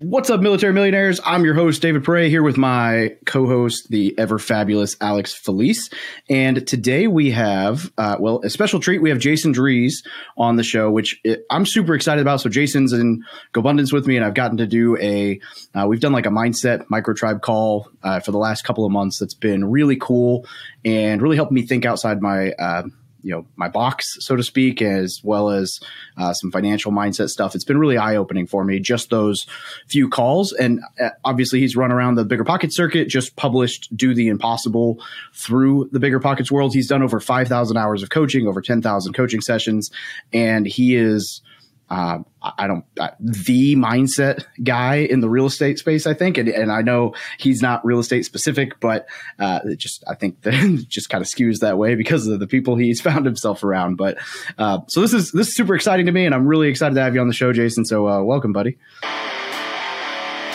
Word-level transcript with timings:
What's 0.00 0.30
up, 0.30 0.40
military 0.40 0.72
millionaires? 0.72 1.20
I'm 1.24 1.44
your 1.44 1.54
host, 1.54 1.82
David 1.82 2.04
Pere, 2.04 2.28
here 2.28 2.44
with 2.44 2.56
my 2.56 3.16
co 3.26 3.48
host, 3.48 3.88
the 3.90 4.16
ever 4.16 4.38
fabulous 4.38 4.96
Alex 5.00 5.34
Felice. 5.34 5.90
And 6.30 6.64
today 6.68 7.08
we 7.08 7.32
have, 7.32 7.90
uh, 7.98 8.16
well, 8.20 8.40
a 8.44 8.48
special 8.48 8.78
treat. 8.78 9.02
We 9.02 9.08
have 9.10 9.18
Jason 9.18 9.52
Drees 9.52 9.94
on 10.36 10.54
the 10.54 10.62
show, 10.62 10.88
which 10.88 11.20
I'm 11.50 11.66
super 11.66 11.96
excited 11.96 12.22
about. 12.22 12.40
So, 12.40 12.48
Jason's 12.48 12.92
in 12.92 13.24
GoBundance 13.52 13.92
with 13.92 14.06
me, 14.06 14.16
and 14.16 14.24
I've 14.24 14.34
gotten 14.34 14.58
to 14.58 14.68
do 14.68 14.96
a, 14.98 15.40
uh, 15.74 15.88
we've 15.88 15.98
done 15.98 16.12
like 16.12 16.26
a 16.26 16.30
mindset 16.30 16.86
microtribe 16.86 17.40
call 17.40 17.90
uh, 18.04 18.20
for 18.20 18.30
the 18.30 18.38
last 18.38 18.62
couple 18.62 18.86
of 18.86 18.92
months 18.92 19.18
that's 19.18 19.34
been 19.34 19.64
really 19.64 19.96
cool 19.96 20.46
and 20.84 21.20
really 21.20 21.34
helped 21.34 21.50
me 21.50 21.66
think 21.66 21.84
outside 21.84 22.22
my, 22.22 22.52
uh, 22.52 22.84
you 23.22 23.32
know 23.32 23.46
my 23.56 23.68
box, 23.68 24.16
so 24.20 24.36
to 24.36 24.42
speak, 24.42 24.80
as 24.80 25.20
well 25.22 25.50
as 25.50 25.80
uh, 26.16 26.32
some 26.32 26.50
financial 26.50 26.92
mindset 26.92 27.28
stuff. 27.28 27.54
It's 27.54 27.64
been 27.64 27.78
really 27.78 27.96
eye 27.96 28.16
opening 28.16 28.46
for 28.46 28.64
me. 28.64 28.78
Just 28.78 29.10
those 29.10 29.46
few 29.88 30.08
calls, 30.08 30.52
and 30.52 30.80
uh, 31.00 31.10
obviously 31.24 31.60
he's 31.60 31.76
run 31.76 31.92
around 31.92 32.14
the 32.14 32.24
bigger 32.24 32.44
pocket 32.44 32.72
circuit. 32.72 33.08
Just 33.08 33.36
published 33.36 33.94
"Do 33.96 34.14
the 34.14 34.28
Impossible" 34.28 35.02
through 35.34 35.88
the 35.92 35.98
BiggerPockets 35.98 36.50
world. 36.50 36.74
He's 36.74 36.88
done 36.88 37.02
over 37.02 37.20
five 37.20 37.48
thousand 37.48 37.76
hours 37.76 38.02
of 38.02 38.10
coaching, 38.10 38.46
over 38.46 38.60
ten 38.60 38.82
thousand 38.82 39.12
coaching 39.14 39.40
sessions, 39.40 39.90
and 40.32 40.66
he 40.66 40.94
is 40.94 41.42
uh, 41.90 42.18
I 42.40 42.66
don't 42.66 42.84
the 43.18 43.74
mindset 43.76 44.44
guy 44.62 44.96
in 44.96 45.20
the 45.20 45.28
real 45.28 45.46
estate 45.46 45.78
space. 45.78 46.06
I 46.06 46.14
think, 46.14 46.38
and, 46.38 46.48
and 46.48 46.70
I 46.70 46.82
know 46.82 47.14
he's 47.38 47.62
not 47.62 47.84
real 47.84 47.98
estate 47.98 48.24
specific, 48.24 48.78
but 48.80 49.08
uh, 49.38 49.60
it 49.64 49.76
just 49.76 50.04
I 50.08 50.14
think 50.14 50.40
that 50.42 50.84
just 50.88 51.10
kind 51.10 51.22
of 51.22 51.28
skews 51.28 51.60
that 51.60 51.78
way 51.78 51.94
because 51.94 52.26
of 52.26 52.40
the 52.40 52.46
people 52.46 52.76
he's 52.76 53.00
found 53.08 53.24
himself 53.24 53.64
around. 53.64 53.96
But 53.96 54.18
uh, 54.58 54.80
so 54.88 55.00
this 55.00 55.12
is 55.12 55.32
this 55.32 55.48
is 55.48 55.54
super 55.54 55.74
exciting 55.74 56.06
to 56.06 56.12
me, 56.12 56.26
and 56.26 56.34
I'm 56.34 56.46
really 56.46 56.68
excited 56.68 56.94
to 56.94 57.02
have 57.02 57.14
you 57.14 57.20
on 57.20 57.28
the 57.28 57.34
show, 57.34 57.52
Jason. 57.52 57.84
So 57.84 58.08
uh, 58.08 58.22
welcome, 58.22 58.52
buddy. 58.52 58.78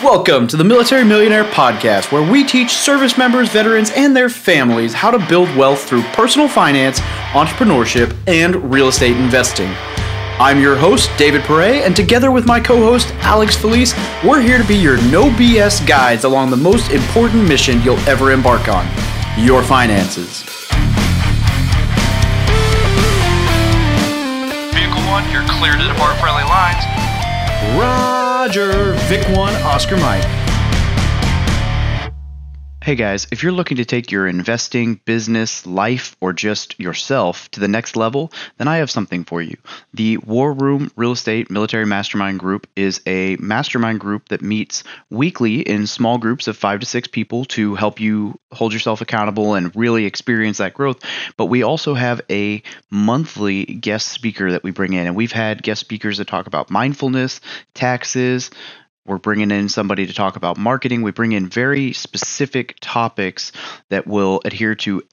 Welcome 0.03 0.47
to 0.47 0.57
the 0.57 0.65
Military 0.65 1.05
Millionaire 1.05 1.45
Podcast, 1.45 2.11
where 2.11 2.29
we 2.29 2.43
teach 2.43 2.71
service 2.71 3.17
members, 3.17 3.49
veterans, 3.49 3.89
and 3.91 4.15
their 4.15 4.27
families 4.27 4.93
how 4.93 5.11
to 5.11 5.27
build 5.29 5.55
wealth 5.55 5.83
through 5.83 6.03
personal 6.11 6.49
finance, 6.49 6.99
entrepreneurship, 7.31 8.13
and 8.27 8.69
real 8.69 8.89
estate 8.89 9.15
investing. 9.15 9.73
I'm 10.39 10.59
your 10.59 10.75
host, 10.75 11.11
David 11.15 11.43
Pere, 11.43 11.83
and 11.83 11.95
together 11.95 12.31
with 12.31 12.47
my 12.47 12.59
co 12.59 12.77
host, 12.77 13.13
Alex 13.19 13.55
Felice, 13.55 13.93
we're 14.23 14.41
here 14.41 14.57
to 14.57 14.67
be 14.67 14.75
your 14.75 14.97
no 15.11 15.29
BS 15.29 15.85
guides 15.85 16.23
along 16.23 16.49
the 16.49 16.57
most 16.57 16.91
important 16.91 17.47
mission 17.47 17.79
you'll 17.83 17.99
ever 18.09 18.31
embark 18.31 18.67
on 18.67 18.83
your 19.37 19.61
finances. 19.61 20.41
Vehicle 24.73 25.01
1, 25.05 25.29
you're 25.29 25.45
clear 25.47 25.73
to 25.73 25.87
depart 25.87 26.17
friendly 26.19 26.43
lines. 26.43 26.83
Roger, 27.79 28.93
Vic 29.07 29.23
1, 29.37 29.53
Oscar 29.61 29.97
Mike. 29.97 30.42
Hey 32.83 32.95
guys, 32.95 33.27
if 33.31 33.41
you're 33.41 33.53
looking 33.53 33.77
to 33.77 33.85
take 33.85 34.11
your 34.11 34.27
investing, 34.27 34.95
business, 35.05 35.65
life, 35.65 36.17
or 36.19 36.33
just 36.33 36.77
yourself 36.81 37.49
to 37.51 37.61
the 37.61 37.69
next 37.69 37.95
level, 37.95 38.29
then 38.57 38.67
I 38.67 38.79
have 38.79 38.91
something 38.91 39.23
for 39.23 39.41
you. 39.41 39.55
The 39.93 40.17
War 40.17 40.51
Room 40.51 40.91
Real 40.97 41.13
Estate 41.13 41.49
Military 41.49 41.85
Mastermind 41.85 42.41
Group 42.41 42.67
is 42.75 42.99
a 43.05 43.37
mastermind 43.37 44.01
group 44.01 44.27
that 44.27 44.41
meets 44.41 44.83
weekly 45.09 45.61
in 45.61 45.87
small 45.87 46.17
groups 46.17 46.49
of 46.49 46.57
five 46.57 46.81
to 46.81 46.85
six 46.85 47.07
people 47.07 47.45
to 47.45 47.75
help 47.75 48.01
you 48.01 48.37
hold 48.51 48.73
yourself 48.73 48.99
accountable 48.99 49.55
and 49.55 49.73
really 49.77 50.03
experience 50.03 50.57
that 50.57 50.73
growth. 50.73 50.99
But 51.37 51.45
we 51.45 51.63
also 51.63 51.93
have 51.93 52.19
a 52.29 52.61
monthly 52.91 53.63
guest 53.63 54.09
speaker 54.09 54.51
that 54.51 54.63
we 54.63 54.71
bring 54.71 54.91
in, 54.91 55.07
and 55.07 55.15
we've 55.15 55.31
had 55.31 55.63
guest 55.63 55.79
speakers 55.79 56.17
that 56.17 56.27
talk 56.27 56.47
about 56.47 56.69
mindfulness, 56.69 57.39
taxes, 57.73 58.51
we're 59.05 59.17
bringing 59.17 59.51
in 59.51 59.69
somebody 59.69 60.07
to 60.07 60.13
talk 60.13 60.35
about 60.35 60.57
marketing. 60.57 61.01
We 61.01 61.11
bring 61.11 61.33
in 61.33 61.47
very 61.47 61.93
specific 61.93 62.77
topics 62.79 63.51
that 63.89 64.07
will 64.07 64.41
adhere 64.45 64.75
to 64.75 65.03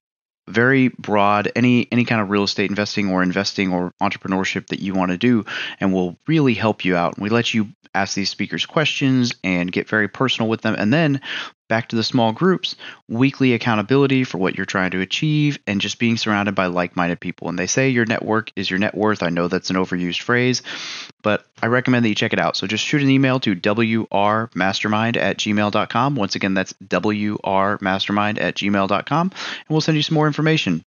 very 0.49 0.89
broad 0.89 1.51
any 1.55 1.87
any 1.93 2.05
kind 2.05 2.21
of 2.21 2.31
real 2.31 2.43
estate 2.43 2.71
investing 2.71 3.09
or 3.09 3.23
investing 3.23 3.73
or 3.73 3.93
entrepreneurship 4.03 4.69
that 4.69 4.81
you 4.81 4.95
want 4.95 5.11
to 5.11 5.17
do 5.17 5.45
and 5.79 5.93
will 5.93 6.17
really 6.27 6.55
help 6.55 6.85
you 6.85 6.97
out. 6.97 7.19
We 7.19 7.29
let 7.31 7.55
you 7.55 7.69
ask 7.95 8.15
these 8.15 8.31
speakers 8.31 8.67
questions 8.67 9.35
and 9.43 9.71
get 9.71 9.89
very 9.89 10.09
personal 10.09 10.49
with 10.49 10.63
them 10.63 10.75
and 10.79 10.93
then 10.93 11.21
back 11.71 11.89
to 11.89 11.97
the 11.97 12.03
small 12.03 12.33
groups, 12.33 12.77
weekly 13.09 13.55
accountability 13.55 14.25
for 14.25 14.37
what 14.37 14.57
you're 14.57 14.67
trying 14.67 14.91
to 14.91 15.01
achieve, 15.01 15.59
and 15.67 15.81
just 15.81 15.99
being 15.99 16.19
surrounded 16.19 16.55
by 16.55 16.67
like 16.67 16.97
minded 16.97 17.21
people. 17.21 17.49
And 17.49 17.59
they 17.59 17.67
say 17.67 17.89
your 17.89 18.05
network 18.05 18.53
is 18.57 18.69
your 18.69 18.79
net 18.79 18.95
worth. 18.95 19.23
I 19.23 19.31
know 19.31 19.49
that's 19.49 19.71
an 19.71 19.77
overused 19.77 20.21
phrase, 20.21 20.63
but 21.23 21.47
I 21.63 21.67
recommend 21.67 22.05
that 22.05 22.11
you 22.11 22.15
check 22.15 22.35
it 22.35 22.41
out. 22.41 22.57
So 22.57 22.67
just 22.67 22.85
shoot 22.85 23.03
an 23.03 23.09
email 23.09 23.41
to 23.41 23.55
wrmastermind 23.55 25.17
at 25.17 25.39
gmail.com. 25.39 26.17
Once 26.17 26.35
again, 26.35 26.55
that's 26.55 26.73
wrmastermind 26.75 28.41
at 28.41 28.57
gmail.com, 28.57 29.31
and 29.31 29.69
we'll 29.69 29.81
send 29.81 29.97
you 29.97 30.03
some 30.03 30.15
more 30.17 30.27
information. 30.27 30.85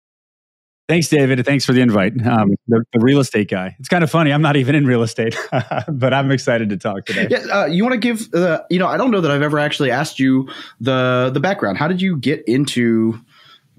Thanks, 0.86 1.08
David. 1.08 1.44
Thanks 1.46 1.64
for 1.64 1.72
the 1.72 1.80
invite. 1.80 2.12
Um, 2.26 2.50
the, 2.68 2.84
the, 2.92 3.00
real 3.00 3.18
estate 3.18 3.48
guy. 3.48 3.74
It's 3.78 3.88
kind 3.88 4.04
of 4.04 4.10
funny. 4.10 4.32
I'm 4.32 4.42
not 4.42 4.56
even 4.56 4.74
in 4.74 4.86
real 4.86 5.02
estate, 5.02 5.34
but 5.88 6.12
I'm 6.12 6.30
excited 6.30 6.68
to 6.68 6.76
talk 6.76 7.06
today. 7.06 7.26
Yeah, 7.30 7.38
uh, 7.50 7.66
you 7.66 7.82
want 7.82 7.94
to 7.94 7.98
give? 7.98 8.32
Uh, 8.34 8.60
you 8.68 8.78
know, 8.78 8.86
I 8.86 8.98
don't 8.98 9.10
know 9.10 9.22
that 9.22 9.30
I've 9.30 9.40
ever 9.40 9.58
actually 9.58 9.90
asked 9.90 10.18
you 10.18 10.48
the 10.80 11.30
the 11.32 11.40
background. 11.40 11.78
How 11.78 11.88
did 11.88 12.02
you 12.02 12.18
get 12.18 12.42
into 12.46 13.18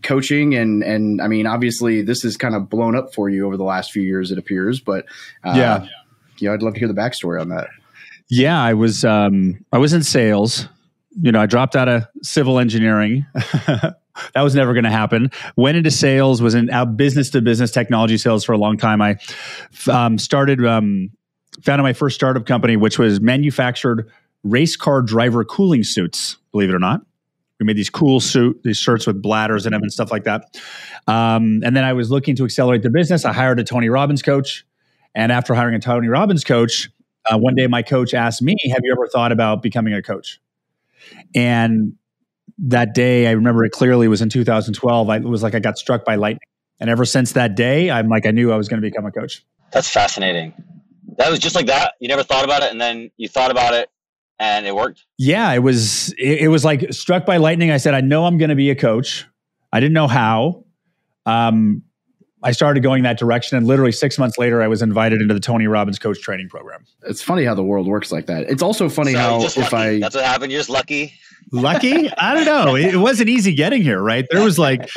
coaching? 0.02 0.56
And 0.56 0.82
and 0.82 1.22
I 1.22 1.28
mean, 1.28 1.46
obviously, 1.46 2.02
this 2.02 2.24
has 2.24 2.38
kind 2.38 2.56
of 2.56 2.70
blown 2.70 2.96
up 2.96 3.14
for 3.14 3.30
you 3.30 3.46
over 3.46 3.56
the 3.56 3.64
last 3.64 3.92
few 3.92 4.02
years. 4.02 4.32
It 4.32 4.40
appears, 4.40 4.80
but 4.80 5.06
uh, 5.44 5.54
yeah, 5.56 5.86
you 6.40 6.48
know, 6.48 6.56
I'd 6.56 6.64
love 6.64 6.74
to 6.74 6.80
hear 6.80 6.88
the 6.88 6.96
backstory 6.96 7.40
on 7.40 7.50
that. 7.50 7.68
Yeah, 8.30 8.60
I 8.60 8.74
was 8.74 9.06
um, 9.06 9.64
I 9.72 9.78
was 9.78 9.94
in 9.94 10.02
sales. 10.02 10.68
You 11.22 11.32
know, 11.32 11.40
I 11.40 11.46
dropped 11.46 11.76
out 11.76 11.88
of 11.88 12.08
civil 12.24 12.58
engineering. 12.58 13.28
that 14.34 14.42
was 14.42 14.56
never 14.56 14.74
going 14.74 14.84
to 14.84 14.92
happen. 14.92 15.32
Went 15.56 15.78
into 15.78 15.92
sales, 15.92 16.42
was 16.42 16.56
in 16.56 16.70
business 16.96 17.30
to 17.32 17.42
business 17.42 17.72
technology 17.72 18.18
sales 18.18 18.44
for 18.44 18.54
a 18.54 18.58
long 18.58 18.78
time. 18.78 19.02
I 19.02 19.18
um, 19.90 20.18
started, 20.18 20.66
um, 20.66 21.12
founded 21.64 21.84
my 21.84 21.94
first 21.94 22.16
startup 22.16 22.46
company, 22.46 22.78
which 22.78 23.00
was 23.00 23.22
manufactured 23.22 24.10
race 24.44 24.76
car 24.76 25.02
driver 25.02 25.44
cooling 25.44 25.84
suits. 25.84 26.38
Believe 26.52 26.70
it 26.70 26.76
or 26.76 26.80
not, 26.80 27.02
we 27.60 27.66
made 27.66 27.78
these 27.78 27.90
cool 27.90 28.20
suit, 28.20 28.62
these 28.64 28.78
shirts 28.78 29.08
with 29.08 29.22
bladders 29.22 29.66
in 29.66 29.74
them 29.74 29.82
and 29.82 29.92
stuff 29.92 30.12
like 30.12 30.24
that. 30.26 30.58
Um, 31.08 31.62
and 31.64 31.76
then 31.76 31.84
I 31.84 31.94
was 31.94 32.12
looking 32.12 32.36
to 32.38 32.46
accelerate 32.46 32.84
the 32.84 32.90
business. 32.90 33.26
I 33.26 33.34
hired 33.34 33.60
a 33.60 33.64
Tony 33.64 33.90
Robbins 33.90 34.22
coach, 34.22 34.66
and 35.14 35.32
after 35.32 35.54
hiring 35.54 35.76
a 35.76 35.80
Tony 35.80 36.08
Robbins 36.08 36.44
coach, 36.44 36.90
uh, 37.32 37.38
one 37.38 37.56
day 37.56 37.68
my 37.68 37.82
coach 37.82 38.14
asked 38.14 38.42
me, 38.42 38.56
"Have 38.72 38.82
you 38.84 38.92
ever 38.92 39.08
thought 39.08 39.32
about 39.32 39.62
becoming 39.62 39.94
a 39.94 40.02
coach?" 40.02 40.40
And 41.34 41.94
that 42.58 42.94
day, 42.94 43.28
I 43.28 43.32
remember 43.32 43.66
it 43.66 43.72
clearly, 43.72 44.08
was 44.08 44.22
in 44.22 44.30
2012. 44.30 45.10
I, 45.10 45.18
it 45.18 45.24
was 45.24 45.44
like 45.44 45.56
I 45.56 45.60
got 45.60 45.78
struck 45.78 46.06
by 46.06 46.16
lightning. 46.16 46.48
And 46.80 46.90
ever 46.90 47.06
since 47.06 47.34
that 47.34 47.56
day, 47.56 47.90
I'm 47.90 48.10
like, 48.10 48.26
I 48.26 48.32
knew 48.32 48.52
I 48.52 48.58
was 48.58 48.68
going 48.68 48.82
to 48.82 48.88
become 48.88 49.06
a 49.06 49.12
coach. 49.12 49.46
That's 49.72 49.90
fascinating. 49.90 50.54
That 51.18 51.30
was 51.30 51.40
just 51.40 51.56
like 51.56 51.68
that. 51.68 51.94
You 52.00 52.08
never 52.08 52.24
thought 52.24 52.44
about 52.44 52.64
it, 52.64 52.72
and 52.72 52.82
then 52.82 53.12
you 53.18 53.30
thought 53.30 53.52
about 53.52 53.74
it, 53.74 53.90
and 54.40 54.66
it 54.66 54.76
worked. 54.76 55.06
Yeah, 55.18 55.54
it 55.54 55.60
was. 55.60 56.14
It, 56.18 56.42
it 56.42 56.48
was 56.50 56.66
like 56.66 56.92
struck 56.94 57.26
by 57.26 57.38
lightning. 57.38 57.72
I 57.72 57.78
said, 57.78 57.94
I 57.94 58.02
know 58.02 58.26
I'm 58.26 58.38
going 58.38 58.50
to 58.50 58.56
be 58.56 58.70
a 58.70 58.76
coach. 58.76 59.26
I 59.72 59.80
didn't 59.80 59.94
know 59.94 60.08
how. 60.08 60.66
Um, 61.26 61.84
I 62.44 62.52
started 62.52 62.84
going 62.84 63.04
that 63.04 63.18
direction, 63.18 63.58
and 63.58 63.66
literally 63.66 63.92
six 63.92 64.20
months 64.20 64.38
later, 64.38 64.62
I 64.62 64.68
was 64.68 64.82
invited 64.82 65.22
into 65.22 65.34
the 65.34 65.40
Tony 65.40 65.68
Robbins 65.68 65.98
Coach 65.98 66.22
Training 66.22 66.50
Program. 66.50 66.86
It's 67.04 67.22
funny 67.22 67.44
how 67.44 67.56
the 67.56 67.64
world 67.64 67.88
works 67.88 68.12
like 68.12 68.28
that. 68.28 68.44
It's 68.44 68.62
also 68.62 68.90
funny 68.90 69.14
so 69.14 69.18
how 69.18 69.44
if 69.44 69.58
lucky. 69.58 69.76
I 69.76 70.00
that's 70.00 70.16
what 70.16 70.26
happened. 70.26 70.52
You're 70.52 70.60
just 70.60 70.70
lucky. 70.70 71.14
Lucky? 71.52 72.10
I 72.12 72.34
don't 72.34 72.46
know. 72.46 72.76
It 72.76 72.96
wasn't 72.96 73.30
easy 73.30 73.54
getting 73.54 73.82
here, 73.82 74.02
right? 74.02 74.26
There 74.32 74.44
was 74.44 74.58
like 74.58 74.90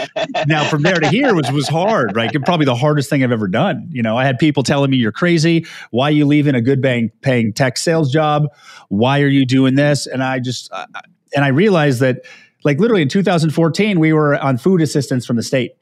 now 0.47 0.69
from 0.69 0.83
there 0.83 0.99
to 0.99 1.09
here 1.09 1.35
was 1.35 1.51
was 1.53 1.69
hard, 1.69 2.17
right? 2.17 2.31
Probably 2.45 2.65
the 2.65 2.75
hardest 2.75 3.11
thing 3.11 3.23
I've 3.23 3.33
ever 3.33 3.49
done. 3.49 3.89
You 3.93 4.03
know, 4.03 4.17
I 4.17 4.25
had 4.25 4.39
people 4.39 4.63
telling 4.63 4.91
me 4.91 4.97
you're 4.97 5.13
crazy. 5.13 5.67
Why 5.91 6.09
are 6.09 6.13
you 6.13 6.27
leaving 6.27 6.55
a 6.55 6.63
good 6.63 6.81
bank 6.81 7.13
paying 7.21 7.53
tech 7.53 7.77
sales 7.77 8.11
job? 8.11 8.45
Why 8.89 9.21
are 9.21 9.29
you 9.29 9.45
doing 9.45 9.75
this? 9.75 10.07
And 10.07 10.23
I 10.23 10.39
just 10.39 10.73
uh, 10.73 10.87
and 11.35 11.45
I 11.45 11.49
realized 11.49 12.01
that 12.01 12.23
like 12.65 12.79
literally 12.81 13.03
in 13.03 13.09
2014 13.09 14.01
we 14.01 14.13
were 14.13 14.37
on 14.39 14.57
food 14.57 14.81
assistance 14.81 15.27
from 15.27 15.37
the 15.37 15.43
state. 15.43 15.73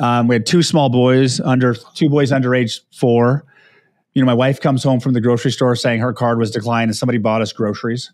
Um, 0.00 0.28
we 0.28 0.36
had 0.36 0.46
two 0.46 0.62
small 0.62 0.88
boys 0.88 1.40
under 1.40 1.74
two 1.94 2.08
boys 2.08 2.30
under 2.30 2.54
age 2.54 2.80
four. 2.94 3.44
You 4.14 4.22
know, 4.22 4.26
my 4.26 4.34
wife 4.34 4.60
comes 4.60 4.84
home 4.84 5.00
from 5.00 5.12
the 5.12 5.20
grocery 5.20 5.50
store 5.50 5.74
saying 5.74 6.00
her 6.00 6.12
card 6.12 6.38
was 6.38 6.50
declined 6.52 6.88
and 6.88 6.96
somebody 6.96 7.18
bought 7.18 7.42
us 7.42 7.52
groceries. 7.52 8.12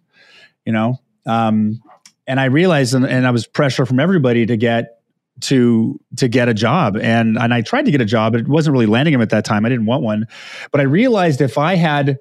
You 0.65 0.73
know, 0.73 0.99
um, 1.27 1.81
and 2.27 2.41
I 2.41 2.47
realized, 2.47 2.95
and, 2.95 3.05
and 3.05 3.27
I 3.27 3.31
was 3.31 3.47
pressure 3.47 3.87
from 3.87 4.01
everybody 4.01 4.47
to 4.47 4.57
get 4.57 4.95
to 5.41 6.01
to 6.17 6.29
get 6.29 6.49
a 6.49 6.55
job. 6.55 6.97
And 6.97 7.37
and 7.37 7.53
I 7.53 7.63
tried 7.63 7.87
to 7.87 7.91
get 7.91 8.01
a 8.01 8.05
job 8.05 8.33
but 8.33 8.43
it 8.43 8.49
wasn't 8.49 8.73
really 8.73 8.87
landing 8.87 9.15
him 9.15 9.21
at 9.21 9.31
that 9.31 9.45
time. 9.45 9.67
I 9.67 9.69
didn't 9.69 9.87
want 9.87 10.03
one. 10.03 10.27
But 10.71 10.81
I 10.81 10.85
realized 10.85 11.41
if 11.41 11.59
I 11.59 11.75
had 11.75 12.19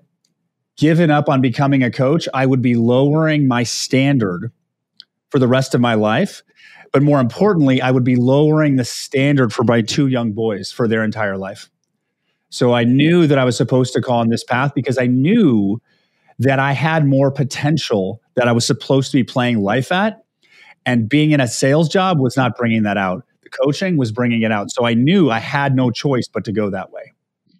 given 0.77 1.11
up 1.11 1.29
on 1.29 1.41
becoming 1.41 1.83
a 1.83 1.91
coach 1.91 2.27
I 2.33 2.45
would 2.45 2.61
be 2.61 2.75
lowering 2.75 3.47
my 3.47 3.63
standard 3.63 4.51
for 5.29 5.39
the 5.39 5.47
rest 5.47 5.75
of 5.75 5.81
my 5.81 5.93
life. 5.93 6.41
But 6.91 7.03
more 7.03 7.19
importantly 7.19 7.81
I 7.81 7.91
would 7.91 8.03
be 8.03 8.15
lowering 8.15 8.77
the 8.77 8.85
standard 8.85 9.53
for 9.53 9.63
my 9.63 9.81
two 9.81 10.07
young 10.07 10.31
boys 10.31 10.71
for 10.71 10.87
their 10.87 11.03
entire 11.03 11.37
life. 11.37 11.69
So 12.49 12.73
I 12.73 12.83
knew 12.83 13.27
that 13.27 13.37
I 13.37 13.45
was 13.45 13.57
supposed 13.57 13.93
to 13.93 14.01
call 14.01 14.19
on 14.19 14.29
this 14.29 14.43
path 14.43 14.73
because 14.75 14.97
I 14.97 15.07
knew 15.07 15.79
that 16.39 16.59
I 16.59 16.71
had 16.71 17.05
more 17.05 17.31
potential 17.31 18.21
that 18.35 18.47
I 18.47 18.51
was 18.51 18.65
supposed 18.65 19.11
to 19.11 19.17
be 19.17 19.23
playing 19.23 19.61
life 19.61 19.91
at. 19.91 20.23
And 20.85 21.07
being 21.07 21.31
in 21.31 21.39
a 21.39 21.47
sales 21.47 21.87
job 21.87 22.19
was 22.19 22.35
not 22.35 22.57
bringing 22.57 22.83
that 22.83 22.97
out. 22.97 23.25
The 23.43 23.49
coaching 23.49 23.97
was 23.97 24.11
bringing 24.11 24.41
it 24.41 24.51
out. 24.51 24.71
So 24.71 24.85
I 24.85 24.93
knew 24.93 25.31
I 25.31 25.39
had 25.39 25.75
no 25.75 25.91
choice 25.91 26.27
but 26.27 26.43
to 26.45 26.51
go 26.51 26.69
that 26.69 26.91
way. 26.91 27.13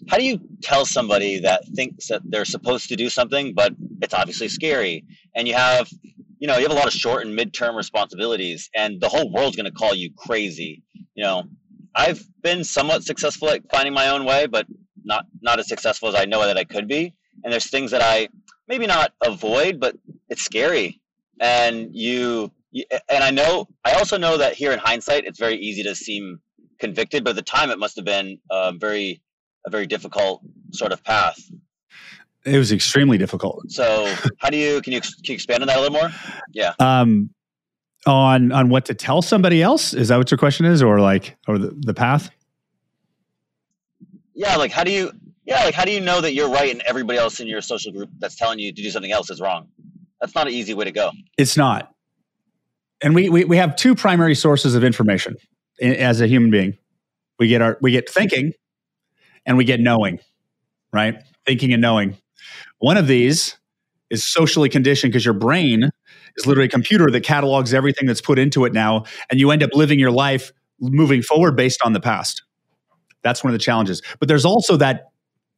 How 0.10 0.18
do 0.18 0.26
you 0.26 0.40
tell 0.62 0.86
somebody 0.86 1.40
that 1.40 1.66
thinks 1.70 2.08
that 2.08 2.22
they're 2.26 2.44
supposed 2.44 2.90
to 2.90 2.96
do 2.96 3.10
something, 3.10 3.54
but 3.54 3.74
it's 4.02 4.14
obviously 4.14 4.50
scary, 4.50 5.06
and 5.34 5.48
you 5.48 5.54
have, 5.54 5.90
you 6.40 6.48
know, 6.48 6.58
you 6.58 6.64
have 6.64 6.72
a 6.72 6.76
lot 6.76 6.88
of 6.88 6.94
short 6.94 7.26
and 7.26 7.38
midterm 7.38 7.78
responsibilities, 7.78 8.70
and 8.76 9.00
the 9.00 9.08
whole 9.08 9.32
world's 9.32 9.56
going 9.56 9.66
to 9.66 9.72
call 9.72 9.96
you 9.96 10.12
crazy. 10.18 10.84
You 11.16 11.24
know, 11.24 11.44
I've 11.96 12.22
been 12.42 12.66
somewhat 12.66 13.04
successful 13.04 13.50
at 13.50 13.62
finding 13.72 13.94
my 13.94 14.10
own 14.10 14.26
way, 14.26 14.46
but 14.46 14.66
not 15.06 15.26
not 15.42 15.60
as 15.60 15.70
successful 15.70 16.10
as 16.10 16.16
I 16.16 16.26
know 16.26 16.46
that 16.46 16.58
I 16.58 16.66
could 16.66 16.88
be. 16.88 17.14
And 17.44 17.54
there's 17.54 17.70
things 17.70 17.92
that 17.92 18.02
I 18.02 18.28
maybe 18.68 18.88
not 18.88 19.14
avoid, 19.24 19.80
but 19.80 19.96
it's 20.34 20.42
scary. 20.44 21.00
And 21.40 21.96
you, 21.96 22.52
and 23.10 23.24
I 23.24 23.32
know, 23.32 23.68
I 23.86 23.94
also 23.94 24.18
know 24.18 24.38
that 24.38 24.54
here 24.54 24.72
in 24.72 24.80
hindsight, 24.80 25.26
it's 25.26 25.40
very 25.40 25.56
easy 25.56 25.84
to 25.84 25.96
seem 25.96 26.40
convicted, 26.80 27.24
but 27.24 27.32
at 27.32 27.36
the 27.36 27.44
time 27.44 27.70
it 27.70 27.78
must 27.80 27.96
have 27.96 28.06
been 28.06 28.40
a 28.52 28.74
very, 28.74 29.22
a 29.66 29.70
very 29.70 29.86
difficult 29.86 30.42
sort 30.72 30.92
of 30.92 31.04
path. 31.04 31.40
It 32.46 32.58
was 32.58 32.72
extremely 32.72 33.18
difficult. 33.18 33.72
So, 33.72 34.14
how 34.40 34.50
do 34.50 34.58
you 34.58 34.82
can 34.82 34.92
you, 34.92 35.00
can 35.00 35.12
you 35.24 35.34
expand 35.36 35.64
on 35.64 35.68
that 35.68 35.78
a 35.78 35.82
little 35.82 35.98
more? 35.98 36.10
Yeah. 36.52 36.74
Um, 36.78 37.30
on 38.06 38.52
on 38.52 38.68
what 38.68 38.84
to 38.86 38.94
tell 38.94 39.22
somebody 39.22 39.64
else 39.64 39.94
is 39.94 40.10
that 40.10 40.18
what 40.18 40.30
your 40.30 40.38
question 40.38 40.66
is, 40.66 40.84
or 40.84 41.00
like, 41.00 41.38
or 41.48 41.58
the, 41.58 41.74
the 41.74 41.94
path? 41.94 42.32
Yeah, 44.34 44.58
like 44.58 44.72
how 44.72 44.84
do 44.84 44.92
you 44.92 45.14
yeah, 45.46 45.64
like 45.66 45.74
how 45.74 45.86
do 45.86 45.92
you 45.92 46.02
know 46.02 46.22
that 46.22 46.34
you're 46.34 46.50
right 46.50 46.72
and 46.72 46.82
everybody 46.86 47.18
else 47.18 47.40
in 47.40 47.48
your 47.48 47.62
social 47.62 47.92
group 47.92 48.10
that's 48.20 48.36
telling 48.36 48.60
you 48.60 48.74
to 48.74 48.82
do 48.82 48.90
something 48.90 49.12
else 49.12 49.30
is 49.30 49.42
wrong? 49.42 49.68
That's 50.24 50.36
not 50.36 50.48
an 50.48 50.54
easy 50.54 50.74
way 50.74 50.86
to 50.86 50.92
go. 50.94 51.12
It's 51.38 51.58
not. 51.58 51.94
And 53.02 53.14
we 53.14 53.28
we, 53.28 53.44
we 53.44 53.58
have 53.58 53.76
two 53.76 53.94
primary 53.94 54.36
sources 54.36 54.74
of 54.74 54.82
information 54.82 55.36
as 55.82 56.22
a 56.22 56.28
human 56.28 56.50
being. 56.50 56.78
We 57.40 57.50
get 57.50 57.62
our 57.62 57.78
we 57.82 57.92
get 57.92 58.10
thinking 58.10 58.54
and 59.46 59.58
we 59.58 59.66
get 59.66 59.82
knowing, 59.82 60.22
right? 60.94 61.22
Thinking 61.46 61.74
and 61.74 61.82
knowing. 61.82 62.16
One 62.80 62.96
of 62.96 63.08
these 63.08 63.58
is 64.10 64.24
socially 64.24 64.70
conditioned 64.70 65.12
because 65.12 65.26
your 65.26 65.34
brain 65.34 65.90
is 66.38 66.48
literally 66.48 66.68
a 66.68 66.72
computer 66.72 67.12
that 67.12 67.26
catalogs 67.26 67.74
everything 67.74 68.08
that's 68.08 68.22
put 68.22 68.40
into 68.40 68.64
it 68.64 68.72
now 68.72 69.04
and 69.30 69.42
you 69.42 69.52
end 69.52 69.62
up 69.62 69.72
living 69.74 70.00
your 70.00 70.12
life 70.12 70.54
moving 70.80 71.22
forward 71.22 71.58
based 71.58 71.82
on 71.84 71.92
the 71.92 72.00
past. 72.00 72.44
That's 73.24 73.44
one 73.44 73.54
of 73.54 73.60
the 73.60 73.64
challenges. 73.64 74.02
But 74.20 74.30
there's 74.30 74.46
also 74.46 74.78
that 74.78 75.10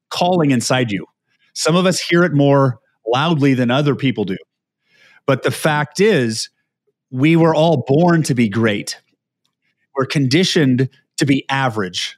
calling 0.10 0.50
inside 0.50 0.92
you. 0.92 1.06
Some 1.54 1.76
of 1.76 1.86
us 1.86 2.00
hear 2.00 2.24
it 2.24 2.34
more 2.34 2.80
loudly 3.06 3.54
than 3.54 3.70
other 3.70 3.94
people 3.94 4.24
do. 4.24 4.38
But 5.26 5.44
the 5.44 5.52
fact 5.52 6.00
is, 6.00 6.50
we 7.12 7.36
were 7.36 7.56
all 7.56 7.84
born 7.88 8.24
to 8.24 8.36
be 8.36 8.50
great. 8.50 9.00
We're 9.96 10.06
conditioned 10.06 10.90
to 11.18 11.26
be 11.26 11.46
average. 11.50 12.18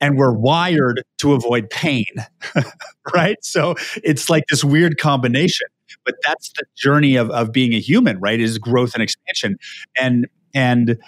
And 0.00 0.16
we're 0.16 0.32
wired 0.32 1.04
to 1.18 1.32
avoid 1.32 1.70
pain. 1.70 2.06
right? 3.14 3.36
So 3.42 3.76
it's 4.02 4.28
like 4.28 4.44
this 4.50 4.64
weird 4.64 4.98
combination. 4.98 5.68
But 6.04 6.16
that's 6.26 6.50
the 6.52 6.64
journey 6.76 7.16
of, 7.16 7.30
of 7.30 7.52
being 7.52 7.74
a 7.74 7.80
human, 7.80 8.18
right? 8.18 8.40
Is 8.40 8.58
growth 8.58 8.94
and 8.94 9.02
expansion. 9.02 9.56
And 9.98 10.26
and 10.54 10.98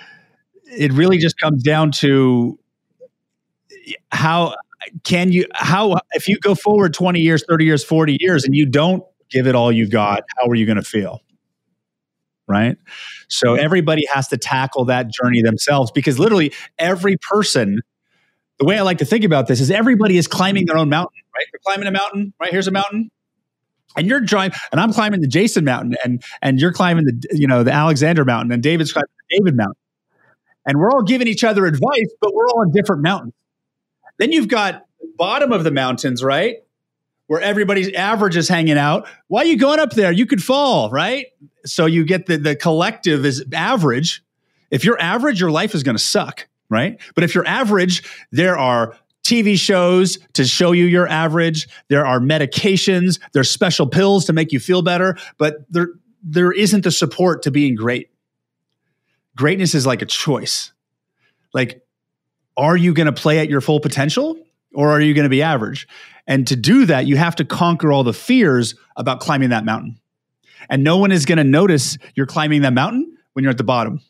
it 0.64 0.92
really 0.92 1.18
just 1.18 1.38
comes 1.38 1.62
down 1.62 1.90
to 1.92 2.58
how 4.12 4.54
can 5.02 5.32
you 5.32 5.46
how 5.54 5.96
if 6.12 6.28
you 6.28 6.38
go 6.38 6.54
forward 6.54 6.94
20 6.94 7.20
years 7.20 7.44
30 7.48 7.64
years 7.64 7.84
40 7.84 8.16
years 8.20 8.44
and 8.44 8.54
you 8.54 8.66
don't 8.66 9.02
give 9.34 9.46
it 9.48 9.54
all 9.54 9.72
you 9.72 9.88
got 9.88 10.22
how 10.38 10.48
are 10.48 10.54
you 10.54 10.64
going 10.64 10.76
to 10.76 10.82
feel? 10.82 11.20
Right? 12.46 12.76
So 13.28 13.54
everybody 13.54 14.06
has 14.12 14.28
to 14.28 14.36
tackle 14.36 14.84
that 14.86 15.10
journey 15.10 15.42
themselves 15.42 15.90
because 15.90 16.18
literally 16.18 16.52
every 16.78 17.16
person 17.16 17.80
the 18.60 18.64
way 18.64 18.78
i 18.78 18.82
like 18.82 18.98
to 18.98 19.04
think 19.04 19.24
about 19.24 19.48
this 19.48 19.60
is 19.60 19.70
everybody 19.70 20.16
is 20.16 20.28
climbing 20.28 20.66
their 20.66 20.78
own 20.78 20.88
mountain 20.88 21.20
right? 21.36 21.46
You're 21.52 21.60
climbing 21.64 21.88
a 21.88 21.90
mountain 21.90 22.32
right? 22.40 22.52
Here's 22.52 22.68
a 22.68 22.70
mountain. 22.70 23.10
And 23.96 24.06
you're 24.06 24.20
driving 24.20 24.56
and 24.72 24.80
i'm 24.80 24.92
climbing 24.92 25.20
the 25.20 25.28
jason 25.28 25.64
mountain 25.64 25.96
and 26.04 26.22
and 26.42 26.60
you're 26.60 26.72
climbing 26.72 27.04
the 27.06 27.28
you 27.32 27.46
know 27.46 27.62
the 27.62 27.72
alexander 27.72 28.24
mountain 28.24 28.52
and 28.52 28.62
david's 28.62 28.92
climbing 28.92 29.08
the 29.28 29.38
david 29.38 29.56
mountain. 29.56 29.80
And 30.66 30.78
we're 30.78 30.90
all 30.90 31.02
giving 31.02 31.26
each 31.28 31.44
other 31.44 31.66
advice 31.66 32.10
but 32.20 32.34
we're 32.34 32.46
all 32.48 32.60
on 32.60 32.72
different 32.72 33.02
mountains. 33.02 33.34
Then 34.18 34.32
you've 34.32 34.48
got 34.48 34.84
bottom 35.16 35.52
of 35.52 35.64
the 35.64 35.70
mountains, 35.70 36.22
right? 36.22 36.56
Where 37.26 37.40
everybody's 37.40 37.92
average 37.94 38.36
is 38.36 38.48
hanging 38.48 38.76
out. 38.76 39.08
Why 39.28 39.42
are 39.42 39.46
you 39.46 39.56
going 39.56 39.80
up 39.80 39.92
there? 39.92 40.12
You 40.12 40.26
could 40.26 40.42
fall, 40.42 40.90
right? 40.90 41.26
So 41.64 41.86
you 41.86 42.04
get 42.04 42.26
the, 42.26 42.36
the 42.36 42.54
collective 42.54 43.24
is 43.24 43.44
average. 43.52 44.22
If 44.70 44.84
you're 44.84 45.00
average, 45.00 45.40
your 45.40 45.50
life 45.50 45.74
is 45.74 45.82
going 45.82 45.96
to 45.96 46.02
suck, 46.02 46.46
right? 46.68 47.00
But 47.14 47.24
if 47.24 47.34
you're 47.34 47.46
average, 47.46 48.02
there 48.30 48.58
are 48.58 48.96
TV 49.24 49.58
shows 49.58 50.18
to 50.34 50.44
show 50.44 50.72
you 50.72 50.84
your 50.84 51.08
average. 51.08 51.66
There 51.88 52.04
are 52.04 52.20
medications. 52.20 53.18
There's 53.32 53.50
special 53.50 53.86
pills 53.86 54.26
to 54.26 54.32
make 54.32 54.52
you 54.52 54.60
feel 54.60 54.82
better, 54.82 55.16
but 55.38 55.64
there 55.70 55.88
there 56.26 56.52
isn't 56.52 56.84
the 56.84 56.90
support 56.90 57.42
to 57.42 57.50
being 57.50 57.74
great. 57.74 58.10
Greatness 59.36 59.74
is 59.74 59.86
like 59.86 60.00
a 60.00 60.06
choice. 60.06 60.72
Like 61.52 61.82
are 62.56 62.76
you 62.76 62.94
going 62.94 63.06
to 63.06 63.12
play 63.12 63.38
at 63.40 63.48
your 63.48 63.60
full 63.60 63.80
potential 63.80 64.36
or 64.74 64.90
are 64.90 65.00
you 65.00 65.14
going 65.14 65.24
to 65.24 65.30
be 65.30 65.42
average? 65.42 65.86
And 66.26 66.46
to 66.48 66.56
do 66.56 66.86
that, 66.86 67.06
you 67.06 67.16
have 67.16 67.36
to 67.36 67.44
conquer 67.44 67.92
all 67.92 68.04
the 68.04 68.12
fears 68.12 68.74
about 68.96 69.20
climbing 69.20 69.50
that 69.50 69.64
mountain. 69.64 70.00
And 70.70 70.82
no 70.82 70.96
one 70.96 71.12
is 71.12 71.26
going 71.26 71.38
to 71.38 71.44
notice 71.44 71.98
you're 72.14 72.26
climbing 72.26 72.62
that 72.62 72.72
mountain 72.72 73.16
when 73.34 73.42
you're 73.42 73.50
at 73.50 73.58
the 73.58 73.64
bottom. 73.64 74.00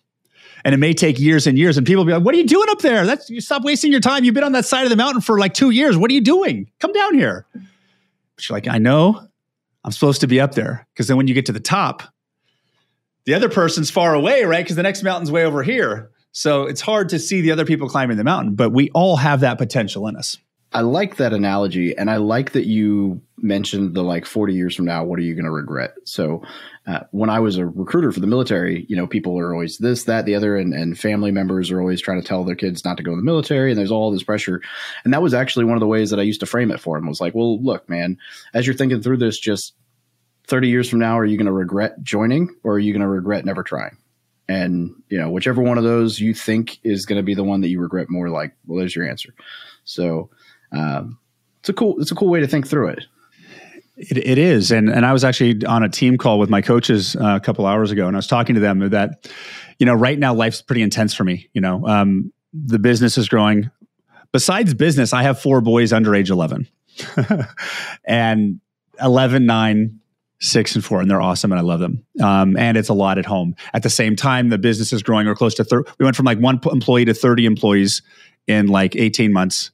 And 0.64 0.74
it 0.74 0.78
may 0.78 0.94
take 0.94 1.18
years 1.18 1.46
and 1.46 1.58
years. 1.58 1.76
And 1.76 1.86
people 1.86 2.04
be 2.04 2.12
like, 2.12 2.24
What 2.24 2.34
are 2.34 2.38
you 2.38 2.46
doing 2.46 2.68
up 2.70 2.78
there? 2.78 3.04
That's 3.04 3.28
you 3.28 3.40
stop 3.40 3.64
wasting 3.64 3.90
your 3.90 4.00
time. 4.00 4.24
You've 4.24 4.34
been 4.34 4.44
on 4.44 4.52
that 4.52 4.64
side 4.64 4.84
of 4.84 4.90
the 4.90 4.96
mountain 4.96 5.20
for 5.20 5.38
like 5.38 5.52
two 5.52 5.70
years. 5.70 5.96
What 5.96 6.10
are 6.10 6.14
you 6.14 6.22
doing? 6.22 6.70
Come 6.78 6.92
down 6.92 7.14
here. 7.14 7.46
But 7.52 8.48
you're 8.48 8.56
like, 8.56 8.68
I 8.68 8.78
know 8.78 9.28
I'm 9.84 9.92
supposed 9.92 10.22
to 10.22 10.26
be 10.26 10.40
up 10.40 10.54
there. 10.54 10.86
Because 10.92 11.08
then 11.08 11.16
when 11.16 11.28
you 11.28 11.34
get 11.34 11.46
to 11.46 11.52
the 11.52 11.60
top, 11.60 12.02
the 13.26 13.34
other 13.34 13.48
person's 13.48 13.90
far 13.90 14.14
away, 14.14 14.44
right? 14.44 14.64
Because 14.64 14.76
the 14.76 14.82
next 14.82 15.02
mountain's 15.02 15.30
way 15.30 15.44
over 15.44 15.62
here. 15.62 16.10
So 16.32 16.64
it's 16.64 16.80
hard 16.80 17.10
to 17.10 17.18
see 17.18 17.42
the 17.42 17.52
other 17.52 17.64
people 17.64 17.88
climbing 17.88 18.16
the 18.16 18.24
mountain, 18.24 18.54
but 18.54 18.70
we 18.70 18.90
all 18.90 19.16
have 19.16 19.40
that 19.40 19.56
potential 19.56 20.08
in 20.08 20.16
us. 20.16 20.36
I 20.74 20.80
like 20.80 21.16
that 21.16 21.32
analogy, 21.32 21.96
and 21.96 22.10
I 22.10 22.16
like 22.16 22.50
that 22.52 22.66
you 22.66 23.22
mentioned 23.38 23.94
the 23.94 24.02
like 24.02 24.26
40 24.26 24.54
years 24.54 24.74
from 24.74 24.86
now, 24.86 25.04
what 25.04 25.20
are 25.20 25.22
you 25.22 25.34
going 25.34 25.44
to 25.44 25.50
regret? 25.52 25.94
So, 26.04 26.42
uh, 26.88 27.00
when 27.12 27.30
I 27.30 27.38
was 27.38 27.58
a 27.58 27.66
recruiter 27.66 28.10
for 28.10 28.18
the 28.18 28.26
military, 28.26 28.84
you 28.88 28.96
know, 28.96 29.06
people 29.06 29.38
are 29.38 29.54
always 29.54 29.78
this, 29.78 30.04
that, 30.04 30.24
the 30.24 30.34
other, 30.34 30.56
and, 30.56 30.74
and 30.74 30.98
family 30.98 31.30
members 31.30 31.70
are 31.70 31.80
always 31.80 32.00
trying 32.00 32.20
to 32.20 32.26
tell 32.26 32.42
their 32.42 32.56
kids 32.56 32.84
not 32.84 32.96
to 32.96 33.04
go 33.04 33.12
in 33.12 33.18
the 33.18 33.24
military, 33.24 33.70
and 33.70 33.78
there's 33.78 33.92
all 33.92 34.10
this 34.10 34.24
pressure. 34.24 34.60
And 35.04 35.14
that 35.14 35.22
was 35.22 35.32
actually 35.32 35.64
one 35.64 35.76
of 35.76 35.80
the 35.80 35.86
ways 35.86 36.10
that 36.10 36.18
I 36.18 36.24
used 36.24 36.40
to 36.40 36.46
frame 36.46 36.72
it 36.72 36.80
for 36.80 36.98
them 36.98 37.06
was 37.08 37.20
like, 37.20 37.36
well, 37.36 37.62
look, 37.62 37.88
man, 37.88 38.18
as 38.52 38.66
you're 38.66 38.74
thinking 38.74 39.00
through 39.00 39.18
this, 39.18 39.38
just 39.38 39.74
30 40.48 40.68
years 40.68 40.90
from 40.90 40.98
now, 40.98 41.16
are 41.16 41.24
you 41.24 41.38
going 41.38 41.46
to 41.46 41.52
regret 41.52 42.02
joining, 42.02 42.52
or 42.64 42.74
are 42.74 42.78
you 42.80 42.92
going 42.92 43.00
to 43.00 43.08
regret 43.08 43.44
never 43.44 43.62
trying? 43.62 43.96
and 44.46 44.94
you 45.08 45.18
know 45.18 45.30
whichever 45.30 45.62
one 45.62 45.78
of 45.78 45.84
those 45.84 46.20
you 46.20 46.34
think 46.34 46.78
is 46.84 47.06
going 47.06 47.16
to 47.16 47.22
be 47.22 47.34
the 47.34 47.42
one 47.42 47.62
that 47.62 47.68
you 47.68 47.80
regret 47.80 48.10
more 48.10 48.28
like 48.28 48.54
well 48.66 48.78
there's 48.78 48.94
your 48.94 49.08
answer 49.08 49.34
so 49.84 50.28
um, 50.74 51.18
it's 51.60 51.68
a 51.68 51.72
cool 51.72 52.00
it's 52.00 52.10
a 52.10 52.14
cool 52.14 52.28
way 52.28 52.40
to 52.40 52.46
think 52.46 52.66
through 52.66 52.88
it 52.88 53.04
it, 53.96 54.18
it 54.18 54.38
is 54.38 54.70
and 54.70 54.88
and 54.88 55.06
i 55.06 55.12
was 55.12 55.24
actually 55.24 55.64
on 55.66 55.82
a 55.82 55.88
team 55.88 56.18
call 56.18 56.38
with 56.38 56.50
my 56.50 56.60
coaches 56.60 57.16
uh, 57.16 57.36
a 57.36 57.40
couple 57.40 57.66
hours 57.66 57.90
ago 57.90 58.06
and 58.06 58.16
i 58.16 58.18
was 58.18 58.26
talking 58.26 58.54
to 58.54 58.60
them 58.60 58.90
that 58.90 59.30
you 59.78 59.86
know 59.86 59.94
right 59.94 60.18
now 60.18 60.34
life's 60.34 60.62
pretty 60.62 60.82
intense 60.82 61.14
for 61.14 61.24
me 61.24 61.48
you 61.52 61.60
know 61.60 61.86
um, 61.86 62.32
the 62.52 62.78
business 62.78 63.16
is 63.16 63.28
growing 63.28 63.70
besides 64.32 64.74
business 64.74 65.12
i 65.12 65.22
have 65.22 65.40
four 65.40 65.60
boys 65.60 65.92
under 65.92 66.14
age 66.14 66.30
11 66.30 66.66
and 68.04 68.60
11 69.00 69.46
9 69.46 70.00
six 70.44 70.74
and 70.74 70.84
four, 70.84 71.00
and 71.00 71.10
they're 71.10 71.22
awesome, 71.22 71.52
and 71.52 71.58
I 71.58 71.62
love 71.62 71.80
them. 71.80 72.04
Um, 72.22 72.56
and 72.56 72.76
it's 72.76 72.88
a 72.88 72.94
lot 72.94 73.18
at 73.18 73.26
home. 73.26 73.56
At 73.72 73.82
the 73.82 73.90
same 73.90 74.14
time, 74.14 74.50
the 74.50 74.58
business 74.58 74.92
is 74.92 75.02
growing. 75.02 75.26
We're 75.26 75.34
close 75.34 75.54
to 75.54 75.64
thirty. 75.64 75.90
We 75.98 76.04
went 76.04 76.16
from 76.16 76.26
like 76.26 76.38
one 76.38 76.60
employee 76.70 77.06
to 77.06 77.14
thirty 77.14 77.46
employees 77.46 78.02
in 78.46 78.68
like 78.68 78.94
eighteen 78.96 79.32
months. 79.32 79.70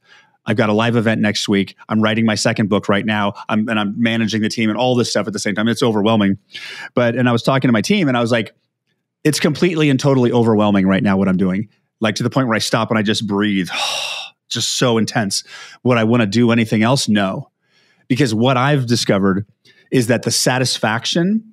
I've 0.51 0.57
got 0.57 0.69
a 0.69 0.73
live 0.73 0.97
event 0.97 1.21
next 1.21 1.49
week. 1.49 1.77
I'm 1.89 2.03
writing 2.03 2.27
my 2.27 2.35
second 2.35 2.69
book 2.69 2.89
right 2.89 3.07
now. 3.07 3.35
I'm, 3.49 3.69
and 3.69 3.79
I'm 3.79 3.95
managing 3.97 4.43
the 4.43 4.49
team 4.49 4.69
and 4.69 4.77
all 4.77 4.97
this 4.97 5.09
stuff 5.09 5.29
at 5.29 5.33
the 5.33 5.39
same 5.39 5.55
time. 5.55 5.69
It's 5.69 5.81
overwhelming. 5.81 6.39
But 6.95 7.15
and 7.15 7.29
I 7.29 7.33
was 7.33 7.45
talking 7.45 7.69
to 7.69 7.73
my 7.73 7.83
team, 7.83 8.09
and 8.09 8.17
I 8.17 8.21
was 8.21 8.33
like, 8.33 8.53
it's 9.23 9.39
completely 9.39 9.91
and 9.91 10.01
totally 10.01 10.33
overwhelming 10.33 10.89
right 10.89 11.05
now 11.05 11.17
what 11.17 11.29
I'm 11.29 11.37
doing. 11.37 11.69
Like 12.01 12.17
to 12.17 12.25
the 12.25 12.31
point 12.31 12.49
where 12.49 12.57
I 12.57 12.59
stop 12.59 12.91
and 12.91 12.99
I 12.99 13.03
just 13.03 13.29
breathe. 13.29 13.69
just 14.49 14.73
so 14.79 14.99
intense. 14.99 15.45
Would 15.85 15.97
I 15.97 16.03
want 16.03 16.23
to 16.23 16.27
do 16.27 16.51
anything 16.51 16.83
else? 16.83 17.09
No. 17.09 17.53
Because 18.09 18.35
what 18.35 18.57
I've 18.57 18.87
discovered 18.87 19.47
is 19.93 20.09
that 20.09 20.25
the 20.25 20.33
satisfaction 20.33 21.50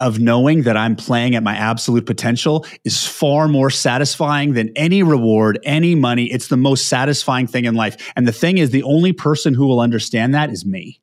of 0.00 0.18
knowing 0.18 0.62
that 0.62 0.76
I'm 0.76 0.94
playing 0.94 1.34
at 1.34 1.42
my 1.42 1.56
absolute 1.56 2.04
potential 2.04 2.66
is 2.84 3.06
far 3.06 3.48
more 3.48 3.70
satisfying 3.70 4.52
than 4.52 4.70
any 4.76 5.02
reward, 5.02 5.58
any 5.64 5.94
money. 5.94 6.26
It's 6.26 6.48
the 6.48 6.56
most 6.56 6.88
satisfying 6.88 7.46
thing 7.46 7.64
in 7.64 7.74
life. 7.74 7.96
And 8.14 8.28
the 8.28 8.32
thing 8.32 8.58
is, 8.58 8.70
the 8.70 8.82
only 8.82 9.12
person 9.12 9.54
who 9.54 9.66
will 9.66 9.80
understand 9.80 10.34
that 10.34 10.50
is 10.50 10.66
me. 10.66 11.00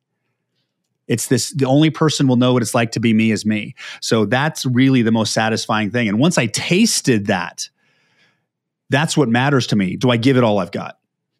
It's 1.06 1.26
this 1.26 1.52
the 1.52 1.66
only 1.66 1.90
person 1.90 2.28
will 2.28 2.36
know 2.36 2.52
what 2.54 2.62
it's 2.62 2.74
like 2.74 2.92
to 2.92 3.00
be 3.00 3.12
me 3.12 3.30
is 3.30 3.44
me. 3.44 3.74
So 4.00 4.24
that's 4.24 4.64
really 4.64 5.02
the 5.02 5.12
most 5.12 5.34
satisfying 5.34 5.90
thing. 5.90 6.08
And 6.08 6.18
once 6.18 6.38
I 6.38 6.46
tasted 6.46 7.26
that, 7.26 7.68
that's 8.90 9.16
what 9.16 9.28
matters 9.28 9.66
to 9.68 9.76
me. 9.76 9.96
Do 9.96 10.10
I 10.10 10.16
give 10.16 10.36
it 10.36 10.44
all 10.44 10.60
I've 10.60 10.70
got? 10.70 10.98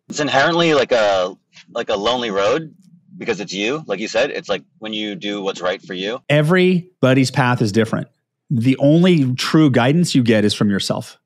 It's 0.09 0.21
inherently 0.21 0.75
like 0.75 0.93
a 0.93 1.35
like 1.71 1.89
a 1.89 1.97
lonely 1.97 2.31
road 2.31 2.75
because 3.17 3.41
it's 3.41 3.53
you, 3.53 3.83
like 3.87 4.01
you 4.01 4.09
said. 4.09 4.31
It's 4.31 4.49
like 4.49 4.63
when 4.79 4.93
you 4.93 5.15
do 5.15 5.43
what's 5.43 5.61
right 5.61 5.81
for 5.83 5.95
you. 5.95 6.21
Everybody's 6.29 7.31
path 7.31 7.63
is 7.63 7.73
different. 7.73 8.09
The 8.51 8.77
only 8.79 9.35
true 9.35 9.71
guidance 9.71 10.15
you 10.15 10.23
get 10.23 10.45
is 10.45 10.55
from 10.55 10.71
yourself. 10.71 11.19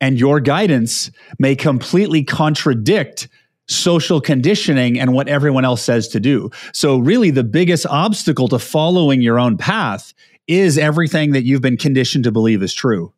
And 0.00 0.18
your 0.18 0.40
guidance 0.40 1.10
may 1.38 1.54
completely 1.54 2.24
contradict 2.24 3.28
social 3.68 4.20
conditioning 4.20 4.98
and 4.98 5.12
what 5.12 5.28
everyone 5.28 5.64
else 5.64 5.82
says 5.82 6.08
to 6.08 6.20
do. 6.20 6.50
So, 6.72 6.98
really, 6.98 7.30
the 7.30 7.44
biggest 7.44 7.86
obstacle 7.86 8.48
to 8.48 8.58
following 8.58 9.20
your 9.20 9.38
own 9.38 9.56
path 9.56 10.14
is 10.46 10.78
everything 10.78 11.32
that 11.32 11.44
you've 11.44 11.62
been 11.62 11.76
conditioned 11.76 12.24
to 12.24 12.32
believe 12.32 12.62
is 12.62 12.74
true. 12.74 13.12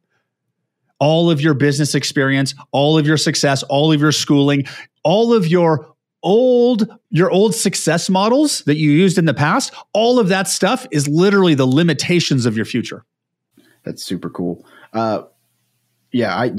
All 1.00 1.30
of 1.30 1.40
your 1.40 1.54
business 1.54 1.94
experience, 1.94 2.54
all 2.70 2.98
of 2.98 3.06
your 3.06 3.16
success, 3.16 3.62
all 3.64 3.92
of 3.92 4.00
your 4.00 4.12
schooling, 4.12 4.64
all 5.02 5.32
of 5.32 5.46
your 5.46 5.93
old 6.24 6.88
your 7.10 7.30
old 7.30 7.54
success 7.54 8.10
models 8.10 8.60
that 8.62 8.76
you 8.76 8.90
used 8.90 9.18
in 9.18 9.26
the 9.26 9.34
past, 9.34 9.72
all 9.92 10.18
of 10.18 10.28
that 10.28 10.48
stuff 10.48 10.86
is 10.90 11.06
literally 11.06 11.54
the 11.54 11.66
limitations 11.66 12.46
of 12.46 12.56
your 12.56 12.66
future. 12.66 13.04
That's 13.84 14.02
super 14.02 14.30
cool. 14.30 14.66
Uh, 14.92 15.22
yeah, 16.10 16.34
I 16.34 16.52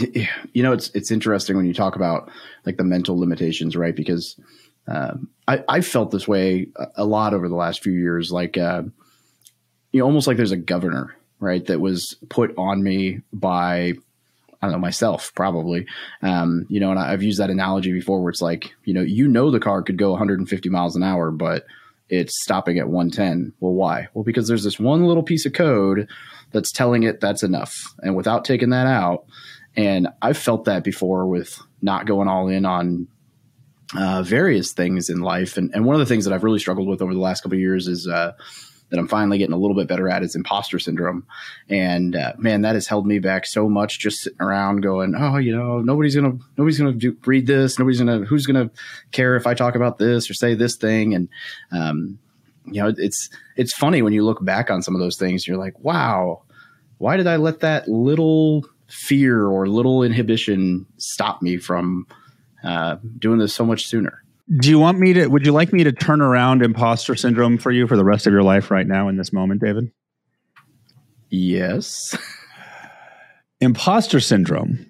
you 0.53 0.63
know 0.63 0.71
it's 0.71 0.89
it's 0.89 1.11
interesting 1.11 1.57
when 1.57 1.65
you 1.65 1.73
talk 1.73 1.95
about 1.95 2.29
like 2.65 2.77
the 2.77 2.83
mental 2.83 3.17
limitations, 3.19 3.75
right? 3.75 3.95
Because 3.95 4.39
um, 4.87 5.29
I 5.47 5.63
I 5.67 5.81
felt 5.81 6.11
this 6.11 6.27
way 6.27 6.67
a, 6.95 7.05
lot 7.05 7.33
over 7.33 7.49
the 7.49 7.55
last 7.55 7.81
few 7.81 7.93
years, 7.93 8.31
like 8.31 8.57
uh, 8.57 8.83
you 9.91 9.99
know, 9.99 10.05
almost 10.05 10.27
like 10.27 10.37
there's 10.37 10.51
a 10.51 10.57
governor, 10.57 11.15
right, 11.39 11.65
that 11.65 11.79
was 11.79 12.17
put 12.29 12.53
on 12.57 12.83
me 12.83 13.21
by 13.31 13.93
I 14.61 14.67
don't 14.67 14.73
know 14.73 14.79
myself 14.79 15.31
probably, 15.35 15.87
um, 16.21 16.65
you 16.69 16.79
know, 16.79 16.91
and 16.91 16.99
I've 16.99 17.23
used 17.23 17.39
that 17.39 17.49
analogy 17.49 17.91
before, 17.91 18.21
where 18.21 18.29
it's 18.29 18.41
like 18.41 18.73
you 18.83 18.93
know 18.93 19.01
you 19.01 19.27
know 19.27 19.51
the 19.51 19.59
car 19.59 19.81
could 19.81 19.97
go 19.97 20.11
150 20.11 20.69
miles 20.69 20.95
an 20.95 21.03
hour, 21.03 21.31
but 21.31 21.65
it's 22.09 22.41
stopping 22.41 22.77
at 22.77 22.87
110. 22.87 23.53
Well, 23.59 23.73
why? 23.73 24.07
Well, 24.13 24.23
because 24.23 24.47
there's 24.47 24.63
this 24.63 24.79
one 24.79 25.05
little 25.05 25.23
piece 25.23 25.45
of 25.45 25.53
code 25.53 26.07
that's 26.51 26.71
telling 26.71 27.03
it 27.03 27.19
that's 27.19 27.43
enough. 27.43 27.93
And 27.99 28.15
without 28.15 28.45
taking 28.45 28.69
that 28.69 28.87
out, 28.87 29.25
and 29.75 30.07
I've 30.21 30.37
felt 30.37 30.65
that 30.65 30.83
before 30.83 31.27
with 31.27 31.59
not 31.81 32.05
going 32.05 32.27
all 32.27 32.47
in 32.47 32.65
on 32.65 33.07
uh, 33.95 34.23
various 34.23 34.73
things 34.73 35.09
in 35.09 35.19
life. 35.19 35.57
And, 35.57 35.73
and 35.73 35.85
one 35.85 35.95
of 35.95 35.99
the 35.99 36.05
things 36.05 36.25
that 36.25 36.33
I've 36.33 36.43
really 36.43 36.59
struggled 36.59 36.87
with 36.87 37.01
over 37.01 37.13
the 37.13 37.19
last 37.19 37.41
couple 37.41 37.55
of 37.55 37.61
years 37.61 37.87
is 37.87 38.07
uh, 38.07 38.33
that 38.89 38.99
I'm 38.99 39.07
finally 39.07 39.37
getting 39.37 39.53
a 39.53 39.57
little 39.57 39.75
bit 39.75 39.87
better 39.87 40.09
at 40.09 40.23
is 40.23 40.35
imposter 40.35 40.79
syndrome. 40.79 41.25
And 41.69 42.15
uh, 42.15 42.33
man, 42.37 42.61
that 42.61 42.75
has 42.75 42.87
held 42.87 43.07
me 43.07 43.19
back 43.19 43.45
so 43.45 43.67
much 43.67 43.99
just 43.99 44.21
sitting 44.21 44.41
around 44.41 44.81
going, 44.81 45.15
oh, 45.17 45.37
you 45.37 45.55
know, 45.55 45.79
nobody's 45.79 46.15
gonna 46.15 46.37
nobody's 46.57 46.79
gonna 46.79 46.97
read 47.25 47.47
this. 47.47 47.79
Nobody's 47.79 47.99
gonna 47.99 48.19
who's 48.19 48.45
gonna 48.45 48.69
care 49.11 49.35
if 49.35 49.47
I 49.47 49.53
talk 49.53 49.75
about 49.75 49.97
this 49.97 50.29
or 50.29 50.33
say 50.33 50.53
this 50.53 50.75
thing. 50.75 51.15
And 51.15 51.29
um, 51.71 52.19
you 52.65 52.81
know, 52.81 52.93
it's 52.95 53.29
it's 53.55 53.73
funny 53.73 54.01
when 54.01 54.13
you 54.13 54.23
look 54.23 54.43
back 54.43 54.69
on 54.69 54.81
some 54.81 54.95
of 54.95 55.01
those 55.01 55.17
things. 55.17 55.47
You're 55.47 55.57
like, 55.57 55.79
wow, 55.79 56.43
why 56.97 57.17
did 57.17 57.27
I 57.27 57.37
let 57.37 57.61
that 57.61 57.87
little 57.87 58.65
fear 58.87 59.47
or 59.47 59.67
little 59.67 60.03
inhibition 60.03 60.85
stop 60.97 61.41
me 61.41 61.57
from 61.57 62.05
uh, 62.63 62.97
doing 63.17 63.39
this 63.39 63.53
so 63.53 63.65
much 63.65 63.87
sooner? 63.87 64.23
Do 64.57 64.69
you 64.69 64.77
want 64.77 64.99
me 64.99 65.13
to? 65.13 65.27
Would 65.27 65.45
you 65.45 65.51
like 65.51 65.73
me 65.73 65.83
to 65.83 65.91
turn 65.91 66.21
around 66.21 66.61
imposter 66.61 67.15
syndrome 67.15 67.57
for 67.57 67.71
you 67.71 67.87
for 67.87 67.97
the 67.97 68.05
rest 68.05 68.27
of 68.27 68.33
your 68.33 68.43
life 68.43 68.69
right 68.69 68.85
now 68.85 69.07
in 69.07 69.17
this 69.17 69.33
moment, 69.33 69.61
David? 69.61 69.91
Yes. 71.29 72.15
imposter 73.59 74.19
syndrome 74.19 74.85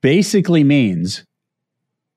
basically 0.00 0.64
means 0.64 1.24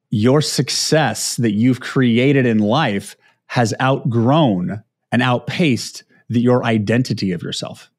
your 0.10 0.42
success 0.42 1.38
that 1.38 1.52
you've 1.52 1.80
created 1.80 2.46
in 2.46 2.60
life 2.60 3.16
has 3.48 3.74
outgrown 3.82 4.84
and 5.12 5.22
outpaced 5.22 6.04
the, 6.30 6.42
your 6.42 6.64
identity 6.64 7.32
of 7.32 7.44
yourself. 7.44 7.92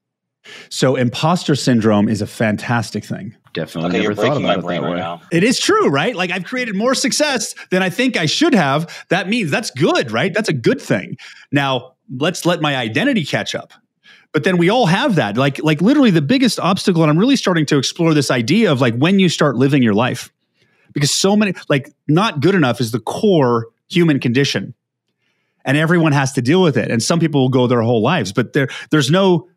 So 0.68 0.96
imposter 0.96 1.54
syndrome 1.54 2.08
is 2.08 2.20
a 2.20 2.26
fantastic 2.26 3.04
thing. 3.04 3.36
Definitely 3.54 3.90
okay, 3.90 4.00
never 4.00 4.14
thought 4.16 4.36
about 4.36 4.58
it 4.58 4.66
that 4.66 4.82
way. 4.82 5.00
Right 5.00 5.20
it 5.30 5.44
is 5.44 5.60
true, 5.60 5.88
right? 5.88 6.14
Like 6.14 6.32
I've 6.32 6.44
created 6.44 6.74
more 6.74 6.92
success 6.92 7.54
than 7.70 7.84
I 7.84 7.88
think 7.88 8.16
I 8.16 8.26
should 8.26 8.52
have. 8.52 9.06
That 9.10 9.28
means 9.28 9.48
that's 9.48 9.70
good, 9.70 10.10
right? 10.10 10.34
That's 10.34 10.48
a 10.48 10.52
good 10.52 10.82
thing. 10.82 11.16
Now, 11.52 11.94
let's 12.18 12.44
let 12.44 12.60
my 12.60 12.74
identity 12.74 13.24
catch 13.24 13.54
up. 13.54 13.72
But 14.32 14.42
then 14.42 14.56
we 14.58 14.70
all 14.70 14.86
have 14.86 15.14
that. 15.14 15.36
Like 15.36 15.62
like 15.62 15.80
literally 15.80 16.10
the 16.10 16.20
biggest 16.20 16.58
obstacle 16.58 17.02
and 17.02 17.10
I'm 17.10 17.16
really 17.16 17.36
starting 17.36 17.64
to 17.66 17.78
explore 17.78 18.12
this 18.12 18.28
idea 18.28 18.72
of 18.72 18.80
like 18.80 18.96
when 18.96 19.20
you 19.20 19.28
start 19.28 19.54
living 19.54 19.84
your 19.84 19.94
life. 19.94 20.32
Because 20.92 21.12
so 21.12 21.36
many 21.36 21.54
like 21.68 21.94
not 22.08 22.40
good 22.40 22.56
enough 22.56 22.80
is 22.80 22.90
the 22.90 23.00
core 23.00 23.68
human 23.88 24.18
condition. 24.18 24.74
And 25.64 25.76
everyone 25.76 26.10
has 26.10 26.32
to 26.32 26.42
deal 26.42 26.60
with 26.60 26.76
it. 26.76 26.90
And 26.90 27.00
some 27.00 27.20
people 27.20 27.40
will 27.40 27.48
go 27.50 27.68
their 27.68 27.82
whole 27.82 28.02
lives, 28.02 28.32
but 28.32 28.52
there 28.52 28.66
there's 28.90 29.12
no 29.12 29.48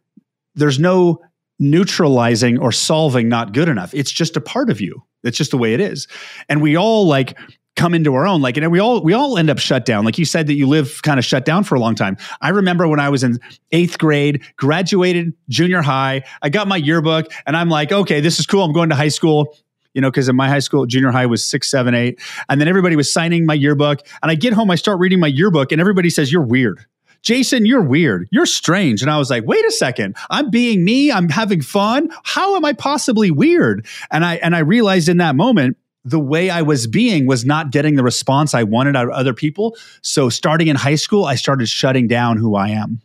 there's 0.54 0.78
no 0.78 1.24
neutralizing 1.60 2.58
or 2.60 2.72
solving 2.72 3.28
not 3.30 3.54
good 3.54 3.70
enough. 3.70 3.94
It's 3.94 4.12
just 4.12 4.38
a 4.38 4.42
part 4.42 4.70
of 4.70 4.80
you. 4.82 5.04
It's 5.24 5.38
just 5.38 5.52
the 5.52 5.58
way 5.58 5.74
it 5.74 5.80
is. 5.80 6.08
And 6.50 6.62
we 6.62 6.76
all 6.78 7.08
like 7.08 7.38
come 7.78 7.94
into 7.94 8.16
our 8.16 8.28
own. 8.28 8.42
Like 8.42 8.58
and 8.58 8.72
we 8.72 8.80
all 8.80 9.02
we 9.02 9.14
all 9.14 9.38
end 9.38 9.50
up 9.50 9.60
shut 9.60 9.86
down. 9.86 10.04
Like 10.04 10.18
you 10.18 10.26
said 10.26 10.48
that 10.48 10.56
you 10.56 10.68
live 10.68 11.02
kind 11.04 11.20
of 11.20 11.26
shut 11.26 11.46
down 11.46 11.64
for 11.64 11.76
a 11.76 11.80
long 11.80 11.96
time. 11.96 12.18
I 12.42 12.50
remember 12.50 12.88
when 12.88 13.00
i 13.00 13.08
was 13.08 13.24
in 13.24 13.40
eighth 13.72 13.98
grade 13.98 14.44
graduated 14.58 15.34
junior 15.48 15.82
high 15.82 16.24
i 16.42 16.50
got 16.50 16.68
my 16.68 16.78
yearbook 16.78 17.32
and 17.46 17.56
i'm 17.56 17.70
like 17.70 17.92
okay 17.92 18.20
this 18.20 18.40
is 18.40 18.46
cool. 18.46 18.64
I'm 18.64 18.74
going 18.74 18.90
to 18.90 18.96
high 18.96 19.08
school. 19.08 19.56
You 19.94 20.02
know 20.02 20.12
because 20.12 20.30
in 20.30 20.36
my 20.36 20.48
high 20.48 20.60
school 20.60 20.86
junior 20.86 21.12
high 21.12 21.26
was 21.26 21.44
six 21.44 21.72
seven 21.72 21.96
eight. 21.96 22.20
And 22.50 22.60
then 22.60 22.68
everybody 22.68 22.96
was 22.96 23.12
signing 23.12 23.46
my 23.46 23.54
yearbook 23.54 24.02
and 24.22 24.32
i 24.32 24.36
get 24.36 24.54
home 24.54 24.70
i 24.70 24.76
start 24.76 25.00
reading 25.00 25.20
my 25.20 25.28
yearbook 25.28 25.72
and 25.72 25.80
everybody 25.80 26.10
says 26.10 26.32
you're 26.32 26.44
weird 26.44 26.86
Jason, 27.22 27.66
you're 27.66 27.82
weird. 27.82 28.28
You're 28.32 28.46
strange. 28.46 29.02
And 29.02 29.12
I 29.12 29.18
was 29.18 29.30
like, 29.30 29.46
wait 29.46 29.66
a 29.66 29.72
second. 29.72 30.16
I'm 30.30 30.50
being 30.50 30.84
me. 30.84 31.12
I'm 31.12 31.30
having 31.30 31.62
fun. 31.62 32.10
How 32.24 32.56
am 32.56 32.66
I 32.66 32.74
possibly 32.74 33.32
weird? 33.32 33.86
And 34.12 34.24
I 34.24 34.36
and 34.36 34.56
I 34.56 34.60
realized 34.60 35.10
in 35.10 35.18
that 35.18 35.36
moment 35.36 35.78
the 36.06 36.20
way 36.20 36.50
I 36.50 36.62
was 36.62 36.88
being 36.88 37.28
was 37.28 37.46
not 37.46 37.72
getting 37.72 37.96
the 37.96 38.04
response 38.04 38.54
I 38.54 38.64
wanted 38.64 38.96
out 38.96 39.06
of 39.06 39.12
other 39.12 39.34
people. 39.34 39.76
So 40.02 40.30
starting 40.30 40.68
in 40.68 40.78
high 40.78 40.96
school, 40.96 41.26
I 41.26 41.36
started 41.36 41.68
shutting 41.68 42.08
down 42.08 42.38
who 42.38 42.56
I 42.56 42.70
am. 42.70 43.02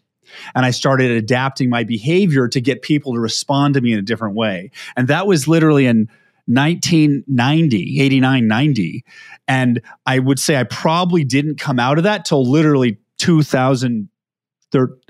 And 0.55 0.65
I 0.65 0.71
started 0.71 1.11
adapting 1.11 1.69
my 1.69 1.85
behavior 1.85 2.49
to 2.49 2.61
get 2.61 2.81
people 2.83 3.13
to 3.15 3.21
respond 3.21 3.75
to 3.75 3.81
me 3.81 3.93
in 3.93 3.99
a 3.99 4.03
different 4.03 4.37
way. 4.37 4.71
And 4.97 5.09
that 5.09 5.27
was 5.27 5.49
literally 5.49 5.87
in 5.87 6.09
1990, 6.47 8.01
89, 8.01 8.49
90. 8.49 9.05
And 9.49 9.83
I 10.07 10.19
would 10.19 10.39
say 10.39 10.57
I 10.57 10.65
probably 10.65 11.25
didn't 11.25 11.59
come 11.59 11.79
out 11.79 11.99
of 11.99 12.05
that 12.05 12.25
till 12.25 12.49
literally 12.49 12.99
2000, 13.23 14.09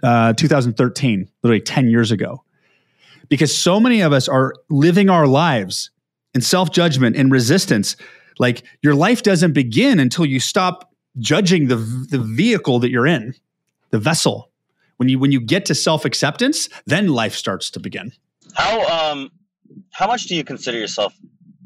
uh, 0.02 0.32
2013, 0.34 1.28
literally 1.42 1.60
10 1.62 1.88
years 1.88 2.10
ago. 2.10 2.44
Because 3.30 3.56
so 3.56 3.80
many 3.80 4.02
of 4.02 4.12
us 4.12 4.28
are 4.28 4.52
living 4.68 5.08
our 5.08 5.26
lives 5.26 5.90
in 6.34 6.42
self 6.42 6.70
judgment 6.70 7.16
and 7.16 7.32
resistance. 7.32 7.96
Like 8.38 8.64
your 8.82 8.94
life 8.94 9.22
doesn't 9.22 9.52
begin 9.52 9.98
until 9.98 10.26
you 10.26 10.40
stop 10.40 10.92
judging 11.18 11.68
the, 11.68 11.76
the 11.76 12.18
vehicle 12.18 12.80
that 12.80 12.90
you're 12.90 13.06
in, 13.06 13.34
the 13.90 13.98
vessel. 13.98 14.50
When 14.98 15.08
you 15.08 15.18
when 15.18 15.32
you 15.32 15.40
get 15.40 15.64
to 15.66 15.74
self 15.74 16.04
acceptance, 16.04 16.68
then 16.84 17.08
life 17.08 17.34
starts 17.34 17.70
to 17.70 17.80
begin. 17.80 18.12
How 18.54 19.10
um 19.10 19.30
how 19.90 20.06
much 20.06 20.24
do 20.24 20.36
you 20.36 20.44
consider 20.44 20.78
yourself 20.78 21.14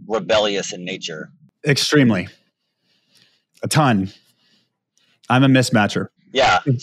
rebellious 0.06 0.72
in 0.72 0.84
nature? 0.84 1.32
Extremely. 1.66 2.28
A 3.64 3.68
ton. 3.68 4.12
I'm 5.28 5.42
a 5.42 5.48
mismatcher. 5.48 6.08
Yeah, 6.36 6.60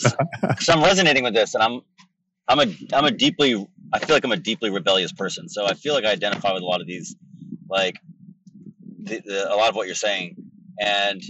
so 0.60 0.74
I'm 0.74 0.82
resonating 0.84 1.24
with 1.24 1.34
this, 1.34 1.54
and 1.54 1.62
I'm 1.64 1.82
I'm 2.48 2.60
a 2.60 2.74
I'm 2.94 3.04
a 3.06 3.12
deeply 3.12 3.54
I 3.92 3.98
feel 4.00 4.16
like 4.16 4.24
I'm 4.24 4.32
a 4.32 4.36
deeply 4.38 4.70
rebellious 4.70 5.12
person. 5.12 5.48
So 5.48 5.66
I 5.66 5.74
feel 5.74 5.94
like 5.94 6.04
I 6.04 6.12
identify 6.12 6.52
with 6.52 6.62
a 6.62 6.66
lot 6.66 6.80
of 6.82 6.88
these, 6.88 7.16
like 7.70 7.96
the, 9.04 9.22
the, 9.24 9.54
a 9.54 9.56
lot 9.56 9.70
of 9.70 9.76
what 9.76 9.86
you're 9.86 9.96
saying, 9.96 10.36
and 10.80 11.22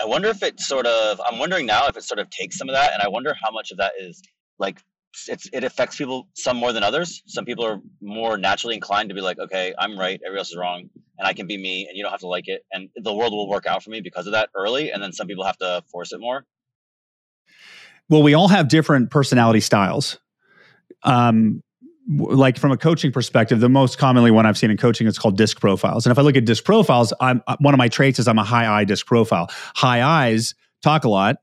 I 0.00 0.06
wonder 0.06 0.28
if 0.28 0.42
it 0.42 0.60
sort 0.60 0.86
of 0.86 1.20
I'm 1.26 1.38
wondering 1.38 1.66
now 1.66 1.88
if 1.88 1.96
it 1.96 2.04
sort 2.04 2.20
of 2.20 2.30
takes 2.30 2.58
some 2.58 2.68
of 2.68 2.74
that, 2.74 2.92
and 2.94 3.02
I 3.02 3.08
wonder 3.08 3.34
how 3.42 3.52
much 3.52 3.72
of 3.72 3.78
that 3.78 3.92
is 4.00 4.22
like 4.58 4.80
it's 5.28 5.48
it 5.52 5.64
affects 5.64 5.96
people 5.96 6.28
some 6.34 6.58
more 6.58 6.72
than 6.72 6.84
others. 6.84 7.22
Some 7.26 7.44
people 7.46 7.64
are 7.66 7.80
more 8.02 8.38
naturally 8.38 8.76
inclined 8.76 9.10
to 9.10 9.16
be 9.16 9.22
like, 9.22 9.38
okay, 9.40 9.74
I'm 9.78 9.98
right, 9.98 10.20
everybody 10.26 10.40
else 10.40 10.50
is 10.50 10.58
wrong, 10.58 10.88
and 11.18 11.28
I 11.28 11.34
can 11.34 11.46
be 11.48 11.58
me, 11.58 11.86
and 11.88 11.96
you 11.96 12.04
don't 12.04 12.12
have 12.12 12.20
to 12.20 12.28
like 12.28 12.48
it, 12.48 12.64
and 12.72 12.90
the 12.96 13.14
world 13.14 13.32
will 13.32 13.48
work 13.48 13.66
out 13.66 13.82
for 13.84 13.90
me 13.90 14.00
because 14.02 14.26
of 14.26 14.32
that 14.34 14.50
early. 14.56 14.92
And 14.92 15.02
then 15.02 15.12
some 15.12 15.28
people 15.28 15.44
have 15.44 15.58
to 15.58 15.82
force 15.92 16.12
it 16.12 16.20
more. 16.20 16.46
Well, 18.12 18.22
we 18.22 18.34
all 18.34 18.48
have 18.48 18.68
different 18.68 19.10
personality 19.10 19.60
styles. 19.60 20.18
Um, 21.02 21.62
like 22.18 22.58
from 22.58 22.70
a 22.70 22.76
coaching 22.76 23.10
perspective, 23.10 23.60
the 23.60 23.70
most 23.70 23.96
commonly 23.96 24.30
one 24.30 24.44
I've 24.44 24.58
seen 24.58 24.70
in 24.70 24.76
coaching 24.76 25.06
is 25.06 25.18
called 25.18 25.38
disc 25.38 25.58
profiles. 25.58 26.04
And 26.04 26.10
if 26.10 26.18
I 26.18 26.20
look 26.20 26.36
at 26.36 26.44
disc 26.44 26.62
profiles, 26.62 27.14
I'm 27.20 27.42
uh, 27.46 27.56
one 27.60 27.72
of 27.72 27.78
my 27.78 27.88
traits 27.88 28.18
is 28.18 28.28
I'm 28.28 28.38
a 28.38 28.44
high 28.44 28.70
I 28.70 28.84
disc 28.84 29.06
profile. 29.06 29.48
High 29.74 30.02
I's 30.02 30.54
talk 30.82 31.04
a 31.04 31.08
lot, 31.08 31.36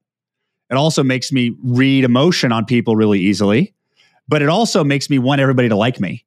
It 0.70 0.76
also 0.76 1.02
makes 1.02 1.32
me 1.32 1.56
read 1.64 2.04
emotion 2.04 2.52
on 2.52 2.66
people 2.66 2.96
really 2.96 3.20
easily, 3.20 3.74
but 4.28 4.44
it 4.44 4.50
also 4.50 4.84
makes 4.84 5.10
me 5.10 5.18
want 5.18 5.42
everybody 5.42 5.70
to 5.70 5.76
like 5.76 6.00
me. 6.00 6.24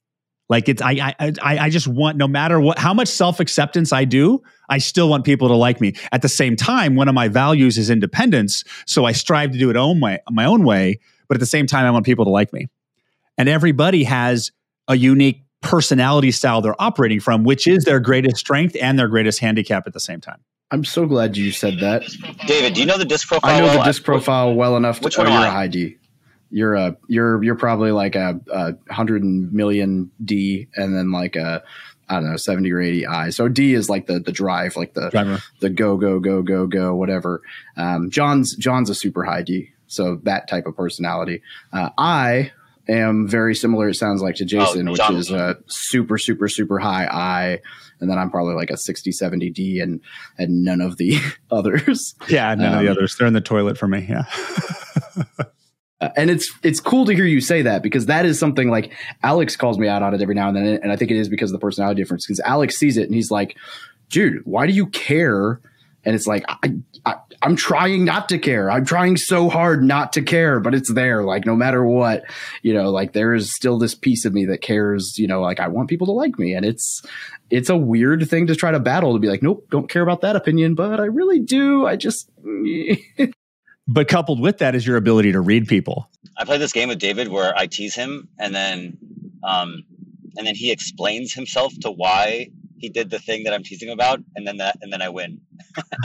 Like 0.49 0.69
it's 0.69 0.83
I 0.83 1.15
I 1.19 1.33
I, 1.43 1.59
I 1.59 1.71
just 1.71 1.87
want 1.87 2.17
no 2.17 2.29
matter 2.29 2.61
what 2.61 2.79
how 2.79 2.93
much 2.93 3.09
self 3.09 3.41
acceptance 3.41 3.93
I 3.93 4.05
do, 4.05 4.43
I 4.69 4.79
still 4.79 5.09
want 5.09 5.25
people 5.25 5.49
to 5.49 5.55
like 5.55 5.81
me. 5.81 5.95
At 6.13 6.23
the 6.23 6.29
same 6.29 6.57
time, 6.57 6.95
one 6.95 7.09
of 7.09 7.15
my 7.15 7.29
values 7.29 7.79
is 7.79 7.91
independence, 7.91 8.65
so 8.87 9.05
I 9.05 9.13
strive 9.13 9.53
to 9.53 9.59
do 9.59 9.71
it 9.71 9.77
own 9.77 10.01
way, 10.01 10.19
my 10.31 10.45
own 10.45 10.65
way. 10.65 10.99
But 11.29 11.37
at 11.37 11.41
the 11.41 11.47
same 11.47 11.67
time, 11.67 11.87
I 11.87 11.91
want 11.91 12.05
people 12.05 12.25
to 12.27 12.31
like 12.31 12.53
me. 12.53 12.69
And 13.39 13.49
everybody 13.49 14.05
has 14.05 14.51
a 14.89 14.97
unique 14.97 15.45
personality 15.63 16.31
style 16.31 16.61
they're 16.61 16.81
operating 16.81 17.21
from, 17.21 17.45
which 17.45 17.67
is 17.67 17.85
their 17.85 18.01
greatest 18.01 18.37
strength 18.37 18.77
and 18.81 18.99
their 18.99 19.09
greatest 19.09 19.39
handicap 19.39 19.87
at 19.87 19.95
the 19.95 20.01
same 20.01 20.21
time. 20.21 20.41
I'm 20.71 20.85
so 20.85 21.07
glad 21.07 21.37
you 21.37 21.53
said 21.53 21.81
that. 21.81 22.03
David, 22.47 22.75
do 22.75 22.81
you 22.81 22.87
know 22.87 22.99
the 22.99 23.05
disc 23.05 23.29
profile? 23.29 23.51
I 23.51 23.61
know 23.61 23.67
well? 23.67 23.79
the 23.79 23.85
disc 23.85 24.05
profile 24.05 24.55
well 24.55 24.77
enough 24.77 25.01
to. 25.01 25.05
Which 25.05 25.19
oh, 25.19 25.23
one 25.23 25.33
am 25.33 25.39
you're 25.39 25.43
I? 25.43 25.49
a 25.49 25.51
high 25.51 25.69
D. 25.69 25.97
You're 26.53 26.75
a 26.75 26.97
you're 27.09 27.43
you're 27.43 27.55
probably 27.57 27.91
like 27.93 28.15
a, 28.15 28.39
a 28.53 28.75
hundred 28.93 29.25
million 29.25 30.11
D, 30.25 30.69
and 30.77 30.95
then 30.95 31.11
like 31.11 31.35
a 31.35 31.63
I 32.09 32.17
don't 32.17 32.31
know 32.31 32.37
seventy 32.37 32.71
or 32.71 32.81
eighty 32.81 33.07
I. 33.07 33.31
So 33.31 33.49
D 33.49 33.73
is 33.73 33.89
like 33.89 34.07
the 34.07 34.21
the 34.21 34.33
drive, 34.33 34.77
like 34.77 34.93
the 34.93 35.09
Driver. 35.11 35.43
the 35.61 35.71
go 35.71 35.97
go 35.97 36.21
go 36.21 36.43
go 36.43 36.67
go 36.67 36.95
whatever. 36.95 37.41
Um, 37.77 38.11
John's 38.11 38.55
John's 38.57 38.91
a 38.91 38.95
super 38.95 39.25
high 39.25 39.43
D, 39.43 39.71
so 39.87 40.17
that 40.25 40.47
type 40.47 40.67
of 40.67 40.77
personality. 40.77 41.41
Uh, 41.73 41.89
I 41.97 42.53
am 42.87 43.27
very 43.29 43.55
similar. 43.55 43.89
It 43.89 43.95
sounds 43.95 44.21
like 44.21 44.35
to 44.37 44.45
Jason, 44.45 44.91
which 44.91 45.01
Oh, 45.01 45.09
John- 45.09 45.17
is 45.17 45.31
a 45.31 45.57
super 45.69 46.19
super 46.19 46.49
super 46.49 46.79
high 46.79 47.07
I, 47.07 47.61
and 48.01 48.11
then 48.11 48.19
I'm 48.19 48.31
probably 48.31 48.57
like 48.57 48.69
a 48.71 48.77
60 48.77 49.11
70 49.11 49.49
D, 49.51 49.81
and 49.81 50.03
and 50.37 50.65
none 50.65 50.83
of 50.83 50.99
the 50.99 51.17
others. 51.51 52.15
Yeah, 52.29 52.55
none 52.57 52.75
of 52.75 52.79
Um, 52.81 52.85
the 52.85 52.91
others. 52.91 53.17
They're 53.17 53.27
in 53.27 53.33
the 53.33 53.41
toilet 53.41 53.79
for 53.79 53.89
me. 53.89 54.07
Yeah. 54.07 54.25
Uh, 56.03 56.11
and 56.17 56.31
it's 56.31 56.53
it's 56.65 56.81
cool 56.81 57.07
to 57.07 57.15
hear 57.15 57.25
you 57.25 57.41
say 57.41 57.63
that 57.63 57.81
because 57.81 58.07
that 58.07 58.27
is 58.27 58.37
something 58.37 58.69
like 58.69 58.93
Alex 59.23 59.55
calls 59.55 59.79
me 59.79 59.87
out 59.87 60.03
on 60.03 60.13
it 60.13 60.21
every 60.21 60.35
now 60.35 60.49
and 60.49 60.57
then, 60.57 60.67
and 60.83 60.91
I 60.91 60.97
think 60.97 61.13
it 61.13 61.17
is 61.17 61.29
because 61.29 61.51
of 61.51 61.61
the 61.61 61.65
personality 61.65 62.03
difference. 62.03 62.27
Because 62.27 62.41
Alex 62.41 62.77
sees 62.77 62.97
it 62.97 63.05
and 63.05 63.15
he's 63.15 63.31
like, 63.31 63.57
"Dude, 64.09 64.45
why 64.45 64.67
do 64.67 64.73
you 64.73 64.87
care?" 64.87 65.61
And 66.05 66.17
it's 66.17 66.27
like, 66.27 66.45
I, 66.49 66.75
I, 67.07 67.15
I'm 67.43 67.55
trying 67.55 68.05
not 68.05 68.29
to 68.31 68.39
care. 68.41 68.69
I'm 68.69 68.85
trying 68.85 69.17
so 69.17 69.49
hard 69.49 69.85
not 69.85 70.13
to 70.15 70.23
care, 70.23 70.59
but 70.59 70.75
it's 70.75 70.93
there. 70.93 71.23
Like 71.23 71.47
no 71.47 71.55
matter 71.55 71.85
what, 71.85 72.25
you 72.63 72.75
know, 72.75 72.91
like 72.91 73.13
there 73.13 73.35
is 73.35 73.55
still 73.55 73.79
this 73.79 73.95
piece 73.95 74.25
of 74.25 74.33
me 74.33 74.45
that 74.47 74.61
cares. 74.61 75.17
You 75.17 75.29
know, 75.29 75.41
like 75.41 75.61
I 75.61 75.69
want 75.69 75.89
people 75.89 76.09
to 76.09 76.13
like 76.13 76.37
me, 76.37 76.53
and 76.55 76.67
it's 76.67 77.01
it's 77.49 77.71
a 77.71 77.77
weird 77.77 78.29
thing 78.29 78.49
to 78.49 78.57
try 78.57 78.73
to 78.73 78.81
battle 78.81 79.13
to 79.13 79.21
be 79.21 79.29
like, 79.29 79.45
nope, 79.45 79.69
don't 79.71 79.89
care 79.89 80.03
about 80.03 80.23
that 80.23 80.35
opinion, 80.35 80.75
but 80.75 80.99
I 80.99 81.05
really 81.05 81.39
do. 81.39 81.87
I 81.87 81.95
just 81.95 82.29
But 83.89 84.09
coupled 84.09 84.41
with 84.41 84.59
that 84.59 84.75
is 84.75 84.87
your 84.87 84.97
ability 84.97 85.33
to 85.33 85.41
read 85.41 85.67
people. 85.67 86.09
I 86.39 86.45
play 86.45 86.59
this 86.59 86.73
game 86.73 86.89
with 86.89 86.99
David 86.99 87.29
where 87.29 87.57
I 87.57 87.67
tease 87.67 87.95
him 87.95 88.29
and 88.39 88.55
then 88.55 88.97
um 89.43 89.85
and 90.37 90.47
then 90.47 90.55
he 90.55 90.71
explains 90.71 91.35
himself 91.35 91.75
to 91.81 91.91
why 91.91 92.49
he 92.79 92.89
did 92.89 93.11
the 93.11 93.19
thing 93.19 93.45
that 93.45 93.53
I'm 93.53 93.63
teasing 93.63 93.91
about 93.91 94.21
and 94.35 94.47
then 94.47 94.57
that 94.59 94.77
and 94.83 94.93
then 94.93 95.03
I 95.03 95.09
win. 95.09 95.41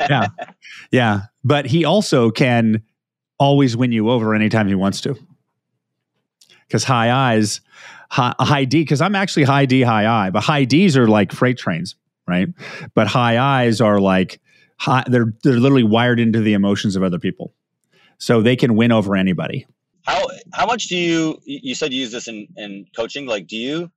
yeah. 0.00 0.28
Yeah. 0.90 1.20
But 1.42 1.66
he 1.66 1.84
also 1.84 2.30
can 2.30 2.82
always 3.38 3.76
win 3.76 3.90
you 3.90 4.10
over 4.10 4.34
anytime 4.34 4.68
he 4.68 4.74
wants 4.74 5.00
to. 5.02 5.16
Because 6.66 6.84
high 6.84 7.10
I's, 7.34 7.60
high, 8.10 8.34
high 8.38 8.64
D, 8.64 8.82
because 8.82 9.00
I'm 9.00 9.16
actually 9.16 9.44
high 9.44 9.66
D, 9.66 9.82
high 9.82 10.06
I, 10.06 10.30
but 10.30 10.44
high 10.44 10.64
Ds 10.64 10.96
are 10.96 11.08
like 11.08 11.32
freight 11.32 11.58
trains, 11.58 11.96
right? 12.28 12.48
But 12.94 13.08
high 13.08 13.38
I's 13.38 13.80
are 13.80 13.98
like, 13.98 14.40
high, 14.80 15.04
they're, 15.06 15.32
they're 15.42 15.60
literally 15.60 15.84
wired 15.84 16.18
into 16.18 16.40
the 16.40 16.54
emotions 16.54 16.96
of 16.96 17.02
other 17.02 17.18
people. 17.18 17.54
So 18.18 18.42
they 18.42 18.56
can 18.56 18.74
win 18.74 18.92
over 18.92 19.16
anybody. 19.16 19.66
How 20.02 20.26
how 20.52 20.66
much 20.66 20.88
do 20.88 20.96
you 20.96 21.40
you 21.44 21.74
said 21.74 21.92
you 21.92 22.00
use 22.00 22.12
this 22.12 22.26
in 22.26 22.48
in 22.56 22.86
coaching 22.96 23.26
like 23.26 23.46
do 23.46 23.56
you 23.56 23.90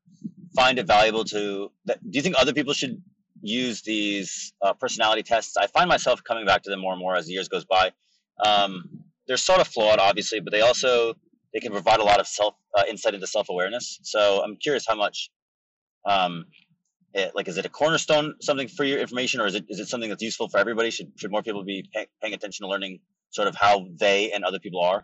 find 0.56 0.78
it 0.78 0.86
valuable 0.86 1.24
to 1.26 1.72
do 1.88 1.96
you 2.12 2.22
think 2.22 2.36
other 2.38 2.54
people 2.54 2.74
should 2.74 3.02
use 3.42 3.82
these 3.82 4.54
uh, 4.62 4.74
personality 4.74 5.24
tests? 5.24 5.58
I 5.58 5.68
find 5.68 5.90
myself 5.90 6.24
coming 6.24 6.46
back 6.46 6.64
to 6.64 6.70
them 6.70 6.80
more 6.80 6.94
and 6.94 7.00
more 7.00 7.16
as 7.16 7.26
the 7.26 7.34
years 7.34 7.48
goes 7.48 7.66
by. 7.66 7.92
Um, 8.46 9.04
they're 9.28 9.38
sort 9.38 9.62
of 9.62 9.68
flawed, 9.68 10.00
obviously, 10.00 10.40
but 10.40 10.52
they 10.52 10.62
also 10.62 11.16
they 11.54 11.60
can 11.60 11.72
provide 11.72 12.00
a 12.00 12.04
lot 12.04 12.20
of 12.20 12.28
self 12.28 12.56
uh, 12.78 12.84
insight 12.90 13.14
into 13.14 13.28
self 13.28 13.50
awareness. 13.50 14.00
So 14.04 14.42
I'm 14.44 14.56
curious 14.58 14.86
how 14.88 14.96
much, 14.96 15.30
um, 16.06 16.46
like, 17.36 17.48
is 17.48 17.58
it 17.58 17.66
a 17.66 17.70
cornerstone 17.70 18.36
something 18.42 18.68
for 18.68 18.84
your 18.84 19.00
information, 19.00 19.40
or 19.42 19.48
is 19.48 19.56
it 19.56 19.66
is 19.70 19.80
it 19.80 19.88
something 19.88 20.10
that's 20.10 20.24
useful 20.24 20.50
for 20.50 20.58
everybody? 20.58 20.90
Should 20.90 21.12
should 21.16 21.32
more 21.32 21.44
people 21.44 21.64
be 21.64 21.88
pay, 21.94 22.08
paying 22.22 22.34
attention 22.34 22.66
to 22.66 22.70
learning 22.70 23.00
sort 23.30 23.48
of 23.48 23.56
how 23.56 23.88
they 23.96 24.32
and 24.32 24.44
other 24.44 24.60
people 24.60 24.82
are? 24.82 25.04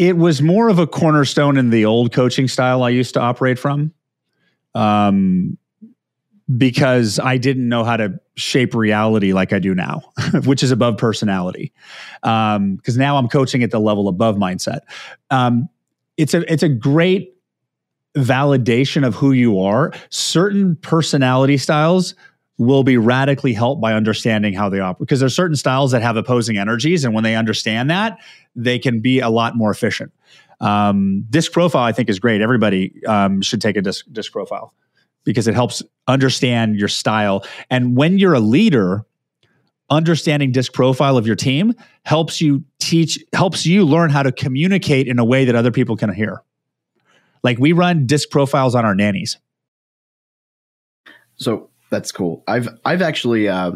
it 0.00 0.16
was 0.16 0.40
more 0.40 0.70
of 0.70 0.78
a 0.78 0.86
cornerstone 0.86 1.58
in 1.58 1.68
the 1.68 1.84
old 1.84 2.10
coaching 2.10 2.48
style 2.48 2.82
I 2.82 2.88
used 2.88 3.12
to 3.14 3.20
operate 3.20 3.58
from. 3.58 3.92
Um, 4.74 5.58
because 6.56 7.20
I 7.20 7.36
didn't 7.36 7.68
know 7.68 7.84
how 7.84 7.98
to 7.98 8.18
shape 8.34 8.74
reality 8.74 9.34
like 9.34 9.52
I 9.52 9.58
do 9.58 9.74
now, 9.74 10.02
which 10.46 10.62
is 10.62 10.70
above 10.70 10.96
personality. 10.96 11.74
Um, 12.22 12.76
because 12.76 12.96
now 12.96 13.18
I'm 13.18 13.28
coaching 13.28 13.62
at 13.62 13.70
the 13.70 13.78
level 13.78 14.08
above 14.08 14.36
mindset. 14.36 14.80
Um, 15.30 15.68
it's 16.16 16.32
a 16.32 16.50
it's 16.50 16.62
a 16.62 16.68
great 16.68 17.29
validation 18.16 19.06
of 19.06 19.14
who 19.14 19.32
you 19.32 19.60
are. 19.60 19.92
Certain 20.10 20.76
personality 20.76 21.56
styles 21.56 22.14
will 22.58 22.82
be 22.84 22.98
radically 22.98 23.54
helped 23.54 23.80
by 23.80 23.94
understanding 23.94 24.52
how 24.52 24.68
they 24.68 24.80
operate. 24.80 25.00
Because 25.00 25.20
there's 25.20 25.34
certain 25.34 25.56
styles 25.56 25.92
that 25.92 26.02
have 26.02 26.16
opposing 26.16 26.58
energies 26.58 27.04
and 27.04 27.14
when 27.14 27.24
they 27.24 27.34
understand 27.34 27.88
that 27.90 28.18
they 28.54 28.78
can 28.78 29.00
be 29.00 29.20
a 29.20 29.30
lot 29.30 29.56
more 29.56 29.70
efficient. 29.70 30.12
Um, 30.60 31.24
disc 31.30 31.52
profile 31.52 31.84
i 31.84 31.92
think 31.92 32.10
is 32.10 32.18
great. 32.18 32.42
Everybody 32.42 33.02
um, 33.06 33.40
should 33.40 33.62
take 33.62 33.78
a 33.78 33.82
disc, 33.82 34.04
disc 34.12 34.30
profile 34.30 34.74
because 35.24 35.48
it 35.48 35.54
helps 35.54 35.82
understand 36.06 36.76
your 36.76 36.88
style. 36.88 37.44
And 37.70 37.96
when 37.96 38.18
you're 38.18 38.34
a 38.34 38.40
leader 38.40 39.06
understanding 39.88 40.52
disc 40.52 40.72
profile 40.72 41.16
of 41.16 41.26
your 41.26 41.36
team 41.36 41.74
helps 42.04 42.40
you 42.40 42.62
teach 42.78 43.18
helps 43.32 43.66
you 43.66 43.84
learn 43.84 44.10
how 44.10 44.22
to 44.22 44.30
communicate 44.32 45.08
in 45.08 45.18
a 45.18 45.24
way 45.24 45.44
that 45.44 45.54
other 45.54 45.72
people 45.72 45.96
can 45.96 46.12
hear 46.12 46.42
like 47.42 47.58
we 47.58 47.72
run 47.72 48.06
disc 48.06 48.30
profiles 48.30 48.74
on 48.74 48.84
our 48.84 48.94
nannies 48.94 49.38
So 51.40 51.70
that's 51.90 52.12
cool. 52.12 52.44
I've 52.46 52.68
I've 52.84 53.02
actually 53.02 53.48
uh, 53.48 53.72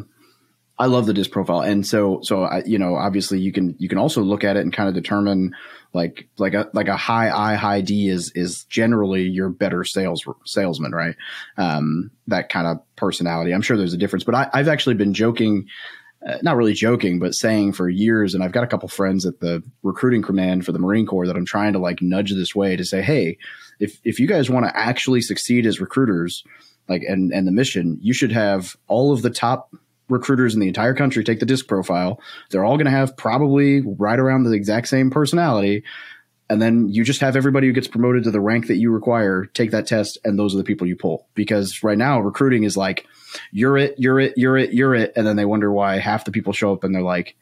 I 0.78 0.86
love 0.86 1.06
the 1.06 1.14
disc 1.14 1.30
profile, 1.30 1.60
and 1.60 1.84
so 1.84 2.20
so 2.22 2.42
I, 2.42 2.62
you 2.64 2.78
know 2.78 2.94
obviously 2.94 3.40
you 3.40 3.52
can 3.52 3.74
you 3.78 3.88
can 3.88 3.98
also 3.98 4.22
look 4.22 4.44
at 4.44 4.56
it 4.56 4.60
and 4.60 4.72
kind 4.72 4.88
of 4.88 4.94
determine 4.94 5.54
like 5.94 6.28
like 6.38 6.54
a 6.54 6.68
like 6.74 6.88
a 6.88 6.96
high 6.96 7.30
I 7.30 7.54
high 7.54 7.80
D 7.80 8.08
is 8.08 8.30
is 8.34 8.64
generally 8.64 9.22
your 9.22 9.48
better 9.48 9.82
sales 9.82 10.24
salesman, 10.44 10.92
right? 10.92 11.16
Um, 11.56 12.10
that 12.26 12.50
kind 12.50 12.66
of 12.66 12.78
personality. 12.96 13.52
I'm 13.52 13.62
sure 13.62 13.76
there's 13.76 13.94
a 13.94 13.98
difference, 13.98 14.24
but 14.24 14.34
I, 14.34 14.50
I've 14.52 14.68
actually 14.68 14.94
been 14.94 15.14
joking. 15.14 15.66
Uh, 16.26 16.38
not 16.42 16.56
really 16.56 16.72
joking, 16.72 17.18
but 17.18 17.34
saying 17.34 17.72
for 17.72 17.88
years, 17.88 18.34
and 18.34 18.42
I've 18.42 18.52
got 18.52 18.64
a 18.64 18.66
couple 18.66 18.88
friends 18.88 19.26
at 19.26 19.40
the 19.40 19.62
recruiting 19.82 20.22
command 20.22 20.64
for 20.64 20.72
the 20.72 20.78
Marine 20.78 21.04
Corps 21.04 21.26
that 21.26 21.36
I'm 21.36 21.44
trying 21.44 21.74
to 21.74 21.78
like 21.78 22.00
nudge 22.00 22.32
this 22.32 22.54
way 22.54 22.76
to 22.76 22.84
say, 22.84 23.02
hey, 23.02 23.36
if 23.78 24.00
if 24.04 24.18
you 24.18 24.26
guys 24.26 24.48
want 24.48 24.64
to 24.64 24.76
actually 24.76 25.20
succeed 25.20 25.66
as 25.66 25.80
recruiters, 25.80 26.42
like 26.88 27.02
and 27.02 27.32
and 27.32 27.46
the 27.46 27.52
mission 27.52 27.98
you 28.00 28.14
should 28.14 28.32
have 28.32 28.74
all 28.88 29.12
of 29.12 29.20
the 29.20 29.30
top 29.30 29.74
recruiters 30.08 30.54
in 30.54 30.60
the 30.60 30.68
entire 30.68 30.94
country 30.94 31.24
take 31.24 31.40
the 31.40 31.46
disc 31.46 31.66
profile. 31.66 32.20
They're 32.50 32.64
all 32.64 32.76
going 32.76 32.86
to 32.86 32.90
have 32.90 33.16
probably 33.16 33.82
right 33.82 34.18
around 34.18 34.44
the 34.44 34.52
exact 34.52 34.88
same 34.88 35.10
personality 35.10 35.82
and 36.54 36.62
then 36.62 36.88
you 36.88 37.04
just 37.04 37.20
have 37.20 37.36
everybody 37.36 37.66
who 37.66 37.72
gets 37.72 37.88
promoted 37.88 38.24
to 38.24 38.30
the 38.30 38.40
rank 38.40 38.68
that 38.68 38.76
you 38.76 38.90
require 38.90 39.46
take 39.54 39.72
that 39.72 39.86
test 39.86 40.16
and 40.24 40.38
those 40.38 40.54
are 40.54 40.58
the 40.58 40.64
people 40.64 40.86
you 40.86 40.96
pull 40.96 41.26
because 41.34 41.82
right 41.82 41.98
now 41.98 42.20
recruiting 42.20 42.62
is 42.62 42.76
like 42.76 43.06
you're 43.50 43.76
it 43.76 43.94
you're 43.98 44.20
it 44.20 44.32
you're 44.36 44.56
it 44.56 44.72
you're 44.72 44.94
it 44.94 45.12
and 45.16 45.26
then 45.26 45.36
they 45.36 45.44
wonder 45.44 45.72
why 45.72 45.98
half 45.98 46.24
the 46.24 46.32
people 46.32 46.52
show 46.52 46.72
up 46.72 46.84
and 46.84 46.94
they're 46.94 47.02
like 47.02 47.36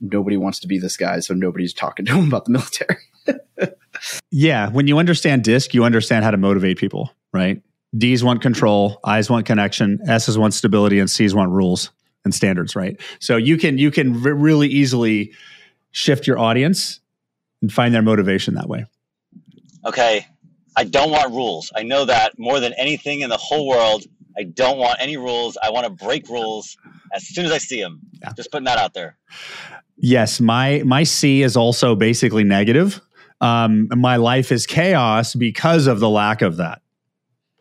nobody 0.00 0.36
wants 0.36 0.58
to 0.58 0.66
be 0.66 0.78
this 0.78 0.96
guy 0.96 1.20
so 1.20 1.32
nobody's 1.32 1.72
talking 1.72 2.04
to 2.04 2.12
them 2.16 2.26
about 2.26 2.44
the 2.44 2.50
military 2.50 2.98
Yeah, 4.30 4.70
when 4.70 4.86
you 4.86 4.98
understand 4.98 5.44
DISC, 5.44 5.74
you 5.74 5.84
understand 5.84 6.24
how 6.24 6.30
to 6.30 6.36
motivate 6.36 6.78
people, 6.78 7.10
right? 7.32 7.62
D's 7.96 8.22
want 8.22 8.42
control, 8.42 9.00
I's 9.04 9.30
want 9.30 9.46
connection, 9.46 10.00
S's 10.06 10.36
want 10.36 10.54
stability, 10.54 10.98
and 10.98 11.10
C's 11.10 11.34
want 11.34 11.50
rules 11.50 11.90
and 12.24 12.34
standards, 12.34 12.76
right? 12.76 13.00
So 13.18 13.36
you 13.36 13.56
can 13.56 13.78
you 13.78 13.90
can 13.90 14.22
re- 14.22 14.32
really 14.32 14.68
easily 14.68 15.32
shift 15.90 16.26
your 16.26 16.38
audience 16.38 17.00
and 17.62 17.72
find 17.72 17.94
their 17.94 18.02
motivation 18.02 18.54
that 18.54 18.68
way. 18.68 18.86
okay, 19.84 20.26
I 20.76 20.84
don't 20.84 21.10
want 21.10 21.32
rules. 21.32 21.72
I 21.74 21.82
know 21.82 22.04
that 22.04 22.38
more 22.38 22.60
than 22.60 22.72
anything 22.74 23.20
in 23.20 23.30
the 23.30 23.36
whole 23.36 23.66
world. 23.66 24.04
I 24.38 24.44
don't 24.44 24.78
want 24.78 24.98
any 25.00 25.16
rules. 25.16 25.58
I 25.60 25.70
want 25.70 25.86
to 25.86 26.04
break 26.04 26.28
rules 26.28 26.76
as 27.12 27.26
soon 27.26 27.44
as 27.44 27.50
I 27.50 27.58
see 27.58 27.80
them. 27.80 28.00
Yeah. 28.22 28.32
Just 28.36 28.52
putting 28.52 28.66
that 28.66 28.78
out 28.78 28.94
there. 28.94 29.16
Yes, 29.96 30.40
my 30.40 30.82
my 30.84 31.02
C 31.02 31.42
is 31.42 31.56
also 31.56 31.96
basically 31.96 32.44
negative. 32.44 33.00
Um, 33.40 33.88
my 33.90 34.16
life 34.16 34.52
is 34.52 34.66
chaos 34.66 35.34
because 35.34 35.88
of 35.88 35.98
the 35.98 36.08
lack 36.08 36.42
of 36.42 36.58
that. 36.58 36.82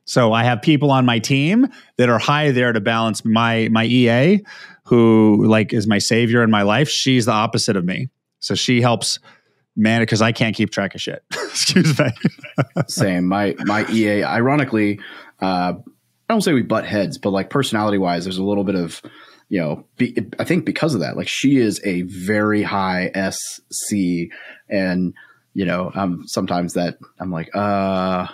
So 0.05 0.31
I 0.31 0.43
have 0.43 0.61
people 0.61 0.91
on 0.91 1.05
my 1.05 1.19
team 1.19 1.67
that 1.97 2.09
are 2.09 2.19
high 2.19 2.51
there 2.51 2.71
to 2.71 2.79
balance 2.79 3.25
my 3.25 3.67
my 3.71 3.85
EA, 3.85 4.43
who 4.85 5.45
like 5.47 5.73
is 5.73 5.87
my 5.87 5.97
savior 5.97 6.43
in 6.43 6.51
my 6.51 6.61
life. 6.61 6.89
She's 6.89 7.25
the 7.25 7.31
opposite 7.31 7.75
of 7.75 7.83
me. 7.83 8.09
So 8.39 8.53
she 8.53 8.81
helps 8.81 9.19
man 9.77 10.01
because 10.01 10.21
I 10.21 10.31
can't 10.31 10.55
keep 10.55 10.71
track 10.71 10.95
of 10.95 11.01
shit. 11.01 11.23
Excuse 11.31 11.97
me. 11.97 12.09
Same. 12.87 13.25
My 13.25 13.55
my 13.59 13.87
EA. 13.89 14.23
Ironically, 14.23 14.99
uh, 15.39 15.73
I 16.29 16.33
don't 16.33 16.41
say 16.41 16.53
we 16.53 16.63
butt 16.63 16.85
heads, 16.85 17.17
but 17.17 17.29
like 17.29 17.49
personality 17.49 17.97
wise, 17.97 18.25
there's 18.25 18.39
a 18.39 18.43
little 18.43 18.63
bit 18.63 18.75
of 18.75 19.01
you 19.47 19.61
know. 19.61 19.85
Be, 19.97 20.17
I 20.39 20.43
think 20.43 20.65
because 20.65 20.93
of 20.93 21.01
that, 21.01 21.15
like 21.15 21.29
she 21.29 21.57
is 21.57 21.79
a 21.85 22.01
very 22.01 22.63
high 22.63 23.11
SC, 23.31 24.29
and 24.67 25.13
you 25.53 25.65
know, 25.65 25.91
um, 25.93 26.23
sometimes 26.27 26.73
that 26.73 26.97
I'm 27.19 27.31
like, 27.31 27.55
uh, 27.55 28.27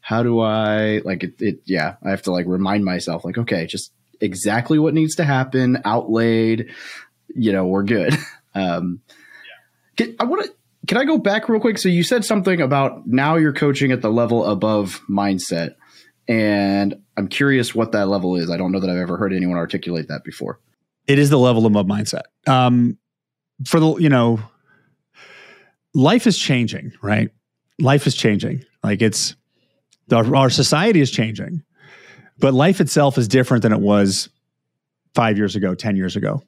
how 0.00 0.22
do 0.22 0.40
I 0.40 1.00
like 1.04 1.22
it, 1.22 1.40
it? 1.40 1.62
Yeah, 1.64 1.96
I 2.04 2.10
have 2.10 2.22
to 2.22 2.32
like 2.32 2.46
remind 2.46 2.84
myself, 2.84 3.24
like, 3.24 3.38
okay, 3.38 3.66
just 3.66 3.92
exactly 4.20 4.78
what 4.78 4.94
needs 4.94 5.16
to 5.16 5.24
happen, 5.24 5.80
outlaid. 5.84 6.70
You 7.34 7.52
know, 7.52 7.66
we're 7.66 7.84
good. 7.84 8.16
Um, 8.54 9.00
can, 9.96 10.14
I 10.20 10.24
want 10.24 10.44
to 10.44 10.52
can 10.86 10.98
I 10.98 11.04
go 11.04 11.18
back 11.18 11.48
real 11.48 11.60
quick? 11.60 11.78
So 11.78 11.88
you 11.88 12.02
said 12.02 12.24
something 12.24 12.60
about 12.60 13.06
now 13.06 13.36
you're 13.36 13.52
coaching 13.52 13.92
at 13.92 14.02
the 14.02 14.10
level 14.10 14.44
above 14.44 15.00
mindset. 15.08 15.74
And 16.28 16.94
I'm 17.16 17.28
curious 17.28 17.74
what 17.74 17.92
that 17.92 18.08
level 18.08 18.36
is. 18.36 18.50
I 18.50 18.56
don't 18.56 18.72
know 18.72 18.80
that 18.80 18.90
I've 18.90 18.96
ever 18.96 19.16
heard 19.16 19.32
anyone 19.32 19.56
articulate 19.56 20.08
that 20.08 20.24
before. 20.24 20.60
It 21.06 21.18
is 21.18 21.30
the 21.30 21.38
level 21.38 21.66
above 21.66 21.86
mindset. 21.86 22.22
Um, 22.46 22.98
for 23.66 23.80
the, 23.80 23.96
you 23.96 24.08
know, 24.08 24.40
life 25.94 26.26
is 26.26 26.38
changing, 26.38 26.92
right? 27.02 27.30
Life 27.78 28.06
is 28.06 28.14
changing. 28.14 28.64
Like 28.82 29.02
it's, 29.02 29.36
our, 30.12 30.34
our 30.34 30.50
society 30.50 31.00
is 31.00 31.10
changing, 31.10 31.62
but 32.38 32.54
life 32.54 32.80
itself 32.80 33.18
is 33.18 33.28
different 33.28 33.62
than 33.62 33.72
it 33.72 33.80
was 33.80 34.28
five 35.14 35.36
years 35.36 35.54
ago, 35.56 35.74
10 35.74 35.96
years 35.96 36.16
ago. 36.16 36.42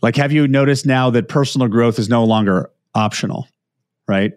Like, 0.00 0.16
have 0.16 0.32
you 0.32 0.46
noticed 0.46 0.86
now 0.86 1.10
that 1.10 1.28
personal 1.28 1.66
growth 1.66 1.98
is 1.98 2.08
no 2.08 2.24
longer 2.24 2.70
optional, 2.94 3.48
right? 4.06 4.32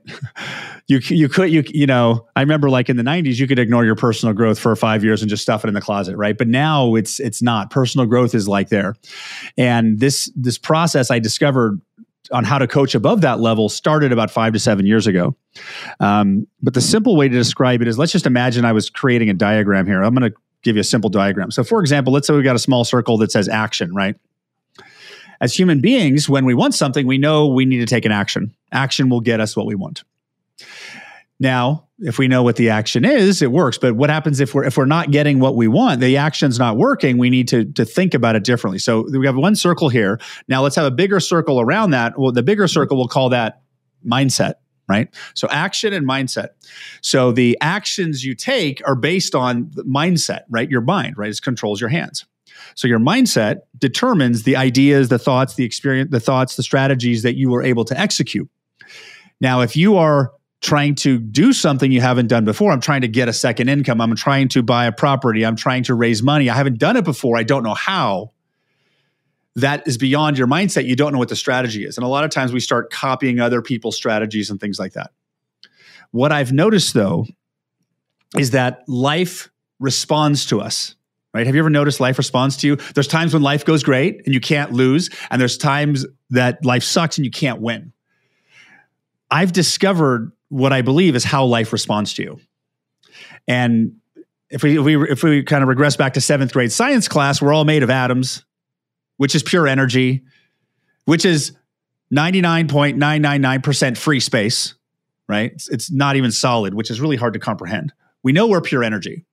you 0.87 0.99
you 1.03 1.29
could 1.29 1.51
you 1.51 1.63
you 1.67 1.85
know 1.85 2.27
I 2.35 2.41
remember 2.41 2.69
like 2.69 2.89
in 2.89 2.97
the 2.97 3.03
90s 3.03 3.39
you 3.39 3.47
could 3.47 3.59
ignore 3.59 3.85
your 3.85 3.95
personal 3.95 4.33
growth 4.33 4.59
for 4.59 4.75
5 4.75 5.03
years 5.03 5.21
and 5.21 5.29
just 5.29 5.43
stuff 5.43 5.63
it 5.63 5.67
in 5.67 5.73
the 5.73 5.81
closet, 5.81 6.15
right? 6.17 6.37
But 6.37 6.47
now 6.47 6.95
it's 6.95 7.19
it's 7.19 7.41
not. 7.41 7.69
Personal 7.69 8.05
growth 8.05 8.35
is 8.35 8.47
like 8.47 8.69
there. 8.69 8.95
And 9.57 9.99
this 9.99 10.31
this 10.35 10.57
process 10.57 11.11
I 11.11 11.19
discovered 11.19 11.81
on 12.31 12.43
how 12.43 12.57
to 12.57 12.67
coach 12.67 12.95
above 12.95 13.21
that 13.21 13.39
level 13.39 13.69
started 13.69 14.11
about 14.11 14.31
five 14.31 14.53
to 14.53 14.59
seven 14.59 14.85
years 14.85 15.07
ago. 15.07 15.35
Um, 15.99 16.47
but 16.61 16.73
the 16.73 16.81
simple 16.81 17.15
way 17.15 17.27
to 17.27 17.33
describe 17.33 17.81
it 17.81 17.87
is 17.87 17.97
let's 17.97 18.11
just 18.11 18.25
imagine 18.25 18.63
I 18.65 18.71
was 18.71 18.89
creating 18.89 19.29
a 19.29 19.33
diagram 19.33 19.85
here. 19.85 20.01
I'm 20.01 20.13
going 20.13 20.31
to 20.31 20.37
give 20.63 20.75
you 20.75 20.81
a 20.81 20.85
simple 20.85 21.09
diagram. 21.09 21.51
So, 21.51 21.63
for 21.63 21.81
example, 21.81 22.13
let's 22.13 22.27
say 22.27 22.33
we've 22.33 22.43
got 22.43 22.55
a 22.55 22.59
small 22.59 22.83
circle 22.83 23.17
that 23.17 23.31
says 23.31 23.49
action, 23.49 23.93
right? 23.93 24.15
As 25.41 25.57
human 25.57 25.81
beings, 25.81 26.29
when 26.29 26.45
we 26.45 26.53
want 26.53 26.75
something, 26.75 27.07
we 27.07 27.17
know 27.17 27.47
we 27.47 27.65
need 27.65 27.79
to 27.79 27.87
take 27.87 28.05
an 28.05 28.11
action. 28.11 28.55
Action 28.71 29.09
will 29.09 29.21
get 29.21 29.41
us 29.41 29.57
what 29.57 29.65
we 29.65 29.75
want. 29.75 30.03
Now, 31.39 31.87
if 31.97 32.19
we 32.19 32.27
know 32.27 32.43
what 32.43 32.55
the 32.55 32.69
action 32.69 33.03
is, 33.03 33.41
it 33.41 33.51
works. 33.51 33.79
But 33.79 33.95
what 33.95 34.11
happens 34.11 34.39
if 34.39 34.53
we're 34.53 34.63
if 34.63 34.77
we're 34.77 34.85
not 34.85 35.09
getting 35.09 35.39
what 35.39 35.55
we 35.55 35.67
want, 35.67 35.99
the 35.99 36.17
action's 36.17 36.59
not 36.59 36.77
working, 36.77 37.17
we 37.17 37.31
need 37.31 37.47
to 37.47 37.65
to 37.73 37.83
think 37.83 38.13
about 38.13 38.35
it 38.35 38.43
differently. 38.43 38.77
So 38.77 39.07
we 39.11 39.25
have 39.25 39.35
one 39.35 39.55
circle 39.55 39.89
here. 39.89 40.19
Now 40.47 40.61
let's 40.61 40.75
have 40.75 40.85
a 40.85 40.91
bigger 40.91 41.19
circle 41.19 41.59
around 41.59 41.91
that. 41.91 42.17
Well, 42.17 42.31
the 42.31 42.43
bigger 42.43 42.67
circle 42.67 42.95
we'll 42.95 43.07
call 43.07 43.29
that 43.29 43.63
mindset, 44.05 44.55
right? 44.87 45.09
So 45.33 45.47
action 45.49 45.93
and 45.93 46.07
mindset. 46.07 46.49
So 47.01 47.31
the 47.31 47.57
actions 47.59 48.23
you 48.23 48.35
take 48.35 48.81
are 48.87 48.95
based 48.95 49.33
on 49.33 49.71
mindset, 49.77 50.41
right? 50.47 50.69
Your 50.69 50.81
mind, 50.81 51.17
right? 51.17 51.31
It 51.31 51.41
controls 51.41 51.81
your 51.81 51.89
hands. 51.89 52.25
So 52.75 52.87
your 52.87 52.99
mindset 52.99 53.61
determines 53.77 54.43
the 54.43 54.55
ideas, 54.55 55.09
the 55.09 55.19
thoughts, 55.19 55.55
the 55.55 55.65
experience, 55.65 56.11
the 56.11 56.19
thoughts, 56.19 56.55
the 56.55 56.63
strategies 56.63 57.23
that 57.23 57.35
you 57.35 57.49
were 57.49 57.63
able 57.63 57.85
to 57.85 57.99
execute. 57.99 58.49
Now, 59.39 59.61
if 59.61 59.75
you 59.75 59.97
are 59.97 60.31
trying 60.61 60.93
to 60.93 61.17
do 61.17 61.53
something 61.53 61.91
you 61.91 62.01
haven't 62.01 62.27
done 62.27 62.45
before, 62.45 62.71
I'm 62.71 62.81
trying 62.81 63.01
to 63.01 63.07
get 63.07 63.27
a 63.27 63.33
second 63.33 63.67
income, 63.67 63.99
I'm 63.99 64.15
trying 64.15 64.47
to 64.49 64.61
buy 64.61 64.85
a 64.85 64.91
property, 64.91 65.43
I'm 65.43 65.55
trying 65.55 65.83
to 65.83 65.95
raise 65.95 66.21
money, 66.21 66.49
I 66.49 66.55
haven't 66.55 66.77
done 66.77 66.95
it 66.95 67.03
before, 67.03 67.37
I 67.37 67.43
don't 67.43 67.63
know 67.63 67.73
how. 67.73 68.31
That 69.55 69.85
is 69.85 69.97
beyond 69.97 70.37
your 70.37 70.47
mindset. 70.47 70.85
You 70.85 70.95
don't 70.95 71.11
know 71.11 71.19
what 71.19 71.27
the 71.27 71.35
strategy 71.35 71.83
is. 71.83 71.97
And 71.97 72.05
a 72.05 72.07
lot 72.07 72.23
of 72.23 72.29
times 72.29 72.53
we 72.53 72.61
start 72.61 72.89
copying 72.89 73.41
other 73.41 73.61
people's 73.61 73.97
strategies 73.97 74.49
and 74.49 74.61
things 74.61 74.79
like 74.79 74.93
that. 74.93 75.11
What 76.11 76.31
I've 76.31 76.53
noticed 76.53 76.93
though 76.93 77.25
is 78.37 78.51
that 78.51 78.83
life 78.87 79.49
responds 79.79 80.45
to 80.45 80.61
us 80.61 80.95
right? 81.33 81.45
Have 81.45 81.55
you 81.55 81.61
ever 81.61 81.69
noticed 81.69 81.99
life 81.99 82.17
responds 82.17 82.57
to 82.57 82.67
you? 82.67 82.75
There's 82.75 83.07
times 83.07 83.33
when 83.33 83.41
life 83.41 83.65
goes 83.65 83.83
great 83.83 84.21
and 84.25 84.33
you 84.33 84.41
can't 84.41 84.71
lose, 84.71 85.09
and 85.29 85.39
there's 85.39 85.57
times 85.57 86.05
that 86.29 86.65
life 86.65 86.83
sucks 86.83 87.17
and 87.17 87.25
you 87.25 87.31
can't 87.31 87.61
win. 87.61 87.93
I've 89.29 89.53
discovered 89.53 90.31
what 90.49 90.73
I 90.73 90.81
believe 90.81 91.15
is 91.15 91.23
how 91.23 91.45
life 91.45 91.71
responds 91.71 92.13
to 92.15 92.23
you. 92.23 92.39
And 93.47 93.95
if 94.49 94.63
we, 94.63 94.77
if 94.77 94.83
we 94.83 95.09
if 95.09 95.23
we 95.23 95.43
kind 95.43 95.63
of 95.63 95.69
regress 95.69 95.95
back 95.95 96.13
to 96.13 96.21
seventh 96.21 96.51
grade 96.51 96.71
science 96.71 97.07
class, 97.07 97.41
we're 97.41 97.53
all 97.53 97.63
made 97.63 97.83
of 97.83 97.89
atoms, 97.89 98.43
which 99.17 99.33
is 99.33 99.43
pure 99.43 99.67
energy, 99.67 100.23
which 101.05 101.23
is 101.23 101.53
99.999% 102.13 103.97
free 103.97 104.19
space, 104.19 104.75
right? 105.29 105.53
It's, 105.53 105.69
it's 105.69 105.91
not 105.91 106.17
even 106.17 106.31
solid, 106.31 106.73
which 106.73 106.91
is 106.91 106.99
really 106.99 107.15
hard 107.15 107.33
to 107.33 107.39
comprehend. 107.39 107.93
We 108.21 108.33
know 108.33 108.47
we're 108.47 108.61
pure 108.61 108.83
energy. 108.83 109.25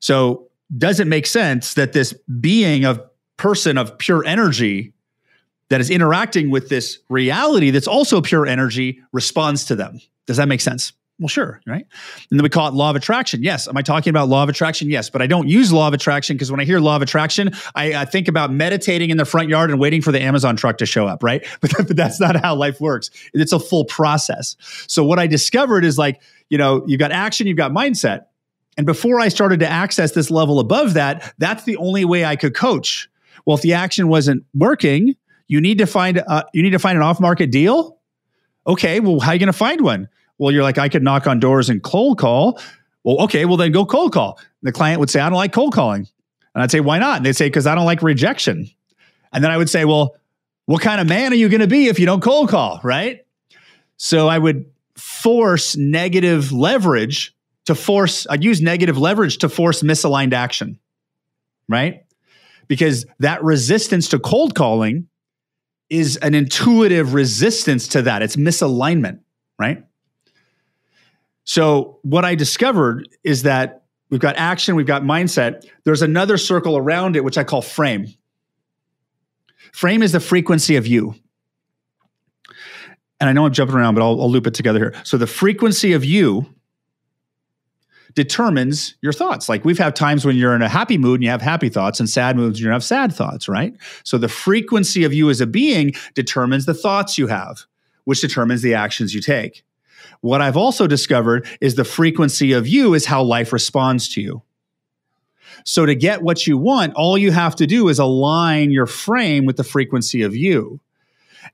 So 0.00 0.49
doesn't 0.76 1.08
make 1.08 1.26
sense 1.26 1.74
that 1.74 1.92
this 1.92 2.12
being 2.40 2.84
of 2.84 3.00
person 3.36 3.78
of 3.78 3.96
pure 3.98 4.24
energy 4.24 4.92
that 5.70 5.80
is 5.80 5.88
interacting 5.88 6.50
with 6.50 6.68
this 6.68 6.98
reality 7.08 7.70
that's 7.70 7.88
also 7.88 8.20
pure 8.20 8.46
energy 8.46 9.00
responds 9.12 9.64
to 9.66 9.76
them. 9.76 10.00
Does 10.26 10.36
that 10.36 10.48
make 10.48 10.60
sense? 10.60 10.92
Well, 11.20 11.28
sure, 11.28 11.60
right? 11.66 11.86
And 12.30 12.40
then 12.40 12.42
we 12.42 12.48
call 12.48 12.66
it 12.68 12.74
law 12.74 12.88
of 12.88 12.96
attraction. 12.96 13.42
Yes. 13.42 13.68
Am 13.68 13.76
I 13.76 13.82
talking 13.82 14.10
about 14.10 14.30
law 14.30 14.42
of 14.42 14.48
attraction? 14.48 14.88
Yes. 14.88 15.10
But 15.10 15.20
I 15.20 15.26
don't 15.26 15.48
use 15.48 15.70
law 15.70 15.86
of 15.86 15.92
attraction 15.92 16.34
because 16.34 16.50
when 16.50 16.60
I 16.60 16.64
hear 16.64 16.80
law 16.80 16.96
of 16.96 17.02
attraction, 17.02 17.50
I, 17.74 17.94
I, 17.94 18.04
think 18.06 18.26
about 18.26 18.50
meditating 18.50 19.10
in 19.10 19.18
the 19.18 19.26
front 19.26 19.50
yard 19.50 19.70
and 19.70 19.78
waiting 19.78 20.00
for 20.00 20.12
the 20.12 20.20
Amazon 20.20 20.56
truck 20.56 20.78
to 20.78 20.86
show 20.86 21.06
up, 21.06 21.22
right? 21.22 21.46
But, 21.60 21.72
but 21.76 21.96
that's 21.96 22.18
not 22.18 22.36
how 22.36 22.54
life 22.54 22.80
works. 22.80 23.10
It's 23.34 23.52
a 23.52 23.60
full 23.60 23.84
process. 23.84 24.56
So 24.88 25.04
what 25.04 25.18
I 25.18 25.26
discovered 25.26 25.84
is 25.84 25.98
like, 25.98 26.22
you 26.48 26.56
know, 26.56 26.84
you've 26.86 27.00
got 27.00 27.12
action, 27.12 27.46
you've 27.46 27.58
got 27.58 27.70
mindset. 27.70 28.26
And 28.80 28.86
before 28.86 29.20
I 29.20 29.28
started 29.28 29.60
to 29.60 29.68
access 29.68 30.12
this 30.12 30.30
level 30.30 30.58
above 30.58 30.94
that, 30.94 31.34
that's 31.36 31.64
the 31.64 31.76
only 31.76 32.06
way 32.06 32.24
I 32.24 32.34
could 32.34 32.54
coach. 32.54 33.10
Well, 33.44 33.54
if 33.54 33.60
the 33.60 33.74
action 33.74 34.08
wasn't 34.08 34.42
working, 34.54 35.16
you 35.48 35.60
need 35.60 35.76
to 35.76 35.86
find 35.86 36.16
a, 36.16 36.46
you 36.54 36.62
need 36.62 36.70
to 36.70 36.78
find 36.78 36.96
an 36.96 37.02
off 37.02 37.20
market 37.20 37.50
deal. 37.50 37.98
Okay, 38.66 38.98
well, 39.00 39.20
how 39.20 39.32
are 39.32 39.34
you 39.34 39.38
going 39.38 39.48
to 39.48 39.52
find 39.52 39.82
one? 39.82 40.08
Well, 40.38 40.50
you're 40.50 40.62
like, 40.62 40.78
I 40.78 40.88
could 40.88 41.02
knock 41.02 41.26
on 41.26 41.40
doors 41.40 41.68
and 41.68 41.82
cold 41.82 42.16
call. 42.16 42.58
Well, 43.04 43.18
okay, 43.24 43.44
well 43.44 43.58
then 43.58 43.70
go 43.70 43.84
cold 43.84 44.14
call. 44.14 44.40
The 44.62 44.72
client 44.72 44.98
would 44.98 45.10
say, 45.10 45.20
I 45.20 45.28
don't 45.28 45.36
like 45.36 45.52
cold 45.52 45.74
calling. 45.74 46.08
And 46.54 46.62
I'd 46.62 46.70
say, 46.70 46.80
why 46.80 46.98
not? 46.98 47.18
And 47.18 47.26
they'd 47.26 47.36
say, 47.36 47.48
because 47.48 47.66
I 47.66 47.74
don't 47.74 47.84
like 47.84 48.00
rejection. 48.00 48.66
And 49.30 49.44
then 49.44 49.50
I 49.50 49.58
would 49.58 49.68
say, 49.68 49.84
well, 49.84 50.16
what 50.64 50.80
kind 50.80 51.02
of 51.02 51.06
man 51.06 51.34
are 51.34 51.36
you 51.36 51.50
going 51.50 51.60
to 51.60 51.66
be 51.66 51.88
if 51.88 52.00
you 52.00 52.06
don't 52.06 52.22
cold 52.22 52.48
call? 52.48 52.80
Right. 52.82 53.26
So 53.98 54.26
I 54.28 54.38
would 54.38 54.64
force 54.96 55.76
negative 55.76 56.50
leverage 56.50 57.34
to 57.70 57.74
force, 57.76 58.26
I'd 58.28 58.42
use 58.42 58.60
negative 58.60 58.98
leverage 58.98 59.38
to 59.38 59.48
force 59.48 59.80
misaligned 59.82 60.32
action, 60.32 60.80
right? 61.68 62.04
Because 62.66 63.06
that 63.20 63.44
resistance 63.44 64.08
to 64.08 64.18
cold 64.18 64.56
calling 64.56 65.06
is 65.88 66.16
an 66.16 66.34
intuitive 66.34 67.14
resistance 67.14 67.86
to 67.88 68.02
that. 68.02 68.22
It's 68.22 68.34
misalignment, 68.34 69.20
right? 69.56 69.84
So, 71.44 72.00
what 72.02 72.24
I 72.24 72.34
discovered 72.34 73.08
is 73.22 73.44
that 73.44 73.84
we've 74.10 74.20
got 74.20 74.34
action, 74.34 74.74
we've 74.74 74.84
got 74.84 75.02
mindset. 75.02 75.64
There's 75.84 76.02
another 76.02 76.38
circle 76.38 76.76
around 76.76 77.14
it, 77.14 77.22
which 77.22 77.38
I 77.38 77.44
call 77.44 77.62
frame. 77.62 78.08
Frame 79.72 80.02
is 80.02 80.10
the 80.10 80.20
frequency 80.20 80.74
of 80.74 80.88
you. 80.88 81.14
And 83.20 83.30
I 83.30 83.32
know 83.32 83.46
I'm 83.46 83.52
jumping 83.52 83.76
around, 83.76 83.94
but 83.94 84.02
I'll, 84.02 84.20
I'll 84.20 84.30
loop 84.30 84.48
it 84.48 84.54
together 84.54 84.80
here. 84.80 84.94
So, 85.04 85.16
the 85.16 85.28
frequency 85.28 85.92
of 85.92 86.04
you 86.04 86.52
determines 88.14 88.94
your 89.02 89.12
thoughts. 89.12 89.48
Like 89.48 89.64
we've 89.64 89.78
had 89.78 89.94
times 89.96 90.24
when 90.24 90.36
you're 90.36 90.54
in 90.54 90.62
a 90.62 90.68
happy 90.68 90.98
mood 90.98 91.16
and 91.16 91.24
you 91.24 91.30
have 91.30 91.42
happy 91.42 91.68
thoughts, 91.68 92.00
and 92.00 92.08
sad 92.08 92.36
moods 92.36 92.58
and 92.58 92.66
you 92.66 92.70
have 92.72 92.84
sad 92.84 93.12
thoughts, 93.12 93.48
right? 93.48 93.74
So 94.04 94.18
the 94.18 94.28
frequency 94.28 95.04
of 95.04 95.12
you 95.12 95.30
as 95.30 95.40
a 95.40 95.46
being 95.46 95.92
determines 96.14 96.66
the 96.66 96.74
thoughts 96.74 97.18
you 97.18 97.26
have, 97.28 97.64
which 98.04 98.20
determines 98.20 98.62
the 98.62 98.74
actions 98.74 99.14
you 99.14 99.20
take. 99.20 99.64
What 100.20 100.42
I've 100.42 100.56
also 100.56 100.86
discovered 100.86 101.46
is 101.60 101.74
the 101.74 101.84
frequency 101.84 102.52
of 102.52 102.68
you 102.68 102.94
is 102.94 103.06
how 103.06 103.22
life 103.22 103.52
responds 103.52 104.08
to 104.10 104.20
you. 104.20 104.42
So 105.64 105.86
to 105.86 105.94
get 105.94 106.22
what 106.22 106.46
you 106.46 106.58
want, 106.58 106.94
all 106.94 107.18
you 107.18 107.32
have 107.32 107.56
to 107.56 107.66
do 107.66 107.88
is 107.88 107.98
align 107.98 108.70
your 108.70 108.86
frame 108.86 109.46
with 109.46 109.56
the 109.56 109.64
frequency 109.64 110.22
of 110.22 110.34
you. 110.34 110.80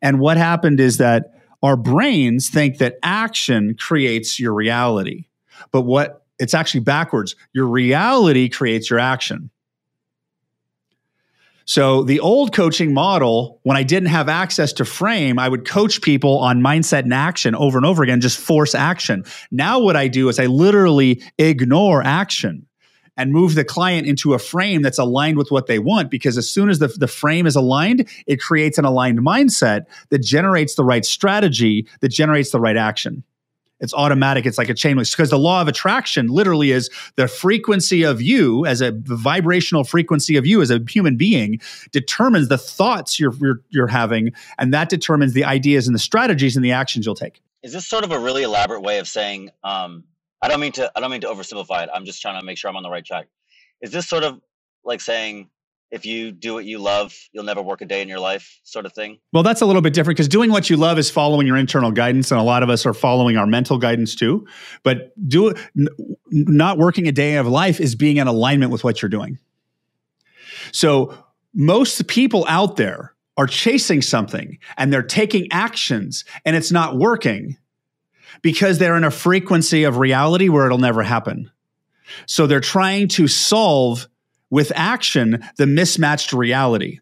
And 0.03 0.21
what 0.21 0.37
happened 0.37 0.81
is 0.81 0.99
that 0.99 1.33
our 1.62 1.77
brains 1.77 2.49
think 2.49 2.79
that 2.79 2.99
action 3.03 3.77
creates 3.79 4.38
your 4.38 4.53
reality. 4.53 5.27
But 5.73 5.83
what 5.83 6.26
it's 6.38 6.55
actually 6.55 6.81
backwards. 6.81 7.37
Your 7.53 7.66
reality 7.66 8.49
creates 8.49 8.90
your 8.90 8.99
action. 8.99 9.51
So 11.68 12.05
the 12.05 12.20
old 12.20 12.55
coaching 12.55 12.94
model, 12.94 13.59
when 13.64 13.77
I 13.77 13.83
didn't 13.83 14.09
have 14.09 14.29
access 14.29 14.72
to 14.75 14.85
frame, 14.85 15.37
I 15.37 15.49
would 15.49 15.66
coach 15.66 16.01
people 16.01 16.38
on 16.38 16.61
mindset 16.61 17.01
and 17.01 17.12
action 17.12 17.57
over 17.57 17.77
and 17.77 17.85
over 17.85 18.05
again, 18.05 18.20
just 18.20 18.38
force 18.38 18.72
action. 18.72 19.25
Now 19.51 19.81
what 19.81 19.96
I 19.96 20.07
do 20.07 20.29
is 20.29 20.38
I 20.38 20.46
literally 20.46 21.22
ignore 21.38 22.05
action 22.05 22.66
and 23.16 23.33
move 23.33 23.57
the 23.57 23.64
client 23.64 24.07
into 24.07 24.33
a 24.33 24.38
frame 24.38 24.83
that's 24.83 24.99
aligned 24.99 25.38
with 25.38 25.51
what 25.51 25.66
they 25.66 25.81
want 25.81 26.09
because 26.09 26.38
as 26.38 26.49
soon 26.49 26.68
as 26.68 26.79
the, 26.79 26.87
the 26.87 27.09
frame 27.09 27.46
is 27.46 27.57
aligned, 27.57 28.09
it 28.29 28.40
creates 28.40 28.79
an 28.79 28.85
aligned 28.85 29.18
mindset 29.18 29.87
that 30.11 30.22
generates 30.22 30.77
the 30.77 30.85
right 30.85 31.05
strategy, 31.05 31.88
that 32.01 32.11
generates 32.11 32.51
the 32.51 32.61
right 32.61 32.77
action. 32.77 33.25
It's 33.81 33.93
automatic. 33.93 34.47
It's 34.47 34.59
like 34.59 34.69
a 34.71 34.75
chain 34.75 34.97
link 34.97 35.11
because 35.11 35.31
the 35.31 35.39
law 35.39 35.61
of 35.61 35.69
attraction 35.69 36.29
literally 36.29 36.71
is 36.71 36.89
the 37.17 37.29
frequency 37.29 38.03
of 38.03 38.23
you 38.23 38.65
as 38.65 38.81
a 38.81 38.93
vibrational 38.93 39.85
frequency 39.85 40.37
of 40.37 40.47
you 40.47 40.62
as 40.62 40.71
a 40.71 40.83
human 40.89 41.17
being 41.17 41.61
determines 41.93 42.49
the 42.49 42.59
thoughts 42.59 43.21
you're, 43.21 43.35
you're, 43.35 43.61
you're 43.69 43.87
having, 43.87 44.33
and 44.59 44.73
that 44.73 44.89
determines 44.89 45.35
the 45.35 45.45
ideas 45.45 45.87
and 45.87 45.95
the 45.95 46.01
strategies 46.01 46.57
and 46.57 46.65
the 46.65 46.73
actions 46.73 47.05
you'll 47.05 47.15
take. 47.15 47.43
Is 47.62 47.73
this 47.73 47.87
sort 47.87 48.05
of 48.05 48.12
a 48.12 48.19
really 48.19 48.45
elaborate 48.45 48.81
way 48.81 48.99
of 48.99 49.09
saying? 49.09 49.51
Um, 49.62 50.05
I 50.41 50.49
don't 50.49 50.61
mean 50.61 50.73
to. 50.73 50.91
I 50.95 51.01
don't 51.01 51.11
mean 51.11 51.23
to 51.23 51.29
oversimplify 51.29 51.83
it. 51.83 51.91
I'm 51.93 52.05
just 52.05 52.23
trying 52.23 52.39
to 52.39 52.47
make 52.47 52.59
sure 52.59 52.71
I'm 52.71 52.77
on 52.77 52.83
the 52.83 52.91
right 52.91 53.05
track. 53.05 53.27
Is 53.81 53.91
this 53.91 54.09
sort 54.09 54.23
of 54.23 54.41
like 54.85 55.01
saying 55.01 55.51
if 55.90 56.05
you 56.05 56.33
do 56.33 56.55
what 56.55 56.64
you 56.64 56.79
love, 56.79 57.16
you'll 57.33 57.44
never 57.44 57.62
work 57.62 57.81
a 57.81 57.85
day 57.85 58.03
in 58.03 58.09
your 58.09 58.18
life, 58.18 58.61
sort 58.64 58.87
of 58.87 58.92
thing? 58.92 59.18
Well, 59.33 59.42
that's 59.42 59.61
a 59.61 59.66
little 59.66 59.83
bit 59.83 59.94
different 59.94 60.16
because 60.16 60.29
doing 60.29 60.51
what 60.51 60.68
you 60.68 60.77
love 60.77 60.99
is 60.99 61.11
following 61.11 61.46
your 61.46 61.57
internal 61.57 61.90
guidance, 61.90 62.31
and 62.31 62.40
a 62.40 62.44
lot 62.44 62.62
of 62.62 62.70
us 62.70 62.85
are 62.87 62.94
following 62.94 63.37
our 63.37 63.46
mental 63.46 63.79
guidance 63.79 64.14
too. 64.14 64.46
But 64.83 65.12
do 65.29 65.55
n- 65.79 65.88
not 66.31 66.79
working 66.79 67.07
a 67.07 67.12
day 67.12 67.37
of 67.37 67.46
life 67.46 67.81
is 67.81 67.94
being 67.94 68.16
in 68.16 68.27
alignment 68.27 68.72
with 68.72 68.83
what 68.83 69.01
you're 69.01 69.09
doing. 69.09 69.38
So 70.72 71.16
most 71.55 72.07
people 72.09 72.44
out 72.49 72.77
there 72.77 73.14
are 73.37 73.46
chasing 73.46 74.03
something 74.03 74.59
and 74.77 74.92
they're 74.92 75.03
taking 75.03 75.46
actions 75.53 76.25
and 76.44 76.57
it's 76.57 76.72
not 76.72 76.96
working 76.96 77.57
because 78.42 78.79
they're 78.79 78.96
in 78.96 79.05
a 79.05 79.11
frequency 79.11 79.85
of 79.85 79.99
reality 79.99 80.49
where 80.49 80.66
it'll 80.66 80.79
never 80.79 81.03
happen. 81.03 81.51
So 82.27 82.46
they're 82.46 82.61
trying 82.61 83.09
to 83.09 83.29
solve 83.29 84.09
with 84.51 84.73
action 84.75 85.45
the 85.57 85.67
mismatched 85.67 86.33
reality. 86.33 87.01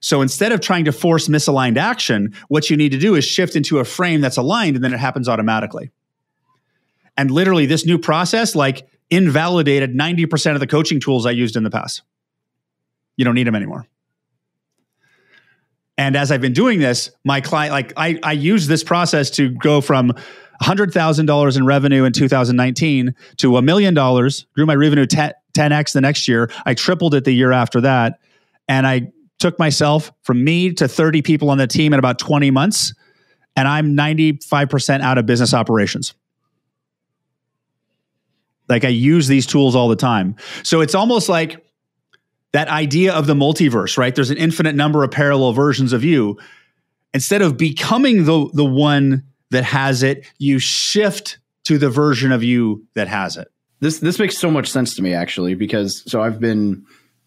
So 0.00 0.22
instead 0.22 0.52
of 0.52 0.60
trying 0.60 0.86
to 0.86 0.92
force 0.92 1.28
misaligned 1.28 1.76
action, 1.76 2.34
what 2.48 2.70
you 2.70 2.76
need 2.76 2.92
to 2.92 2.98
do 2.98 3.14
is 3.14 3.24
shift 3.24 3.54
into 3.54 3.78
a 3.78 3.84
frame 3.84 4.20
that's 4.20 4.38
aligned 4.38 4.76
and 4.76 4.84
then 4.84 4.94
it 4.94 5.00
happens 5.00 5.28
automatically. 5.28 5.90
And 7.16 7.30
literally, 7.30 7.66
this 7.66 7.84
new 7.84 7.98
process 7.98 8.54
like 8.54 8.88
invalidated 9.10 9.94
90% 9.94 10.54
of 10.54 10.60
the 10.60 10.66
coaching 10.66 11.00
tools 11.00 11.26
I 11.26 11.32
used 11.32 11.56
in 11.56 11.64
the 11.64 11.70
past. 11.70 12.02
You 13.16 13.24
don't 13.24 13.34
need 13.34 13.46
them 13.46 13.54
anymore. 13.54 13.86
And 15.98 16.16
as 16.16 16.32
I've 16.32 16.40
been 16.40 16.54
doing 16.54 16.78
this, 16.78 17.10
my 17.24 17.42
client, 17.42 17.72
like 17.72 17.92
I, 17.94 18.18
I 18.22 18.32
use 18.32 18.66
this 18.66 18.82
process 18.82 19.28
to 19.32 19.50
go 19.50 19.82
from 19.82 20.14
$100,000 20.62 21.56
in 21.56 21.66
revenue 21.66 22.04
in 22.04 22.12
2019 22.14 23.14
to 23.36 23.56
a 23.58 23.62
million 23.62 23.92
dollars, 23.92 24.46
grew 24.54 24.64
my 24.64 24.74
revenue 24.74 25.04
10, 25.04 25.32
10x 25.52 25.92
the 25.92 26.00
next 26.00 26.28
year. 26.28 26.50
I 26.64 26.74
tripled 26.74 27.14
it 27.14 27.24
the 27.24 27.32
year 27.32 27.52
after 27.52 27.80
that. 27.82 28.20
And 28.68 28.86
I 28.86 29.12
took 29.38 29.58
myself 29.58 30.12
from 30.22 30.44
me 30.44 30.72
to 30.74 30.86
30 30.86 31.22
people 31.22 31.50
on 31.50 31.58
the 31.58 31.66
team 31.66 31.92
in 31.92 31.98
about 31.98 32.18
20 32.18 32.50
months. 32.50 32.94
And 33.56 33.66
I'm 33.66 33.96
95% 33.96 35.00
out 35.00 35.18
of 35.18 35.26
business 35.26 35.52
operations. 35.52 36.14
Like 38.68 38.84
I 38.84 38.88
use 38.88 39.26
these 39.26 39.46
tools 39.46 39.74
all 39.74 39.88
the 39.88 39.96
time. 39.96 40.36
So 40.62 40.80
it's 40.80 40.94
almost 40.94 41.28
like 41.28 41.64
that 42.52 42.68
idea 42.68 43.12
of 43.12 43.26
the 43.26 43.34
multiverse, 43.34 43.98
right? 43.98 44.14
There's 44.14 44.30
an 44.30 44.36
infinite 44.36 44.76
number 44.76 45.02
of 45.02 45.10
parallel 45.10 45.52
versions 45.52 45.92
of 45.92 46.04
you. 46.04 46.38
Instead 47.12 47.42
of 47.42 47.56
becoming 47.56 48.24
the, 48.24 48.48
the 48.52 48.64
one 48.64 49.24
that 49.50 49.64
has 49.64 50.04
it, 50.04 50.24
you 50.38 50.60
shift 50.60 51.38
to 51.64 51.78
the 51.78 51.90
version 51.90 52.30
of 52.30 52.44
you 52.44 52.86
that 52.94 53.08
has 53.08 53.36
it 53.36 53.48
this 53.80 53.98
this 53.98 54.18
makes 54.18 54.38
so 54.38 54.50
much 54.50 54.70
sense 54.70 54.94
to 54.94 55.02
me 55.02 55.14
actually 55.14 55.54
because 55.54 56.02
so 56.10 56.22
I've 56.22 56.40
been 56.40 56.84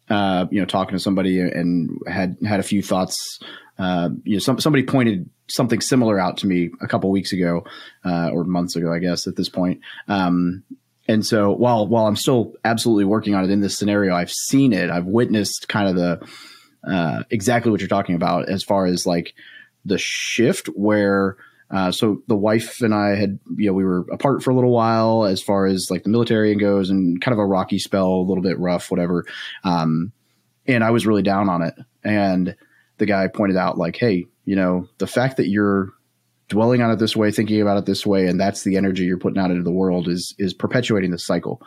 uh, 0.09 0.45
you 0.51 0.59
know 0.59 0.65
talking 0.65 0.93
to 0.93 0.99
somebody 0.99 1.39
and 1.39 1.97
had 2.07 2.37
had 2.45 2.59
a 2.59 2.63
few 2.63 2.81
thoughts. 2.81 3.39
Uh, 3.79 4.09
you 4.23 4.33
know, 4.33 4.39
some, 4.39 4.59
somebody 4.59 4.83
pointed 4.83 5.27
something 5.47 5.81
similar 5.81 6.19
out 6.19 6.37
to 6.37 6.47
me 6.47 6.69
a 6.79 6.87
couple 6.87 7.09
weeks 7.09 7.33
ago 7.33 7.65
uh, 8.05 8.29
or 8.29 8.43
months 8.43 8.75
ago, 8.75 8.93
I 8.93 8.99
guess 8.99 9.25
at 9.25 9.35
this 9.35 9.49
point. 9.49 9.81
Um, 10.07 10.63
and 11.07 11.25
so 11.25 11.51
while 11.51 11.87
while 11.87 12.05
I'm 12.05 12.15
still 12.15 12.53
absolutely 12.63 13.05
working 13.05 13.33
on 13.33 13.43
it 13.43 13.49
in 13.49 13.61
this 13.61 13.77
scenario, 13.77 14.15
I've 14.15 14.31
seen 14.31 14.73
it. 14.73 14.89
I've 14.89 15.05
witnessed 15.05 15.67
kind 15.67 15.89
of 15.89 15.95
the 15.95 16.27
uh, 16.87 17.23
exactly 17.29 17.71
what 17.71 17.81
you're 17.81 17.87
talking 17.87 18.15
about 18.15 18.47
as 18.47 18.63
far 18.63 18.85
as 18.85 19.05
like 19.05 19.33
the 19.85 19.97
shift 19.97 20.67
where 20.67 21.37
uh, 21.73 21.91
so 21.91 22.21
the 22.27 22.35
wife 22.35 22.81
and 22.81 22.93
I 22.93 23.15
had, 23.15 23.39
you 23.57 23.65
know, 23.65 23.73
we 23.73 23.83
were 23.83 24.05
apart 24.11 24.43
for 24.43 24.51
a 24.51 24.55
little 24.55 24.71
while 24.71 25.25
as 25.25 25.41
far 25.41 25.65
as 25.65 25.87
like 25.89 26.03
the 26.03 26.09
military 26.09 26.51
and 26.51 26.61
goes 26.61 26.91
and 26.91 27.19
kind 27.19 27.33
of 27.33 27.39
a 27.39 27.45
rocky 27.45 27.79
spell, 27.79 28.07
a 28.07 28.27
little 28.27 28.43
bit 28.43 28.59
rough, 28.59 28.91
whatever. 28.91 29.25
Um, 29.63 30.11
and 30.67 30.83
I 30.83 30.91
was 30.91 31.07
really 31.07 31.23
down 31.23 31.49
on 31.49 31.63
it. 31.63 31.73
And 32.03 32.55
the 32.99 33.07
guy 33.07 33.27
pointed 33.27 33.57
out 33.57 33.79
like, 33.79 33.95
Hey, 33.95 34.27
you 34.45 34.55
know, 34.55 34.87
the 34.99 35.07
fact 35.07 35.37
that 35.37 35.49
you're 35.49 35.89
dwelling 36.47 36.83
on 36.83 36.91
it 36.91 36.99
this 36.99 37.15
way, 37.15 37.31
thinking 37.31 37.59
about 37.59 37.77
it 37.77 37.85
this 37.87 38.05
way, 38.05 38.27
and 38.27 38.39
that's 38.39 38.63
the 38.63 38.77
energy 38.77 39.05
you're 39.05 39.17
putting 39.17 39.41
out 39.41 39.49
into 39.49 39.63
the 39.63 39.71
world 39.71 40.07
is, 40.07 40.35
is 40.37 40.53
perpetuating 40.53 41.09
the 41.09 41.17
cycle. 41.17 41.59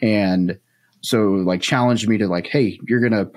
And 0.00 0.60
so 1.00 1.30
like 1.30 1.62
challenged 1.62 2.08
me 2.08 2.16
to 2.18 2.28
like, 2.28 2.46
Hey, 2.46 2.78
you're 2.86 3.00
to, 3.08 3.28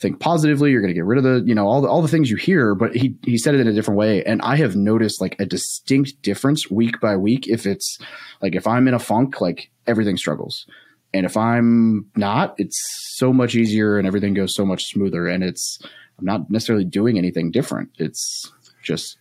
think 0.00 0.20
positively. 0.20 0.70
You're 0.70 0.80
going 0.80 0.92
to 0.92 0.94
get 0.94 1.04
rid 1.04 1.18
of 1.18 1.24
the, 1.24 1.42
you 1.46 1.54
know, 1.54 1.66
all 1.66 1.80
the, 1.80 1.88
all 1.88 2.02
the 2.02 2.08
things 2.08 2.30
you 2.30 2.36
hear, 2.36 2.74
but 2.74 2.94
he, 2.94 3.16
he 3.24 3.36
said 3.36 3.54
it 3.54 3.60
in 3.60 3.66
a 3.66 3.72
different 3.72 3.98
way. 3.98 4.22
And 4.24 4.40
I 4.42 4.56
have 4.56 4.76
noticed 4.76 5.20
like 5.20 5.36
a 5.40 5.46
distinct 5.46 6.22
difference 6.22 6.70
week 6.70 7.00
by 7.00 7.16
week. 7.16 7.48
If 7.48 7.66
it's 7.66 7.98
like, 8.40 8.54
if 8.54 8.66
I'm 8.66 8.86
in 8.86 8.94
a 8.94 8.98
funk, 8.98 9.40
like 9.40 9.70
everything 9.86 10.16
struggles. 10.16 10.66
And 11.12 11.24
if 11.24 11.36
I'm 11.36 12.06
not, 12.16 12.54
it's 12.58 12.78
so 13.16 13.32
much 13.32 13.54
easier 13.54 13.98
and 13.98 14.06
everything 14.06 14.34
goes 14.34 14.54
so 14.54 14.64
much 14.64 14.84
smoother. 14.84 15.26
And 15.26 15.42
it's, 15.42 15.78
I'm 16.18 16.24
not 16.24 16.50
necessarily 16.50 16.84
doing 16.84 17.18
anything 17.18 17.50
different. 17.50 17.90
It's 17.98 18.50
just, 18.82 19.18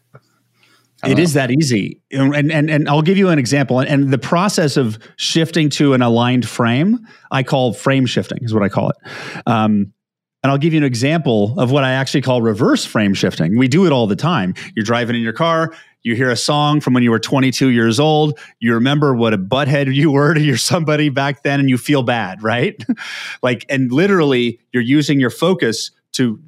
it 1.04 1.18
know. 1.18 1.24
is 1.24 1.34
that 1.34 1.50
easy. 1.52 2.02
And, 2.12 2.52
and, 2.52 2.70
and 2.70 2.90
I'll 2.90 3.02
give 3.02 3.18
you 3.18 3.30
an 3.30 3.40
example. 3.40 3.80
And 3.80 4.12
the 4.12 4.18
process 4.18 4.78
of 4.78 5.00
shifting 5.16 5.70
to 5.72 5.94
an 5.94 6.02
aligned 6.02 6.48
frame, 6.48 7.00
I 7.32 7.44
call 7.44 7.74
frame 7.74 8.06
shifting 8.06 8.40
is 8.42 8.54
what 8.54 8.64
I 8.64 8.70
call 8.70 8.90
it. 8.90 8.98
Um, 9.46 9.94
and 10.44 10.52
I'll 10.52 10.58
give 10.58 10.74
you 10.74 10.78
an 10.78 10.84
example 10.84 11.60
of 11.60 11.72
what 11.72 11.84
I 11.84 11.92
actually 11.92 12.22
call 12.22 12.42
reverse 12.42 12.86
frame 12.86 13.14
shifting. 13.14 13.58
We 13.58 13.68
do 13.68 13.86
it 13.86 13.92
all 13.92 14.08
the 14.08 14.16
time. 14.16 14.54
You're 14.76 14.86
driving 14.86 15.16
in 15.16 15.22
your 15.22 15.34
car, 15.34 15.74
you 16.08 16.16
hear 16.16 16.30
a 16.30 16.38
song 16.38 16.80
from 16.80 16.94
when 16.94 17.04
you 17.04 17.12
were 17.12 17.20
22 17.20 17.68
years 17.68 18.00
old, 18.00 18.40
you 18.60 18.74
remember 18.74 19.14
what 19.14 19.34
a 19.34 19.38
butthead 19.38 19.94
you 19.94 20.12
were 20.12 20.34
to 20.36 20.40
your 20.40 20.56
somebody 20.56 21.10
back 21.10 21.44
then, 21.44 21.60
and 21.60 21.70
you 21.70 21.78
feel 21.78 22.02
bad, 22.02 22.42
right? 22.42 22.82
like, 23.44 23.66
and 23.68 23.92
literally, 23.92 24.60
you're 24.72 24.84
using 24.84 25.20
your 25.20 25.30
focus 25.30 25.92
to 26.18 26.40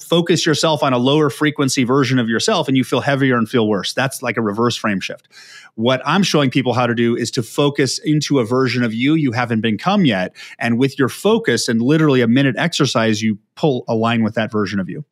focus 0.00 0.46
yourself 0.46 0.84
on 0.84 0.92
a 0.92 0.98
lower 0.98 1.30
frequency 1.30 1.82
version 1.82 2.20
of 2.20 2.28
yourself 2.28 2.68
and 2.68 2.76
you 2.76 2.84
feel 2.84 3.00
heavier 3.00 3.36
and 3.36 3.48
feel 3.48 3.68
worse. 3.68 3.92
That's 3.92 4.22
like 4.22 4.36
a 4.36 4.40
reverse 4.40 4.76
frame 4.76 5.00
shift. 5.00 5.28
What 5.74 6.00
I'm 6.04 6.22
showing 6.22 6.48
people 6.48 6.74
how 6.74 6.86
to 6.86 6.94
do 6.94 7.16
is 7.16 7.32
to 7.32 7.42
focus 7.42 7.98
into 7.98 8.38
a 8.38 8.44
version 8.44 8.84
of 8.84 8.94
you 8.94 9.14
you 9.14 9.32
haven't 9.32 9.62
become 9.62 10.04
yet. 10.04 10.34
And 10.60 10.78
with 10.78 10.96
your 10.96 11.08
focus 11.08 11.68
and 11.68 11.82
literally 11.82 12.20
a 12.20 12.28
minute 12.28 12.54
exercise, 12.56 13.20
you 13.20 13.38
pull 13.56 13.84
a 13.88 13.96
line 13.96 14.22
with 14.22 14.34
that 14.36 14.52
version 14.52 14.78
of 14.78 14.88
you. 14.88 15.04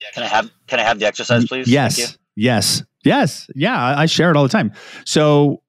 Yeah, 0.00 0.08
Can 0.14 0.22
I 0.22 0.26
have 0.26 0.50
can 0.68 0.78
I 0.78 0.84
have 0.84 1.00
the 1.00 1.06
exercise, 1.06 1.44
please? 1.46 1.66
Yes. 1.66 2.16
Yes. 2.36 2.84
Yes. 3.04 3.50
Yeah. 3.56 3.76
I 3.98 4.06
share 4.06 4.30
it 4.30 4.36
all 4.36 4.44
the 4.44 4.48
time. 4.48 4.72
So 5.04 5.62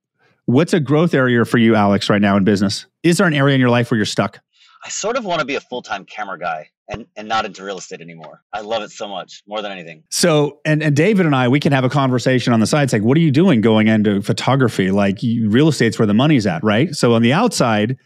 what's 0.46 0.74
a 0.74 0.80
growth 0.80 1.16
area 1.16 1.44
for 1.44 1.58
you, 1.58 1.74
Alex, 1.74 2.08
right 2.08 2.22
now 2.22 2.38
in 2.38 2.44
business? 2.44 2.86
Is 3.02 3.18
there 3.18 3.26
an 3.26 3.34
area 3.34 3.56
in 3.56 3.60
your 3.60 3.72
life 3.72 3.90
where 3.90 3.98
you're 3.98 4.06
stuck? 4.06 4.40
I 4.86 4.90
sort 4.90 5.18
of 5.18 5.26
want 5.26 5.40
to 5.40 5.46
be 5.46 5.56
a 5.56 5.62
full 5.62 5.82
time 5.82 6.06
camera 6.06 6.38
guy 6.38 6.70
and, 6.90 7.06
and 7.16 7.28
not 7.28 7.46
into 7.46 7.64
real 7.64 7.78
estate 7.78 8.02
anymore. 8.02 8.42
I 8.52 8.62
love 8.62 8.82
it 8.82 8.92
so 8.92 9.08
much, 9.08 9.44
more 9.48 9.62
than 9.62 9.72
anything. 9.72 10.04
So, 10.10 10.60
and, 10.66 10.82
and 10.82 10.96
David 10.96 11.26
and 11.26 11.36
I, 11.36 11.48
we 11.48 11.60
can 11.60 11.72
have 11.72 11.84
a 11.84 11.90
conversation 11.90 12.52
on 12.52 12.60
the 12.60 12.68
side. 12.68 12.84
It's 12.84 12.94
like, 12.94 13.04
what 13.04 13.16
are 13.16 13.22
you 13.22 13.32
doing 13.32 13.62
going 13.62 13.88
into 13.88 14.22
photography? 14.22 14.92
Like, 14.92 15.20
real 15.22 15.68
estate's 15.68 16.00
where 16.00 16.08
the 16.08 16.14
money's 16.14 16.48
at, 16.48 16.64
right? 16.64 16.94
So, 16.96 17.14
on 17.14 17.22
the 17.22 17.32
outside, 17.32 17.98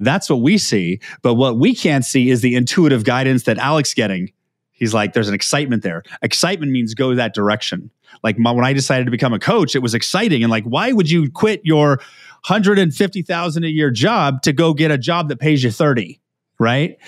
that's 0.00 0.28
what 0.28 0.40
we 0.40 0.58
see. 0.58 1.00
But 1.22 1.34
what 1.34 1.56
we 1.56 1.74
can't 1.74 2.04
see 2.04 2.30
is 2.30 2.42
the 2.42 2.54
intuitive 2.54 3.04
guidance 3.04 3.44
that 3.44 3.58
Alex 3.58 3.94
getting. 3.94 4.32
He's 4.72 4.92
like, 4.92 5.14
there's 5.14 5.28
an 5.28 5.34
excitement 5.34 5.82
there. 5.82 6.02
Excitement 6.20 6.70
means 6.70 6.92
go 6.92 7.14
that 7.14 7.32
direction. 7.32 7.90
Like 8.22 8.38
my, 8.38 8.50
when 8.50 8.64
I 8.64 8.72
decided 8.72 9.06
to 9.06 9.10
become 9.10 9.32
a 9.32 9.38
coach, 9.38 9.74
it 9.74 9.78
was 9.78 9.94
exciting. 9.94 10.42
And 10.42 10.50
like, 10.50 10.64
why 10.64 10.92
would 10.92 11.10
you 11.10 11.30
quit 11.30 11.62
your 11.64 11.98
150,000 12.46 13.64
a 13.64 13.68
year 13.68 13.90
job 13.90 14.42
to 14.42 14.52
go 14.52 14.74
get 14.74 14.90
a 14.90 14.98
job 14.98 15.28
that 15.30 15.40
pays 15.40 15.64
you 15.64 15.70
30, 15.70 16.20
right? 16.58 16.98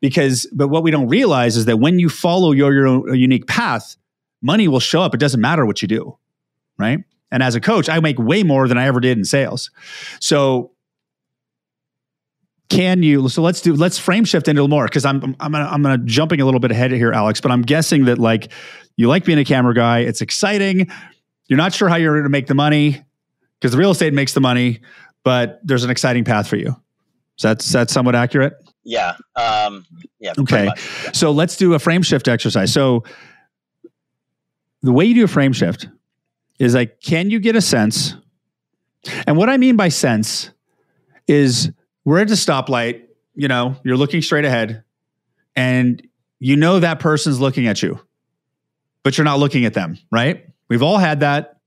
Because, 0.00 0.46
but 0.52 0.68
what 0.68 0.82
we 0.82 0.90
don't 0.90 1.08
realize 1.08 1.56
is 1.56 1.66
that 1.66 1.78
when 1.78 1.98
you 1.98 2.08
follow 2.08 2.52
your, 2.52 2.72
your 2.72 3.14
unique 3.14 3.46
path, 3.46 3.96
money 4.40 4.68
will 4.68 4.80
show 4.80 5.02
up. 5.02 5.14
It 5.14 5.20
doesn't 5.20 5.40
matter 5.40 5.66
what 5.66 5.82
you 5.82 5.88
do, 5.88 6.16
right? 6.78 7.00
And 7.30 7.42
as 7.42 7.54
a 7.54 7.60
coach, 7.60 7.88
I 7.88 8.00
make 8.00 8.18
way 8.18 8.42
more 8.42 8.66
than 8.66 8.78
I 8.78 8.86
ever 8.86 9.00
did 9.00 9.18
in 9.18 9.24
sales. 9.24 9.70
So 10.20 10.72
can 12.70 13.02
you 13.02 13.28
so 13.28 13.42
let's 13.42 13.60
do 13.60 13.74
let's 13.74 13.98
frame 13.98 14.24
shift 14.24 14.46
into 14.46 14.66
more 14.68 14.84
because 14.84 15.04
I'm 15.04 15.36
I'm 15.40 15.52
gonna, 15.52 15.68
I'm 15.68 15.82
gonna 15.82 15.98
jumping 15.98 16.40
a 16.40 16.44
little 16.44 16.60
bit 16.60 16.70
ahead 16.70 16.92
here, 16.92 17.12
Alex, 17.12 17.40
but 17.40 17.50
I'm 17.50 17.62
guessing 17.62 18.04
that 18.04 18.18
like 18.18 18.52
you 18.96 19.08
like 19.08 19.24
being 19.24 19.38
a 19.38 19.44
camera 19.44 19.74
guy, 19.74 20.00
it's 20.00 20.20
exciting. 20.20 20.88
You're 21.48 21.56
not 21.56 21.74
sure 21.74 21.88
how 21.88 21.96
you're 21.96 22.16
gonna 22.16 22.28
make 22.28 22.46
the 22.46 22.54
money 22.54 23.02
because 23.58 23.72
the 23.72 23.78
real 23.78 23.90
estate 23.90 24.14
makes 24.14 24.34
the 24.34 24.40
money, 24.40 24.80
but 25.24 25.60
there's 25.64 25.84
an 25.84 25.90
exciting 25.90 26.24
path 26.24 26.46
for 26.46 26.56
you. 26.56 26.68
Is 27.38 27.42
that 27.42 27.60
is 27.60 27.72
that 27.72 27.90
somewhat 27.90 28.14
accurate? 28.14 28.54
Yeah. 28.84 29.16
Um, 29.36 29.84
yeah. 30.18 30.32
Okay. 30.38 30.70
So 31.12 31.30
let's 31.30 31.56
do 31.56 31.74
a 31.74 31.78
frame 31.78 32.02
shift 32.02 32.28
exercise. 32.28 32.72
So 32.72 33.04
the 34.82 34.92
way 34.92 35.04
you 35.04 35.14
do 35.14 35.24
a 35.24 35.28
frame 35.28 35.52
shift 35.52 35.88
is 36.58 36.74
like, 36.74 37.00
can 37.00 37.30
you 37.30 37.40
get 37.40 37.56
a 37.56 37.60
sense? 37.60 38.14
And 39.26 39.36
what 39.36 39.48
I 39.48 39.56
mean 39.56 39.76
by 39.76 39.88
sense 39.88 40.50
is 41.26 41.70
we're 42.04 42.20
at 42.20 42.30
a 42.30 42.34
stoplight, 42.34 43.02
you 43.34 43.48
know, 43.48 43.76
you're 43.84 43.96
looking 43.96 44.22
straight 44.22 44.44
ahead 44.44 44.84
and 45.56 46.06
you 46.38 46.56
know 46.56 46.80
that 46.80 47.00
person's 47.00 47.40
looking 47.40 47.66
at 47.66 47.82
you, 47.82 48.00
but 49.02 49.16
you're 49.16 49.24
not 49.24 49.38
looking 49.38 49.64
at 49.64 49.74
them, 49.74 49.98
right? 50.10 50.46
We've 50.68 50.82
all 50.82 50.98
had 50.98 51.20
that. 51.20 51.60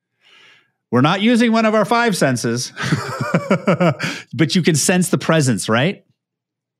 We're 0.91 1.02
not 1.02 1.21
using 1.21 1.52
one 1.52 1.65
of 1.65 1.73
our 1.73 1.86
five 1.86 2.15
senses, 2.15 2.71
but 4.34 4.56
you 4.56 4.62
can 4.62 4.76
sense 4.76 5.10
the 5.10 5.17
presence, 5.17 5.67
right? 5.67 6.06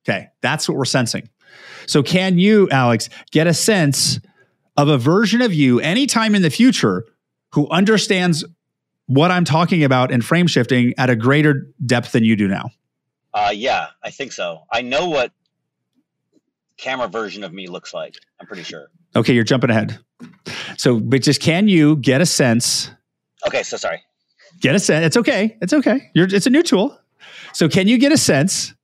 Okay, 0.06 0.28
that's 0.42 0.68
what 0.68 0.76
we're 0.76 0.84
sensing. 0.84 1.28
So, 1.86 2.02
can 2.02 2.38
you, 2.38 2.68
Alex, 2.70 3.08
get 3.30 3.46
a 3.46 3.54
sense 3.54 4.20
of 4.76 4.88
a 4.88 4.98
version 4.98 5.40
of 5.42 5.54
you 5.54 5.80
anytime 5.80 6.34
in 6.34 6.42
the 6.42 6.50
future 6.50 7.04
who 7.52 7.68
understands 7.68 8.44
what 9.06 9.30
I'm 9.30 9.44
talking 9.44 9.84
about 9.84 10.10
in 10.10 10.22
frame 10.22 10.46
shifting 10.46 10.94
at 10.98 11.10
a 11.10 11.16
greater 11.16 11.68
depth 11.84 12.12
than 12.12 12.24
you 12.24 12.36
do 12.36 12.48
now? 12.48 12.70
Uh, 13.32 13.52
yeah, 13.54 13.88
I 14.02 14.10
think 14.10 14.32
so. 14.32 14.62
I 14.72 14.82
know 14.82 15.08
what 15.08 15.32
camera 16.76 17.08
version 17.08 17.44
of 17.44 17.52
me 17.52 17.66
looks 17.66 17.92
like. 17.94 18.16
I'm 18.40 18.46
pretty 18.46 18.62
sure. 18.62 18.88
Okay, 19.16 19.32
you're 19.32 19.44
jumping 19.44 19.70
ahead. 19.70 19.98
So, 20.76 21.00
but 21.00 21.22
just 21.22 21.40
can 21.40 21.68
you 21.68 21.96
get 21.96 22.20
a 22.20 22.26
sense? 22.26 22.90
Okay, 23.46 23.62
so 23.62 23.76
sorry. 23.76 24.02
Get 24.60 24.74
a 24.74 24.78
sense. 24.78 25.06
It's 25.06 25.16
okay. 25.16 25.56
It's 25.60 25.72
okay. 25.72 26.10
You're, 26.14 26.32
it's 26.32 26.46
a 26.46 26.50
new 26.50 26.62
tool. 26.62 26.98
So, 27.52 27.68
can 27.68 27.86
you 27.88 27.98
get 27.98 28.12
a 28.12 28.18
sense 28.18 28.74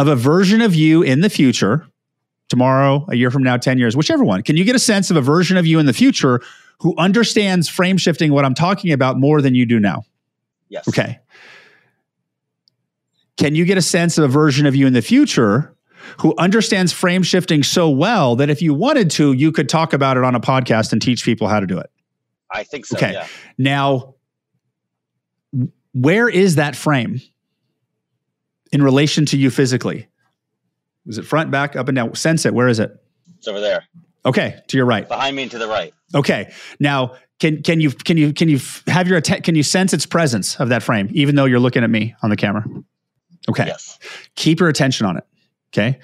of 0.00 0.08
a 0.08 0.16
version 0.16 0.62
of 0.62 0.74
you 0.74 1.02
in 1.02 1.20
the 1.20 1.28
future, 1.28 1.86
tomorrow, 2.48 3.06
a 3.10 3.16
year 3.16 3.30
from 3.30 3.42
now, 3.42 3.58
10 3.58 3.78
years, 3.78 3.94
whichever 3.94 4.24
one? 4.24 4.42
Can 4.42 4.56
you 4.56 4.64
get 4.64 4.74
a 4.74 4.80
sense 4.80 5.10
of 5.10 5.16
a 5.16 5.20
version 5.20 5.58
of 5.58 5.66
you 5.66 5.78
in 5.78 5.84
the 5.84 5.92
future 5.92 6.40
who 6.78 6.94
understands 6.96 7.68
frame 7.68 7.98
shifting, 7.98 8.32
what 8.32 8.46
I'm 8.46 8.54
talking 8.54 8.92
about, 8.92 9.18
more 9.18 9.42
than 9.42 9.54
you 9.54 9.66
do 9.66 9.78
now? 9.78 10.04
Yes. 10.70 10.88
Okay. 10.88 11.20
Can 13.36 13.54
you 13.54 13.66
get 13.66 13.76
a 13.76 13.82
sense 13.82 14.16
of 14.16 14.24
a 14.24 14.28
version 14.28 14.64
of 14.64 14.74
you 14.74 14.86
in 14.86 14.94
the 14.94 15.02
future 15.02 15.76
who 16.20 16.34
understands 16.38 16.92
frame 16.92 17.22
shifting 17.22 17.62
so 17.62 17.90
well 17.90 18.36
that 18.36 18.48
if 18.48 18.62
you 18.62 18.72
wanted 18.72 19.10
to, 19.10 19.34
you 19.34 19.52
could 19.52 19.68
talk 19.68 19.92
about 19.92 20.16
it 20.16 20.24
on 20.24 20.34
a 20.34 20.40
podcast 20.40 20.92
and 20.92 21.02
teach 21.02 21.24
people 21.24 21.46
how 21.46 21.60
to 21.60 21.66
do 21.66 21.78
it? 21.78 21.90
I 22.50 22.64
think 22.64 22.86
so. 22.86 22.96
Okay. 22.96 23.12
Yeah. 23.12 23.26
Now, 23.58 24.14
where 25.92 26.28
is 26.28 26.54
that 26.54 26.74
frame 26.74 27.20
in 28.72 28.82
relation 28.82 29.26
to 29.26 29.36
you 29.36 29.50
physically? 29.50 30.06
Is 31.06 31.18
it 31.18 31.24
front, 31.24 31.50
back, 31.50 31.76
up, 31.76 31.88
and 31.88 31.96
down? 31.96 32.14
Sense 32.14 32.44
it. 32.46 32.54
Where 32.54 32.68
is 32.68 32.78
it? 32.78 32.92
It's 33.38 33.48
over 33.48 33.60
there, 33.60 33.84
Okay, 34.26 34.60
to 34.68 34.76
your 34.76 34.84
right. 34.86 35.08
behind 35.08 35.34
me 35.36 35.42
and 35.42 35.50
to 35.52 35.58
the 35.58 35.66
right. 35.66 35.94
Okay. 36.14 36.52
Now, 36.78 37.14
can 37.38 37.62
can 37.62 37.80
you 37.80 37.90
can 37.90 38.18
you 38.18 38.34
can 38.34 38.48
you 38.50 38.58
have 38.86 39.08
your 39.08 39.16
atten- 39.16 39.40
can 39.42 39.54
you 39.54 39.62
sense 39.62 39.94
its 39.94 40.04
presence 40.04 40.60
of 40.60 40.68
that 40.68 40.82
frame, 40.82 41.08
even 41.12 41.36
though 41.36 41.46
you're 41.46 41.58
looking 41.60 41.82
at 41.82 41.88
me 41.90 42.14
on 42.22 42.28
the 42.28 42.36
camera? 42.36 42.64
Okay. 43.48 43.64
Yes. 43.66 43.98
Keep 44.34 44.60
your 44.60 44.68
attention 44.68 45.06
on 45.06 45.16
it. 45.16 45.24
Okay. 45.72 45.98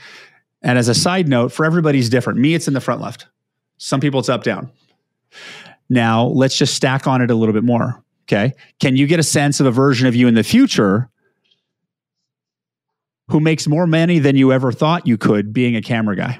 And 0.62 0.78
as 0.78 0.88
a 0.88 0.94
side 0.94 1.28
note, 1.28 1.52
for 1.52 1.66
everybody's 1.66 2.08
different. 2.08 2.38
Me, 2.38 2.54
it's 2.54 2.66
in 2.68 2.72
the 2.74 2.80
front 2.80 3.02
left. 3.02 3.26
Some 3.76 4.00
people, 4.00 4.18
it's 4.20 4.30
up 4.30 4.42
down. 4.42 4.70
Now, 5.90 6.24
let's 6.26 6.56
just 6.56 6.74
stack 6.74 7.06
on 7.06 7.20
it 7.20 7.30
a 7.30 7.34
little 7.34 7.52
bit 7.52 7.62
more. 7.64 8.02
Okay. 8.24 8.54
Can 8.80 8.96
you 8.96 9.06
get 9.06 9.20
a 9.20 9.22
sense 9.22 9.60
of 9.60 9.66
a 9.66 9.70
version 9.70 10.06
of 10.08 10.16
you 10.16 10.26
in 10.26 10.34
the 10.34 10.42
future 10.42 11.10
who 13.28 13.40
makes 13.40 13.66
more 13.66 13.86
money 13.86 14.18
than 14.18 14.36
you 14.36 14.52
ever 14.52 14.72
thought 14.72 15.06
you 15.06 15.18
could 15.18 15.52
being 15.52 15.76
a 15.76 15.82
camera 15.82 16.16
guy? 16.16 16.38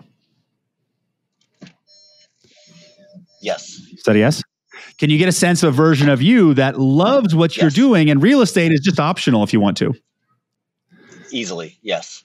Yes. 3.41 3.81
Is 3.93 4.03
that 4.05 4.17
a 4.17 4.19
yes? 4.19 4.43
Can 4.99 5.11
you 5.11 5.19
get 5.19 5.29
a 5.29 5.33
sense 5.33 5.63
of 5.63 5.75
a 5.75 5.77
version 5.77 6.09
of 6.09 6.23
you 6.23 6.55
that 6.55 6.79
loves 6.79 7.35
what 7.35 7.57
you're 7.57 7.71
doing 7.71 8.11
and 8.11 8.23
real 8.23 8.41
estate 8.41 8.73
is 8.73 8.81
just 8.81 8.99
optional 8.99 9.43
if 9.43 9.53
you 9.53 9.61
want 9.61 9.77
to? 9.79 9.95
Easily. 11.31 11.79
Yes. 11.83 12.25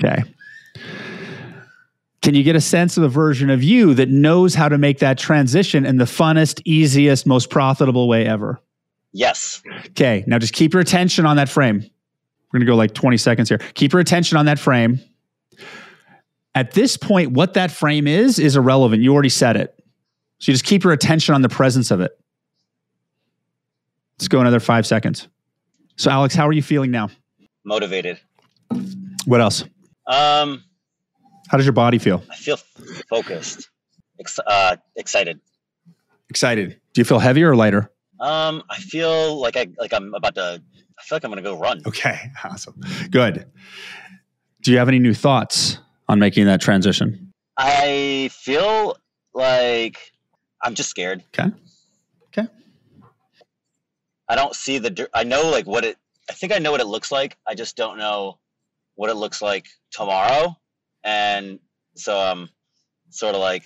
Okay. 0.00 0.22
Can 2.22 2.34
you 2.34 2.42
get 2.42 2.56
a 2.56 2.60
sense 2.60 2.96
of 2.96 3.04
a 3.04 3.08
version 3.08 3.48
of 3.48 3.62
you 3.62 3.94
that 3.94 4.08
knows 4.08 4.54
how 4.54 4.68
to 4.68 4.76
make 4.76 4.98
that 4.98 5.18
transition 5.18 5.86
in 5.86 5.98
the 5.98 6.04
funnest, 6.04 6.60
easiest, 6.64 7.26
most 7.26 7.48
profitable 7.48 8.08
way 8.08 8.26
ever? 8.26 8.60
Yes. 9.12 9.62
Okay. 9.86 10.24
Now 10.26 10.38
just 10.38 10.52
keep 10.52 10.72
your 10.72 10.82
attention 10.82 11.26
on 11.26 11.36
that 11.36 11.48
frame. 11.48 11.88
We're 12.52 12.58
going 12.60 12.66
to 12.66 12.72
go 12.72 12.76
like 12.76 12.94
20 12.94 13.16
seconds 13.16 13.48
here. 13.48 13.58
Keep 13.74 13.92
your 13.92 14.00
attention 14.00 14.38
on 14.38 14.46
that 14.46 14.58
frame. 14.58 15.00
At 16.54 16.72
this 16.72 16.96
point, 16.96 17.32
what 17.32 17.54
that 17.54 17.70
frame 17.70 18.06
is, 18.06 18.38
is 18.38 18.56
irrelevant. 18.56 19.02
You 19.02 19.12
already 19.12 19.28
said 19.28 19.56
it. 19.56 19.74
So 20.38 20.50
you 20.50 20.54
just 20.54 20.64
keep 20.64 20.82
your 20.82 20.92
attention 20.92 21.34
on 21.34 21.42
the 21.42 21.48
presence 21.48 21.90
of 21.90 22.00
it. 22.00 22.12
Let's 24.18 24.28
go 24.28 24.40
another 24.40 24.60
five 24.60 24.86
seconds. 24.86 25.28
So, 25.96 26.10
Alex, 26.10 26.34
how 26.34 26.46
are 26.48 26.52
you 26.52 26.62
feeling 26.62 26.90
now? 26.90 27.10
Motivated. 27.64 28.18
What 29.26 29.40
else? 29.40 29.62
Um, 30.06 30.64
How 31.48 31.58
does 31.58 31.66
your 31.66 31.72
body 31.72 31.98
feel? 31.98 32.22
I 32.30 32.36
feel 32.36 32.56
focused. 33.08 33.68
Ex- 34.18 34.38
uh, 34.46 34.76
excited. 34.96 35.40
Excited. 36.30 36.80
Do 36.92 37.00
you 37.00 37.04
feel 37.04 37.18
heavier 37.18 37.50
or 37.50 37.56
lighter? 37.56 37.90
Um, 38.20 38.62
I 38.70 38.78
feel 38.78 39.40
like 39.40 39.56
I 39.56 39.68
like 39.78 39.92
I'm 39.92 40.14
about 40.14 40.34
to. 40.36 40.62
I 40.98 41.02
feel 41.02 41.16
like 41.16 41.24
I'm 41.24 41.30
gonna 41.30 41.42
go 41.42 41.58
run. 41.58 41.82
Okay, 41.86 42.18
awesome. 42.44 42.80
Good. 43.10 43.46
Do 44.62 44.72
you 44.72 44.78
have 44.78 44.88
any 44.88 44.98
new 44.98 45.14
thoughts 45.14 45.78
on 46.08 46.18
making 46.18 46.46
that 46.46 46.60
transition? 46.60 47.32
I 47.56 48.30
feel 48.32 48.96
like 49.34 49.98
I'm 50.62 50.74
just 50.74 50.90
scared. 50.90 51.22
Okay. 51.38 51.50
Okay. 52.28 52.48
I 54.28 54.34
don't 54.34 54.54
see 54.54 54.78
the. 54.78 55.08
I 55.14 55.24
know 55.24 55.50
like 55.50 55.66
what 55.66 55.84
it. 55.84 55.96
I 56.28 56.34
think 56.34 56.52
I 56.52 56.58
know 56.58 56.70
what 56.72 56.80
it 56.80 56.86
looks 56.86 57.10
like. 57.10 57.36
I 57.46 57.54
just 57.54 57.76
don't 57.76 57.98
know 57.98 58.38
what 58.96 59.08
it 59.10 59.14
looks 59.14 59.40
like 59.40 59.66
tomorrow, 59.90 60.56
and 61.04 61.58
so 61.94 62.18
I'm 62.18 62.48
sort 63.10 63.34
of 63.34 63.40
like, 63.40 63.64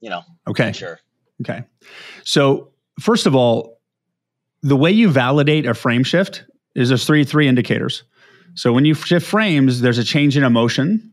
you 0.00 0.10
know, 0.10 0.22
Okay. 0.46 0.70
sure. 0.72 1.00
Okay. 1.42 1.64
So, 2.24 2.70
first 3.00 3.26
of 3.26 3.34
all, 3.34 3.77
the 4.62 4.76
way 4.76 4.90
you 4.90 5.08
validate 5.08 5.66
a 5.66 5.74
frame 5.74 6.04
shift 6.04 6.44
is 6.74 6.88
there's 6.88 7.04
three 7.04 7.24
three 7.24 7.48
indicators. 7.48 8.04
So 8.54 8.72
when 8.72 8.84
you 8.84 8.94
shift 8.94 9.26
frames, 9.26 9.80
there's 9.80 9.98
a 9.98 10.04
change 10.04 10.36
in 10.36 10.44
emotion, 10.44 11.12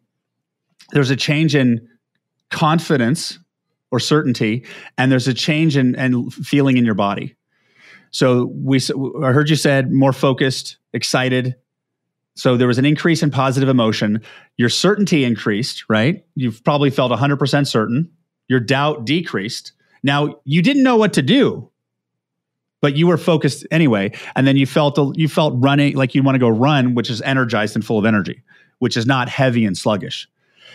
there's 0.92 1.12
a 1.12 1.16
change 1.16 1.56
in 1.56 1.88
confidence 2.50 3.40
or 3.92 4.00
certainty, 4.00 4.66
and 4.98 5.12
there's 5.12 5.28
a 5.28 5.34
change 5.34 5.78
in 5.78 5.96
and 5.96 6.34
feeling 6.34 6.78
in 6.78 6.86
your 6.86 6.96
body. 6.96 7.36
So 8.12 8.52
we 8.54 8.80
I 9.22 9.32
heard 9.32 9.50
you 9.50 9.56
said 9.56 9.92
more 9.92 10.14
focused, 10.14 10.78
excited. 10.94 11.56
So 12.36 12.58
there 12.58 12.68
was 12.68 12.78
an 12.78 12.86
increase 12.86 13.24
in 13.24 13.32
positive 13.32 13.70
emotion. 13.70 14.22
Your 14.58 14.70
certainty 14.70 15.24
increased, 15.24 15.86
right? 15.90 16.26
You've 16.36 16.64
probably 16.64 16.90
felt 16.90 17.12
100% 17.12 17.68
certain. 17.68 18.12
Your 18.48 18.60
doubt 18.60 19.06
decreased. 19.06 19.72
Now 20.04 20.36
you 20.44 20.62
didn't 20.62 20.84
know 20.84 20.98
what 20.98 21.14
to 21.14 21.22
do, 21.22 21.70
but 22.82 22.96
you 22.96 23.08
were 23.08 23.18
focused 23.18 23.66
anyway. 23.72 24.12
And 24.36 24.46
then 24.46 24.58
you 24.58 24.66
felt 24.66 24.98
you 25.18 25.28
felt 25.28 25.54
running 25.58 25.96
like 25.96 26.16
you 26.16 26.24
want 26.24 26.36
to 26.36 26.40
go 26.40 26.50
run, 26.50 26.96
which 26.96 27.10
is 27.10 27.22
energized 27.22 27.76
and 27.76 27.86
full 27.86 28.00
of 28.00 28.06
energy, 28.06 28.44
which 28.80 28.98
is 28.98 29.06
not 29.06 29.30
heavy 29.30 29.66
and 29.66 29.78
sluggish. 29.78 30.28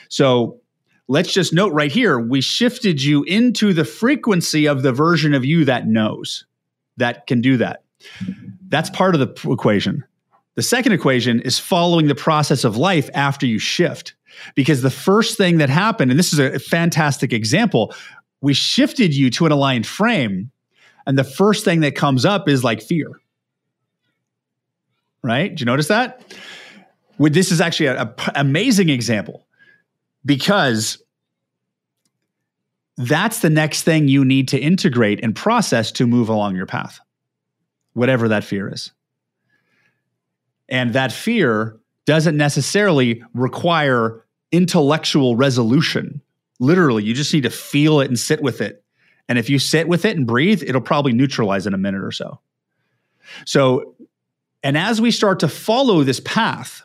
So 0.08 0.60
let's 1.08 1.32
just 1.32 1.52
note 1.52 1.72
right 1.72 1.92
here: 1.92 2.18
we 2.18 2.40
shifted 2.40 3.02
you 3.02 3.22
into 3.24 3.72
the 3.72 3.84
frequency 3.84 4.66
of 4.66 4.82
the 4.82 4.92
version 4.92 5.34
of 5.34 5.44
you 5.44 5.64
that 5.66 5.86
knows, 5.86 6.44
that 6.96 7.26
can 7.26 7.40
do 7.40 7.56
that. 7.58 7.84
That's 8.68 8.90
part 8.90 9.14
of 9.14 9.20
the 9.20 9.50
equation. 9.52 10.04
The 10.56 10.62
second 10.62 10.92
equation 10.92 11.40
is 11.40 11.58
following 11.58 12.06
the 12.06 12.14
process 12.14 12.64
of 12.64 12.76
life 12.76 13.08
after 13.14 13.46
you 13.46 13.58
shift. 13.58 14.14
Because 14.54 14.82
the 14.82 14.90
first 14.90 15.36
thing 15.36 15.58
that 15.58 15.68
happened, 15.68 16.10
and 16.10 16.18
this 16.18 16.32
is 16.32 16.38
a 16.38 16.58
fantastic 16.58 17.32
example, 17.32 17.94
we 18.40 18.54
shifted 18.54 19.14
you 19.14 19.30
to 19.30 19.46
an 19.46 19.52
aligned 19.52 19.86
frame 19.86 20.50
and 21.06 21.18
the 21.18 21.24
first 21.24 21.64
thing 21.64 21.80
that 21.80 21.94
comes 21.94 22.24
up 22.24 22.48
is 22.48 22.64
like 22.64 22.82
fear 22.82 23.20
right 25.22 25.54
do 25.54 25.62
you 25.62 25.66
notice 25.66 25.88
that 25.88 26.34
with 27.18 27.34
this 27.34 27.52
is 27.52 27.60
actually 27.60 27.86
an 27.86 28.12
amazing 28.34 28.88
example 28.88 29.46
because 30.24 31.02
that's 32.96 33.40
the 33.40 33.50
next 33.50 33.82
thing 33.82 34.08
you 34.08 34.24
need 34.24 34.48
to 34.48 34.58
integrate 34.58 35.22
and 35.22 35.34
process 35.34 35.90
to 35.92 36.06
move 36.06 36.28
along 36.28 36.56
your 36.56 36.66
path 36.66 37.00
whatever 37.92 38.28
that 38.28 38.44
fear 38.44 38.72
is 38.72 38.92
and 40.68 40.92
that 40.92 41.12
fear 41.12 41.80
doesn't 42.06 42.36
necessarily 42.36 43.22
require 43.34 44.24
intellectual 44.52 45.36
resolution. 45.36 46.20
Literally, 46.58 47.04
you 47.04 47.14
just 47.14 47.32
need 47.32 47.42
to 47.42 47.50
feel 47.50 48.00
it 48.00 48.08
and 48.08 48.18
sit 48.18 48.42
with 48.42 48.60
it. 48.60 48.84
And 49.30 49.38
if 49.38 49.48
you 49.48 49.60
sit 49.60 49.86
with 49.86 50.04
it 50.04 50.16
and 50.16 50.26
breathe, 50.26 50.64
it'll 50.64 50.80
probably 50.80 51.12
neutralize 51.12 51.64
in 51.64 51.72
a 51.72 51.78
minute 51.78 52.02
or 52.02 52.10
so. 52.10 52.40
So, 53.46 53.94
and 54.64 54.76
as 54.76 55.00
we 55.00 55.12
start 55.12 55.38
to 55.40 55.48
follow 55.48 56.02
this 56.02 56.18
path, 56.18 56.82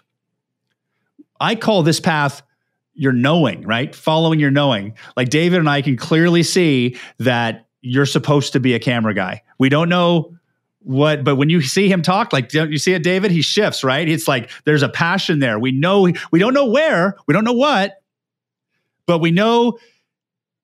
I 1.40 1.56
call 1.56 1.82
this 1.82 2.00
path 2.00 2.44
your 2.94 3.14
knowing, 3.14 3.64
right? 3.64 3.96
Following 3.96 4.40
your 4.40 4.52
knowing. 4.52 4.94
Like 5.18 5.30
David 5.30 5.58
and 5.58 5.68
I 5.68 5.82
can 5.82 5.98
clearly 5.98 6.44
see 6.44 6.98
that 7.18 7.66
you're 7.82 8.06
supposed 8.06 8.54
to 8.54 8.60
be 8.60 8.76
a 8.76 8.80
camera 8.80 9.16
guy. 9.16 9.42
We 9.58 9.70
don't 9.70 9.90
know 9.90 10.32
what 10.82 11.24
but 11.24 11.36
when 11.38 11.50
you 11.50 11.64
see 11.64 11.92
him 11.92 12.04
talk 12.04 12.32
like 12.32 12.50
don't 12.50 12.72
you 12.72 12.78
see 12.78 12.94
it 12.94 13.02
david 13.02 13.32
he 13.32 13.42
shifts 13.42 13.84
right 13.84 14.08
it's 14.08 14.28
like 14.28 14.52
there's 14.66 14.84
a 14.84 14.90
passion 14.90 15.40
there 15.40 15.58
we 15.58 15.72
know 15.72 16.08
we 16.30 16.38
don't 16.38 16.54
know 16.54 16.68
where 16.68 17.16
we 17.26 17.34
don't 17.34 17.44
know 17.44 17.54
what 17.54 18.04
but 19.08 19.18
we 19.18 19.32
know 19.32 19.80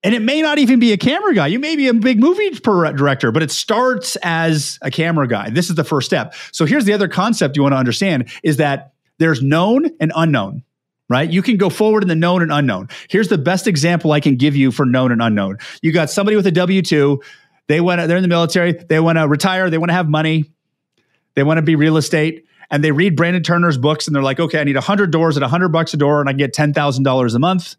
and 0.04 0.16
it 0.16 0.22
may 0.22 0.42
not 0.42 0.58
even 0.58 0.80
be 0.80 0.92
a 0.92 0.98
camera 0.98 1.34
guy 1.34 1.48
you 1.48 1.60
may 1.60 1.76
be 1.76 1.88
a 1.88 1.94
big 1.94 2.20
movie 2.20 2.50
director 2.52 3.32
but 3.32 3.44
it 3.44 3.52
starts 3.52 4.18
as 4.24 4.80
a 4.82 4.92
camera 4.92 5.28
guy 5.28 5.50
this 5.50 5.70
is 5.70 5.76
the 5.76 5.84
first 5.84 6.06
step 6.06 6.34
so 6.52 6.66
here's 6.66 6.86
the 6.86 6.94
other 6.94 7.08
concept 7.08 7.56
you 7.56 7.62
want 7.62 7.74
to 7.74 7.78
understand 7.78 8.30
is 8.44 8.58
that 8.58 8.94
there's 9.18 9.42
known 9.42 9.86
and 10.00 10.12
unknown 10.16 10.64
right 11.10 11.30
you 11.32 11.42
can 11.42 11.58
go 11.58 11.70
forward 11.70 12.04
in 12.04 12.10
the 12.10 12.16
known 12.16 12.42
and 12.42 12.52
unknown 12.52 12.88
here's 13.10 13.28
the 13.28 13.38
best 13.38 13.68
example 13.68 14.12
i 14.12 14.20
can 14.20 14.36
give 14.36 14.56
you 14.56 14.72
for 14.72 14.86
known 14.86 15.12
and 15.12 15.22
unknown 15.22 15.58
you 15.82 15.92
got 15.92 16.10
somebody 16.10 16.36
with 16.36 16.48
a 16.48 16.52
w2 16.52 17.22
they 17.72 17.80
want 17.80 18.06
they're 18.06 18.18
in 18.18 18.22
the 18.22 18.28
military. 18.28 18.74
They 18.74 19.00
want 19.00 19.18
to 19.18 19.26
retire. 19.30 19.70
They 19.70 19.78
want 19.78 19.92
to 19.92 19.94
have 19.94 20.10
money. 20.10 20.52
They 21.36 21.44
want 21.44 21.58
to 21.58 21.62
be 21.62 21.76
real 21.76 21.96
estate. 21.96 22.46
And 22.70 22.84
they 22.84 22.92
read 22.92 23.16
Brandon 23.16 23.44
Turner's 23.44 23.78
books 23.78 24.08
and 24.08 24.16
they're 24.16 24.22
like, 24.22 24.42
okay, 24.42 24.60
I 24.60 24.66
need 24.66 24.76
100 24.76 25.10
doors 25.10 25.38
at 25.38 25.42
100 25.42 25.70
bucks 25.70 25.94
a 25.94 25.98
door 25.98 26.20
and 26.20 26.28
I 26.28 26.34
can 26.34 26.38
get 26.38 26.54
$10,000 26.54 27.36
a 27.36 27.40
month. 27.40 27.76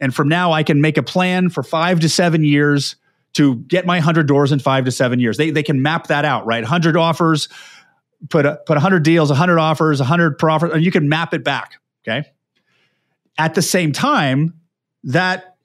And 0.00 0.14
from 0.14 0.28
now, 0.28 0.52
I 0.52 0.62
can 0.62 0.80
make 0.80 0.96
a 0.96 1.02
plan 1.02 1.50
for 1.50 1.62
five 1.62 2.00
to 2.00 2.08
seven 2.08 2.42
years 2.44 2.96
to 3.34 3.56
get 3.56 3.86
my 3.86 3.96
100 3.96 4.26
doors 4.26 4.50
in 4.50 4.58
five 4.58 4.84
to 4.86 4.90
seven 4.90 5.20
years. 5.20 5.36
They, 5.36 5.50
they 5.50 5.62
can 5.62 5.82
map 5.82 6.08
that 6.08 6.24
out, 6.24 6.46
right? 6.46 6.62
100 6.62 6.96
offers, 6.96 7.48
put, 8.28 8.46
a, 8.46 8.56
put 8.66 8.74
100 8.74 9.02
deals, 9.02 9.28
100 9.28 9.58
offers, 9.58 10.00
100 10.00 10.38
per 10.38 10.50
offer, 10.50 10.72
and 10.72 10.84
you 10.84 10.90
can 10.90 11.08
map 11.08 11.34
it 11.34 11.44
back. 11.44 11.74
Okay. 12.02 12.28
At 13.38 13.54
the 13.54 13.62
same 13.62 13.92
time, 13.92 14.54
that 15.04 15.56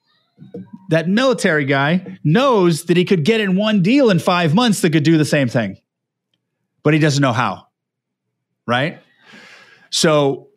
that 0.89 1.07
military 1.07 1.65
guy 1.65 2.19
knows 2.23 2.83
that 2.85 2.97
he 2.97 3.05
could 3.05 3.23
get 3.25 3.41
in 3.41 3.55
one 3.55 3.81
deal 3.81 4.09
in 4.09 4.19
five 4.19 4.53
months 4.53 4.81
that 4.81 4.91
could 4.91 5.03
do 5.03 5.17
the 5.17 5.25
same 5.25 5.47
thing, 5.47 5.77
but 6.83 6.93
he 6.93 6.99
doesn't 6.99 7.21
know 7.21 7.33
how. 7.33 7.67
Right? 8.67 8.99
So 9.89 10.49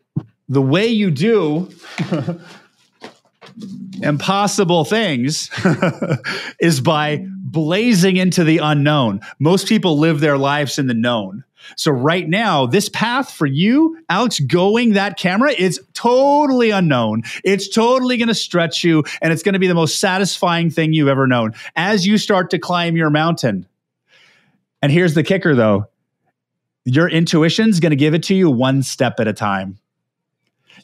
the 0.48 0.62
way 0.62 0.88
you 0.88 1.10
do 1.10 1.70
impossible 4.02 4.84
things 4.84 5.50
is 6.60 6.80
by 6.80 7.24
blazing 7.26 8.16
into 8.16 8.44
the 8.44 8.58
unknown. 8.58 9.20
Most 9.38 9.68
people 9.68 9.98
live 9.98 10.20
their 10.20 10.38
lives 10.38 10.78
in 10.78 10.86
the 10.86 10.94
known. 10.94 11.44
So 11.76 11.90
right 11.90 12.26
now, 12.26 12.66
this 12.66 12.88
path 12.88 13.30
for 13.30 13.46
you, 13.46 13.98
Alex, 14.08 14.40
going 14.40 14.94
that 14.94 15.18
camera 15.18 15.52
is 15.52 15.80
totally 15.92 16.70
unknown. 16.70 17.22
It's 17.44 17.68
totally 17.68 18.16
going 18.16 18.28
to 18.28 18.34
stretch 18.34 18.84
you 18.84 19.04
and 19.20 19.32
it's 19.32 19.42
going 19.42 19.52
to 19.52 19.58
be 19.58 19.66
the 19.66 19.74
most 19.74 19.98
satisfying 19.98 20.70
thing 20.70 20.92
you've 20.92 21.08
ever 21.08 21.26
known 21.26 21.54
as 21.76 22.06
you 22.06 22.16
start 22.18 22.50
to 22.50 22.58
climb 22.58 22.96
your 22.96 23.10
mountain. 23.10 23.66
And 24.80 24.92
here's 24.92 25.14
the 25.14 25.22
kicker 25.22 25.54
though. 25.54 25.86
Your 26.84 27.08
intuition's 27.08 27.80
going 27.80 27.90
to 27.90 27.96
give 27.96 28.14
it 28.14 28.22
to 28.24 28.34
you 28.34 28.50
one 28.50 28.82
step 28.82 29.20
at 29.20 29.28
a 29.28 29.34
time. 29.34 29.78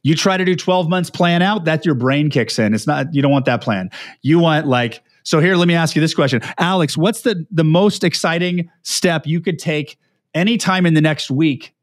You 0.02 0.14
try 0.14 0.36
to 0.36 0.44
do 0.44 0.56
12 0.56 0.88
months 0.88 1.10
plan 1.10 1.42
out, 1.42 1.64
that 1.64 1.84
your 1.86 1.94
brain 1.94 2.30
kicks 2.30 2.58
in. 2.58 2.74
It's 2.74 2.86
not 2.86 3.14
you 3.14 3.22
don't 3.22 3.32
want 3.32 3.44
that 3.46 3.60
plan. 3.60 3.90
You 4.22 4.38
want 4.38 4.66
like 4.66 5.02
so 5.22 5.40
here 5.40 5.56
let 5.56 5.68
me 5.68 5.74
ask 5.74 5.96
you 5.96 6.00
this 6.00 6.14
question. 6.14 6.42
Alex, 6.58 6.96
what's 6.96 7.22
the 7.22 7.46
the 7.50 7.64
most 7.64 8.04
exciting 8.04 8.70
step 8.82 9.26
you 9.26 9.40
could 9.40 9.58
take 9.58 9.98
anytime 10.34 10.86
in 10.86 10.94
the 10.94 11.00
next 11.00 11.30
week 11.30 11.74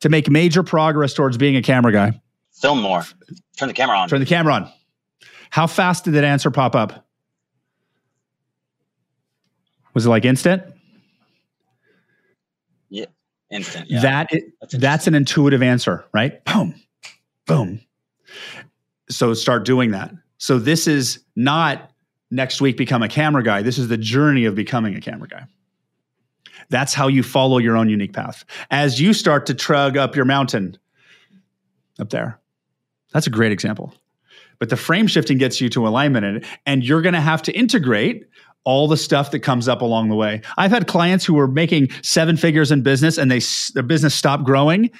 to 0.00 0.08
make 0.08 0.28
major 0.28 0.62
progress 0.62 1.14
towards 1.14 1.36
being 1.36 1.56
a 1.56 1.62
camera 1.62 1.92
guy? 1.92 2.20
Film 2.52 2.80
more. 2.80 3.02
Turn 3.56 3.68
the 3.68 3.74
camera 3.74 3.96
on. 3.96 4.08
Turn 4.08 4.20
the 4.20 4.26
camera 4.26 4.54
on. 4.54 4.72
How 5.50 5.66
fast 5.66 6.04
did 6.04 6.14
that 6.14 6.24
answer 6.24 6.50
pop 6.50 6.74
up? 6.74 7.06
Was 9.94 10.06
it 10.06 10.08
like 10.08 10.24
instant? 10.24 10.62
Yeah, 12.88 13.06
instant. 13.50 13.88
Yeah. 13.88 14.00
That 14.00 14.30
that's, 14.60 14.74
that's 14.74 15.06
an 15.06 15.14
intuitive 15.14 15.62
answer, 15.62 16.04
right? 16.12 16.44
Boom, 16.44 16.74
boom. 17.46 17.80
So 19.10 19.34
start 19.34 19.64
doing 19.64 19.90
that. 19.92 20.12
So 20.38 20.58
this 20.58 20.86
is 20.86 21.24
not 21.36 21.90
next 22.30 22.60
week 22.60 22.76
become 22.76 23.02
a 23.02 23.08
camera 23.08 23.42
guy. 23.42 23.62
This 23.62 23.78
is 23.78 23.88
the 23.88 23.96
journey 23.96 24.44
of 24.44 24.54
becoming 24.54 24.94
a 24.94 25.00
camera 25.00 25.28
guy. 25.28 25.46
That's 26.70 26.94
how 26.94 27.08
you 27.08 27.22
follow 27.22 27.58
your 27.58 27.76
own 27.76 27.88
unique 27.88 28.12
path. 28.12 28.44
As 28.70 29.00
you 29.00 29.12
start 29.12 29.46
to 29.46 29.54
trug 29.54 29.96
up 29.96 30.16
your 30.16 30.24
mountain 30.24 30.78
up 31.98 32.10
there, 32.10 32.40
that's 33.12 33.26
a 33.26 33.30
great 33.30 33.52
example. 33.52 33.94
But 34.58 34.70
the 34.70 34.76
frame 34.76 35.06
shifting 35.06 35.38
gets 35.38 35.60
you 35.60 35.68
to 35.70 35.86
alignment, 35.86 36.44
and, 36.64 36.84
you're 36.84 37.02
going 37.02 37.14
to 37.14 37.20
have 37.20 37.42
to 37.42 37.52
integrate 37.52 38.26
all 38.64 38.88
the 38.88 38.96
stuff 38.96 39.30
that 39.32 39.40
comes 39.40 39.68
up 39.68 39.82
along 39.82 40.08
the 40.08 40.14
way. 40.14 40.40
I've 40.56 40.70
had 40.70 40.86
clients 40.86 41.24
who 41.24 41.34
were 41.34 41.48
making 41.48 41.90
seven 42.02 42.36
figures 42.36 42.72
in 42.72 42.82
business 42.82 43.18
and 43.18 43.30
they 43.30 43.40
their 43.74 43.82
business 43.82 44.14
stopped 44.14 44.44
growing 44.44 44.90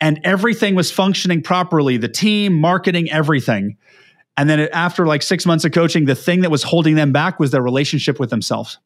and 0.00 0.20
everything 0.24 0.74
was 0.74 0.90
functioning 0.90 1.42
properly, 1.42 1.96
the 1.96 2.08
team, 2.08 2.54
marketing, 2.54 3.10
everything. 3.10 3.76
And 4.36 4.48
then 4.48 4.68
after 4.72 5.06
like 5.06 5.22
6 5.22 5.46
months 5.46 5.64
of 5.64 5.72
coaching, 5.72 6.04
the 6.04 6.14
thing 6.14 6.42
that 6.42 6.50
was 6.50 6.62
holding 6.62 6.94
them 6.94 7.12
back 7.12 7.40
was 7.40 7.50
their 7.50 7.62
relationship 7.62 8.20
with 8.20 8.30
themselves. 8.30 8.78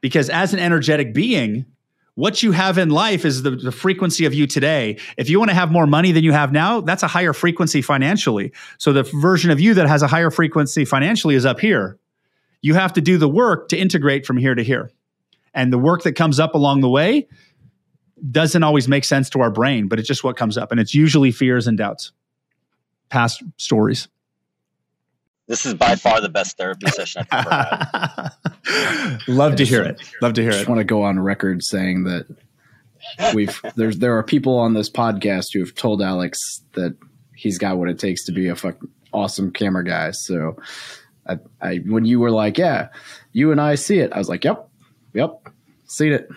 Because 0.00 0.28
as 0.28 0.52
an 0.52 0.58
energetic 0.58 1.14
being, 1.14 1.66
what 2.14 2.42
you 2.42 2.52
have 2.52 2.76
in 2.76 2.90
life 2.90 3.24
is 3.24 3.42
the, 3.42 3.52
the, 3.52 3.72
frequency 3.72 4.26
of 4.26 4.34
you 4.34 4.46
today. 4.46 4.98
If 5.16 5.30
you 5.30 5.38
want 5.38 5.50
to 5.50 5.54
have 5.54 5.70
more 5.70 5.86
money 5.86 6.12
than 6.12 6.24
you 6.24 6.32
have 6.32 6.52
now, 6.52 6.80
that's 6.80 7.02
a 7.02 7.06
higher 7.06 7.32
frequency 7.32 7.80
financially. 7.80 8.52
So 8.78 8.92
the 8.92 9.04
version 9.04 9.50
of 9.50 9.60
you 9.60 9.74
that 9.74 9.88
has 9.88 10.02
a 10.02 10.08
higher 10.08 10.30
frequency 10.30 10.84
financially 10.84 11.36
is 11.36 11.46
up 11.46 11.60
here. 11.60 11.98
You 12.60 12.74
have 12.74 12.92
to 12.94 13.00
do 13.00 13.16
the 13.16 13.28
work 13.28 13.68
to 13.68 13.78
integrate 13.78 14.26
from 14.26 14.36
here 14.36 14.54
to 14.54 14.62
here. 14.62 14.90
And 15.54 15.72
the 15.72 15.78
work 15.78 16.02
that 16.02 16.12
comes 16.12 16.38
up 16.38 16.54
along 16.54 16.80
the 16.80 16.88
way 16.88 17.28
doesn't 18.30 18.62
always 18.62 18.88
make 18.88 19.04
sense 19.04 19.28
to 19.30 19.40
our 19.40 19.50
brain, 19.50 19.88
but 19.88 19.98
it's 19.98 20.08
just 20.08 20.22
what 20.22 20.36
comes 20.36 20.56
up. 20.56 20.70
And 20.70 20.80
it's 20.80 20.94
usually 20.94 21.32
fears 21.32 21.66
and 21.66 21.76
doubts, 21.76 22.12
past 23.08 23.42
stories. 23.56 24.08
This 25.48 25.66
is 25.66 25.74
by 25.74 25.96
far 25.96 26.20
the 26.20 26.28
best 26.28 26.56
therapy 26.56 26.86
session 26.88 27.26
I've 27.30 27.46
ever 27.46 28.30
had. 28.64 29.18
Love 29.28 29.56
to 29.56 29.64
hear 29.64 29.82
it. 29.82 30.00
Love 30.20 30.34
to 30.34 30.42
hear 30.42 30.50
it. 30.50 30.54
I 30.54 30.58
just 30.58 30.68
want 30.68 30.78
to 30.78 30.84
go 30.84 31.02
on 31.02 31.18
record 31.18 31.64
saying 31.64 32.04
that 32.04 32.26
we've 33.34 33.60
there's 33.74 33.98
there 33.98 34.16
are 34.16 34.22
people 34.22 34.58
on 34.58 34.74
this 34.74 34.88
podcast 34.88 35.52
who 35.52 35.58
have 35.60 35.74
told 35.74 36.00
Alex 36.00 36.62
that 36.74 36.96
he's 37.34 37.58
got 37.58 37.76
what 37.76 37.88
it 37.88 37.98
takes 37.98 38.24
to 38.26 38.32
be 38.32 38.48
a 38.48 38.56
fucking 38.56 38.88
awesome 39.12 39.50
camera 39.50 39.84
guy. 39.84 40.12
So 40.12 40.56
I, 41.26 41.38
I 41.60 41.76
when 41.78 42.04
you 42.04 42.20
were 42.20 42.30
like, 42.30 42.56
yeah, 42.56 42.88
you 43.32 43.50
and 43.50 43.60
I 43.60 43.74
see 43.74 43.98
it, 43.98 44.12
I 44.12 44.18
was 44.18 44.28
like, 44.28 44.44
yep, 44.44 44.68
yep, 45.12 45.48
seen 45.86 46.12
it. 46.12 46.28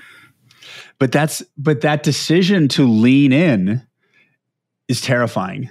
But 1.00 1.12
that's 1.12 1.44
but 1.58 1.82
that 1.82 2.04
decision 2.04 2.68
to 2.70 2.88
lean 2.88 3.32
in 3.32 3.82
is 4.88 5.02
terrifying 5.02 5.70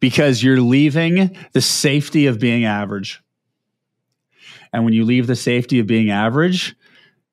because 0.00 0.42
you're 0.42 0.60
leaving 0.60 1.36
the 1.52 1.60
safety 1.60 2.26
of 2.26 2.38
being 2.38 2.64
average. 2.64 3.20
And 4.72 4.84
when 4.84 4.92
you 4.92 5.04
leave 5.04 5.26
the 5.26 5.36
safety 5.36 5.78
of 5.78 5.86
being 5.86 6.10
average, 6.10 6.76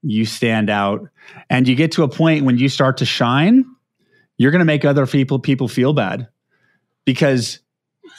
you 0.02 0.26
stand 0.26 0.70
out 0.70 1.10
and 1.50 1.68
you 1.68 1.76
get 1.76 1.92
to 1.94 2.04
a 2.04 2.08
point 2.08 2.46
when 2.46 2.58
you 2.58 2.70
start 2.70 2.98
to 2.98 3.06
shine, 3.06 3.66
you're 4.38 4.52
going 4.52 4.60
to 4.60 4.66
make 4.66 4.86
other 4.86 5.08
people 5.08 5.40
people 5.40 5.68
feel 5.68 5.94
bad 5.94 6.28
because 7.04 7.60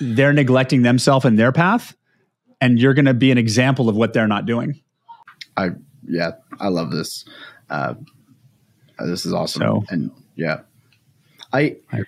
they're 0.01 0.33
neglecting 0.33 0.83
themselves 0.83 1.25
and 1.25 1.39
their 1.39 1.53
path 1.53 1.97
and 2.61 2.79
you're 2.79 2.95
going 2.95 3.07
to 3.07 3.15
be 3.15 3.31
an 3.31 3.39
example 3.39 3.89
of 3.89 3.97
what 3.97 4.13
they're 4.13 4.27
not 4.27 4.47
doing. 4.47 4.81
I 5.57 5.71
yeah, 6.09 6.33
I 6.61 6.69
love 6.69 6.91
this. 6.91 7.25
Uh, 7.69 7.95
Uh, 8.99 9.07
this 9.07 9.27
is 9.27 9.33
awesome. 9.33 9.61
So, 9.61 9.85
and 9.91 10.11
yeah, 10.35 10.61
I, 11.53 11.77
I 11.93 12.03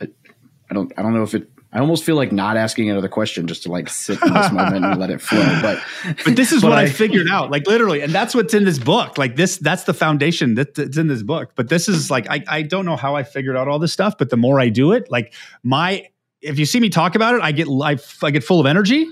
I 0.00 0.74
don't 0.74 0.92
I 0.96 1.02
don't 1.02 1.14
know 1.14 1.22
if 1.22 1.34
it 1.34 1.52
I 1.74 1.78
almost 1.78 2.04
feel 2.04 2.16
like 2.16 2.32
not 2.32 2.58
asking 2.58 2.90
another 2.90 3.08
question 3.08 3.46
just 3.46 3.62
to 3.62 3.70
like 3.70 3.88
sit 3.88 4.22
in 4.22 4.34
this 4.34 4.52
moment 4.52 4.84
and 4.84 5.00
let 5.00 5.08
it 5.08 5.22
flow. 5.22 5.40
But 5.62 5.82
but 6.24 6.36
this 6.36 6.52
is 6.52 6.60
but 6.60 6.70
what 6.70 6.78
I, 6.78 6.82
I, 6.82 6.86
figured 6.86 7.28
out, 7.30 7.50
like 7.50 7.66
literally, 7.66 8.02
and 8.02 8.12
that's 8.12 8.34
what's 8.34 8.52
in 8.52 8.64
this 8.64 8.78
book. 8.78 9.16
Like 9.16 9.36
this, 9.36 9.56
that's 9.56 9.84
the 9.84 9.94
foundation 9.94 10.54
that's 10.54 10.98
in 10.98 11.06
this 11.06 11.22
book. 11.22 11.52
But 11.54 11.70
this 11.70 11.88
is 11.88 12.10
like 12.10 12.28
I 12.28 12.44
I 12.46 12.62
don't 12.62 12.84
know 12.84 12.96
how 12.96 13.16
I 13.16 13.22
figured 13.22 13.56
out 13.56 13.68
all 13.68 13.78
this 13.78 13.92
stuff, 13.92 14.18
but 14.18 14.28
the 14.28 14.36
more 14.36 14.60
I 14.60 14.68
do 14.68 14.92
it, 14.92 15.10
like 15.10 15.32
my 15.62 16.08
if 16.42 16.58
you 16.58 16.66
see 16.66 16.78
me 16.78 16.90
talk 16.90 17.14
about 17.14 17.34
it, 17.34 17.40
I 17.40 17.52
get 17.52 17.68
I, 17.68 17.96
I 18.22 18.30
get 18.30 18.44
full 18.44 18.60
of 18.60 18.66
energy. 18.66 19.06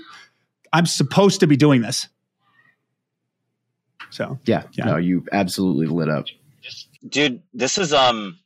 I'm 0.71 0.85
supposed 0.85 1.39
to 1.39 1.47
be 1.47 1.57
doing 1.57 1.81
this. 1.81 2.09
So 4.11 4.37
yeah, 4.45 4.63
yeah, 4.73 4.85
no, 4.85 4.97
you 4.97 5.25
absolutely 5.31 5.87
lit 5.87 6.09
up, 6.09 6.25
dude. 7.07 7.41
This 7.53 7.77
is 7.77 7.93
um 7.93 8.37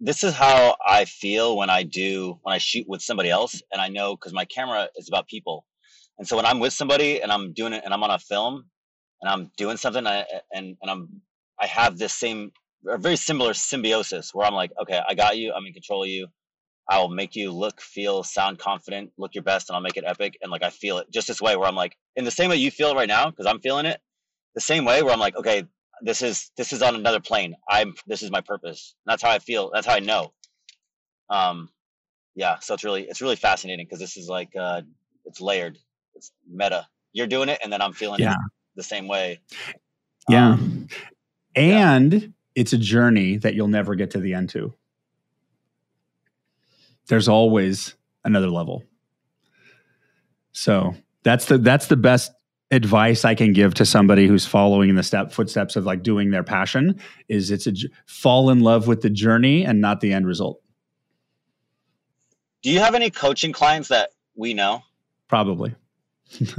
this 0.00 0.24
is 0.24 0.34
how 0.34 0.76
I 0.86 1.04
feel 1.04 1.56
when 1.56 1.70
I 1.70 1.82
do 1.84 2.38
when 2.42 2.54
I 2.54 2.58
shoot 2.58 2.86
with 2.88 3.02
somebody 3.02 3.30
else, 3.30 3.62
and 3.72 3.80
I 3.80 3.88
know 3.88 4.16
because 4.16 4.32
my 4.32 4.44
camera 4.44 4.88
is 4.96 5.08
about 5.08 5.28
people, 5.28 5.64
and 6.18 6.26
so 6.26 6.36
when 6.36 6.46
I'm 6.46 6.60
with 6.60 6.72
somebody 6.72 7.22
and 7.22 7.32
I'm 7.32 7.52
doing 7.52 7.72
it 7.72 7.82
and 7.84 7.94
I'm 7.94 8.02
on 8.02 8.10
a 8.10 8.18
film 8.18 8.64
and 9.20 9.30
I'm 9.30 9.50
doing 9.56 9.76
something 9.76 10.06
I, 10.06 10.24
and 10.52 10.76
and 10.80 10.90
I'm 10.90 11.22
I 11.60 11.66
have 11.66 11.98
this 11.98 12.14
same 12.14 12.52
a 12.88 12.98
very 12.98 13.16
similar 13.16 13.54
symbiosis 13.54 14.34
where 14.34 14.46
I'm 14.46 14.54
like, 14.54 14.72
okay, 14.80 15.00
I 15.08 15.14
got 15.14 15.38
you, 15.38 15.52
I'm 15.52 15.66
in 15.66 15.72
control 15.72 16.02
of 16.02 16.08
you. 16.08 16.26
I'll 16.88 17.08
make 17.08 17.36
you 17.36 17.52
look, 17.52 17.80
feel, 17.80 18.24
sound 18.24 18.58
confident, 18.58 19.12
look 19.16 19.34
your 19.34 19.44
best, 19.44 19.68
and 19.70 19.76
I'll 19.76 19.82
make 19.82 19.96
it 19.96 20.04
epic. 20.04 20.36
And 20.42 20.50
like 20.50 20.64
I 20.64 20.70
feel 20.70 20.98
it 20.98 21.06
just 21.12 21.28
this 21.28 21.40
way 21.40 21.56
where 21.56 21.68
I'm 21.68 21.76
like, 21.76 21.96
in 22.16 22.24
the 22.24 22.30
same 22.30 22.50
way 22.50 22.56
you 22.56 22.72
feel 22.72 22.94
right 22.94 23.08
now, 23.08 23.30
because 23.30 23.46
I'm 23.46 23.60
feeling 23.60 23.86
it, 23.86 24.00
the 24.56 24.60
same 24.60 24.84
way 24.84 25.02
where 25.02 25.12
I'm 25.12 25.20
like, 25.20 25.36
okay, 25.36 25.64
this 26.02 26.20
is 26.22 26.50
this 26.56 26.72
is 26.72 26.82
on 26.82 26.94
another 26.94 27.20
plane. 27.20 27.54
I'm 27.68 27.94
this 28.06 28.22
is 28.22 28.30
my 28.30 28.40
purpose. 28.40 28.94
And 29.06 29.12
that's 29.12 29.22
how 29.22 29.30
I 29.30 29.38
feel. 29.38 29.70
That's 29.72 29.86
how 29.86 29.94
I 29.94 30.00
know. 30.00 30.32
Um, 31.30 31.70
yeah. 32.34 32.58
So 32.60 32.74
it's 32.74 32.84
really 32.84 33.04
it's 33.04 33.20
really 33.20 33.36
fascinating 33.36 33.86
because 33.86 34.00
this 34.00 34.16
is 34.16 34.28
like 34.28 34.50
uh, 34.58 34.82
it's 35.24 35.40
layered. 35.40 35.78
It's 36.14 36.32
meta. 36.48 36.86
You're 37.12 37.26
doing 37.26 37.48
it, 37.48 37.60
and 37.62 37.72
then 37.72 37.80
I'm 37.80 37.92
feeling 37.92 38.20
Yeah. 38.20 38.32
it 38.32 38.38
the 38.74 38.82
same 38.82 39.06
way. 39.08 39.40
Yeah. 40.28 40.52
Um, 40.52 40.88
and 41.54 42.32
it's 42.54 42.72
a 42.72 42.78
journey 42.78 43.36
that 43.38 43.54
you'll 43.54 43.68
never 43.68 43.94
get 43.94 44.10
to 44.12 44.18
the 44.18 44.34
end 44.34 44.50
to. 44.50 44.74
There's 47.06 47.28
always 47.28 47.94
another 48.24 48.48
level. 48.48 48.84
So 50.52 50.94
that's 51.22 51.46
the 51.46 51.58
that's 51.58 51.86
the 51.86 51.96
best 51.96 52.32
advice 52.72 53.24
I 53.24 53.34
can 53.36 53.52
give 53.52 53.74
to 53.74 53.86
somebody 53.86 54.26
who's 54.26 54.44
following 54.46 54.88
in 54.90 54.96
the 54.96 55.02
step 55.04 55.30
footsteps 55.30 55.76
of 55.76 55.84
like 55.84 56.02
doing 56.02 56.30
their 56.30 56.42
passion 56.42 56.98
is 57.28 57.50
it's 57.52 57.66
a 57.68 57.72
j- 57.72 57.88
fall 58.06 58.50
in 58.50 58.60
love 58.60 58.88
with 58.88 59.02
the 59.02 59.10
journey 59.10 59.64
and 59.64 59.80
not 59.80 60.00
the 60.00 60.12
end 60.12 60.26
result. 60.26 60.60
do 62.62 62.70
you 62.70 62.80
have 62.80 62.94
any 62.94 63.10
coaching 63.10 63.52
clients 63.52 63.88
that 63.88 64.10
we 64.34 64.54
know? 64.54 64.82
Probably. 65.28 65.74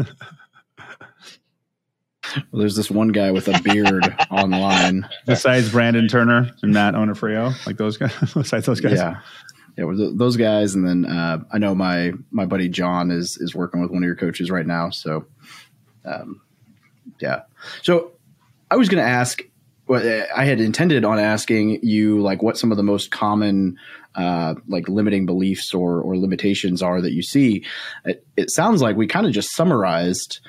Well, 2.52 2.62
there's 2.62 2.76
this 2.76 2.90
one 2.90 3.10
guy 3.10 3.32
with 3.32 3.48
a 3.48 3.62
beard 3.62 4.06
online. 4.32 5.08
Besides 5.28 5.72
Brandon 5.72 6.08
Turner 6.08 6.50
and 6.64 6.74
Matt 6.74 6.96
Onofrio, 6.96 7.52
like 7.68 7.78
those 7.78 7.98
guys. 7.98 8.12
Besides 8.34 8.66
those 8.66 8.80
guys. 8.80 8.94
Yeah. 8.94 9.20
Yeah, 9.78 9.84
well, 9.86 9.98
th- 9.98 10.12
those 10.16 10.38
guys, 10.38 10.74
and 10.74 10.88
then 10.88 11.06
uh, 11.06 11.40
I 11.52 11.58
know 11.58 11.76
my 11.76 12.14
my 12.32 12.46
buddy 12.46 12.70
John 12.70 13.12
is 13.12 13.38
is 13.38 13.54
working 13.54 13.82
with 13.82 13.92
one 13.92 14.04
of 14.04 14.08
your 14.08 14.16
coaches 14.16 14.50
right 14.50 14.66
now. 14.66 14.90
So, 14.92 15.26
um, 16.06 16.42
yeah. 17.20 17.42
So, 17.82 18.12
I 18.70 18.76
was 18.76 18.90
going 18.90 19.04
to 19.04 19.10
ask. 19.10 19.42
Well, 19.86 20.26
I 20.34 20.46
had 20.46 20.62
intended 20.62 21.04
on 21.04 21.20
asking 21.20 21.82
you 21.84 22.22
like 22.22 22.42
what 22.42 22.58
some 22.58 22.72
of 22.72 22.78
the 22.78 22.84
most 22.84 23.12
common 23.12 23.78
uh, 24.16 24.56
like 24.68 24.88
limiting 24.88 25.26
beliefs 25.26 25.74
or 25.74 26.02
or 26.02 26.18
limitations 26.18 26.82
are 26.82 27.02
that 27.02 27.12
you 27.12 27.22
see. 27.22 27.66
It, 28.06 28.26
it 28.38 28.50
sounds 28.50 28.82
like 28.82 28.96
we 28.96 29.08
kind 29.08 29.28
of 29.28 29.34
just 29.34 29.54
summarized 29.54 30.40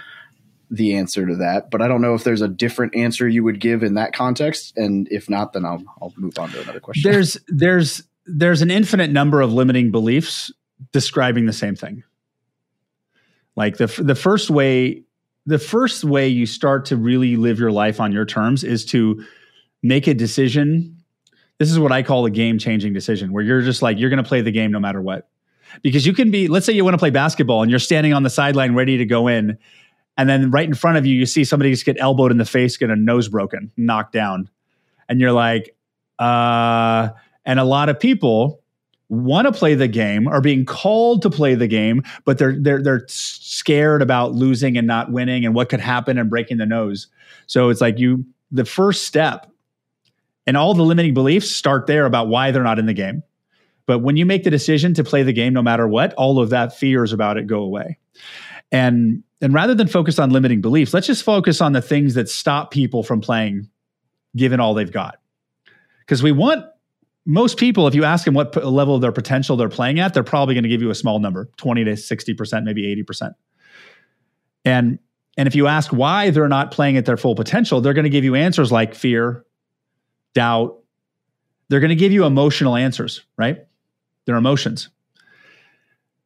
the 0.70 0.94
answer 0.94 1.26
to 1.26 1.36
that, 1.36 1.70
but 1.70 1.82
I 1.82 1.88
don't 1.88 2.00
know 2.00 2.14
if 2.14 2.24
there's 2.24 2.42
a 2.42 2.48
different 2.48 2.96
answer 2.96 3.28
you 3.28 3.44
would 3.44 3.60
give 3.60 3.82
in 3.82 3.94
that 3.94 4.12
context, 4.12 4.72
and 4.76 5.08
if 5.10 5.28
not, 5.28 5.52
then 5.52 5.64
I'll 5.64 5.82
I'll 6.00 6.12
move 6.16 6.38
on 6.38 6.50
to 6.50 6.62
another 6.62 6.80
question. 6.80 7.10
there's 7.10 7.36
there's 7.48 8.02
there's 8.26 8.62
an 8.62 8.70
infinite 8.70 9.10
number 9.10 9.40
of 9.40 9.52
limiting 9.52 9.90
beliefs 9.90 10.52
describing 10.92 11.46
the 11.46 11.52
same 11.52 11.74
thing 11.74 12.04
like 13.56 13.76
the 13.76 13.86
the 13.98 14.14
first 14.14 14.50
way 14.50 15.02
the 15.46 15.58
first 15.58 16.04
way 16.04 16.28
you 16.28 16.46
start 16.46 16.86
to 16.86 16.96
really 16.96 17.36
live 17.36 17.58
your 17.58 17.70
life 17.70 18.00
on 18.00 18.12
your 18.12 18.24
terms 18.24 18.64
is 18.64 18.84
to 18.86 19.24
make 19.82 20.06
a 20.06 20.14
decision. 20.14 20.96
This 21.58 21.70
is 21.70 21.78
what 21.78 21.92
i 21.92 22.02
call 22.02 22.24
a 22.26 22.30
game 22.30 22.58
changing 22.58 22.92
decision 22.92 23.32
where 23.32 23.44
you're 23.44 23.60
just 23.60 23.82
like 23.82 23.98
you're 23.98 24.10
going 24.10 24.22
to 24.22 24.28
play 24.28 24.40
the 24.40 24.50
game 24.50 24.72
no 24.72 24.80
matter 24.80 25.00
what. 25.00 25.28
Because 25.82 26.06
you 26.06 26.12
can 26.12 26.30
be 26.30 26.48
let's 26.48 26.66
say 26.66 26.72
you 26.72 26.84
want 26.84 26.94
to 26.94 26.98
play 26.98 27.10
basketball 27.10 27.62
and 27.62 27.70
you're 27.70 27.80
standing 27.80 28.12
on 28.12 28.22
the 28.22 28.30
sideline 28.30 28.74
ready 28.74 28.96
to 28.96 29.04
go 29.04 29.28
in 29.28 29.58
and 30.16 30.28
then 30.28 30.50
right 30.50 30.66
in 30.66 30.74
front 30.74 30.96
of 30.96 31.04
you 31.04 31.14
you 31.14 31.26
see 31.26 31.44
somebody 31.44 31.70
just 31.70 31.84
get 31.84 31.96
elbowed 32.00 32.30
in 32.30 32.38
the 32.38 32.44
face 32.44 32.76
get 32.76 32.90
a 32.90 32.96
nose 32.96 33.28
broken 33.28 33.70
knocked 33.76 34.12
down. 34.12 34.48
And 35.08 35.20
you're 35.20 35.32
like 35.32 35.76
uh 36.18 37.10
and 37.44 37.60
a 37.60 37.64
lot 37.64 37.88
of 37.88 38.00
people 38.00 38.63
want 39.08 39.46
to 39.46 39.52
play 39.52 39.74
the 39.74 39.88
game 39.88 40.26
are 40.26 40.40
being 40.40 40.64
called 40.64 41.22
to 41.22 41.30
play 41.30 41.54
the 41.54 41.66
game 41.66 42.02
but 42.24 42.38
they're 42.38 42.58
they're 42.58 42.82
they're 42.82 43.04
scared 43.08 44.02
about 44.02 44.32
losing 44.32 44.76
and 44.76 44.86
not 44.86 45.12
winning 45.12 45.44
and 45.44 45.54
what 45.54 45.68
could 45.68 45.80
happen 45.80 46.18
and 46.18 46.30
breaking 46.30 46.56
the 46.56 46.66
nose. 46.66 47.08
So 47.46 47.68
it's 47.68 47.80
like 47.80 47.98
you 47.98 48.24
the 48.50 48.64
first 48.64 49.06
step 49.06 49.50
and 50.46 50.56
all 50.56 50.74
the 50.74 50.82
limiting 50.82 51.14
beliefs 51.14 51.50
start 51.50 51.86
there 51.86 52.06
about 52.06 52.28
why 52.28 52.50
they're 52.50 52.62
not 52.62 52.78
in 52.78 52.86
the 52.86 52.94
game. 52.94 53.22
But 53.86 54.00
when 54.00 54.16
you 54.16 54.26
make 54.26 54.44
the 54.44 54.50
decision 54.50 54.94
to 54.94 55.04
play 55.04 55.22
the 55.22 55.32
game 55.32 55.52
no 55.52 55.62
matter 55.62 55.86
what 55.86 56.14
all 56.14 56.38
of 56.38 56.50
that 56.50 56.76
fears 56.76 57.12
about 57.12 57.36
it 57.36 57.46
go 57.46 57.60
away. 57.62 57.98
And 58.72 59.22
and 59.40 59.52
rather 59.52 59.74
than 59.74 59.86
focus 59.86 60.18
on 60.18 60.30
limiting 60.30 60.60
beliefs 60.60 60.94
let's 60.94 61.06
just 61.06 61.22
focus 61.22 61.60
on 61.60 61.72
the 61.72 61.82
things 61.82 62.14
that 62.14 62.28
stop 62.28 62.70
people 62.70 63.02
from 63.02 63.20
playing 63.20 63.68
given 64.34 64.60
all 64.60 64.74
they've 64.74 64.90
got. 64.90 65.18
Because 66.00 66.22
we 66.22 66.32
want 66.32 66.64
most 67.26 67.58
people 67.58 67.86
if 67.86 67.94
you 67.94 68.04
ask 68.04 68.24
them 68.24 68.34
what 68.34 68.52
p- 68.52 68.60
level 68.60 68.94
of 68.94 69.00
their 69.00 69.12
potential 69.12 69.56
they're 69.56 69.68
playing 69.68 69.98
at 70.00 70.14
they're 70.14 70.22
probably 70.22 70.54
going 70.54 70.64
to 70.64 70.68
give 70.68 70.82
you 70.82 70.90
a 70.90 70.94
small 70.94 71.18
number 71.18 71.48
20 71.56 71.84
to 71.84 71.92
60% 71.92 72.64
maybe 72.64 73.04
80% 73.04 73.34
and 74.64 74.98
and 75.36 75.48
if 75.48 75.54
you 75.54 75.66
ask 75.66 75.92
why 75.92 76.30
they're 76.30 76.48
not 76.48 76.70
playing 76.70 76.96
at 76.96 77.06
their 77.06 77.16
full 77.16 77.34
potential 77.34 77.80
they're 77.80 77.94
going 77.94 78.04
to 78.04 78.10
give 78.10 78.24
you 78.24 78.34
answers 78.34 78.70
like 78.70 78.94
fear 78.94 79.44
doubt. 80.34 80.80
They're 81.68 81.80
going 81.80 81.90
to 81.90 81.96
give 81.96 82.12
you 82.12 82.24
emotional 82.24 82.76
answers 82.76 83.24
right? 83.36 83.66
Their 84.26 84.36
emotions 84.36 84.90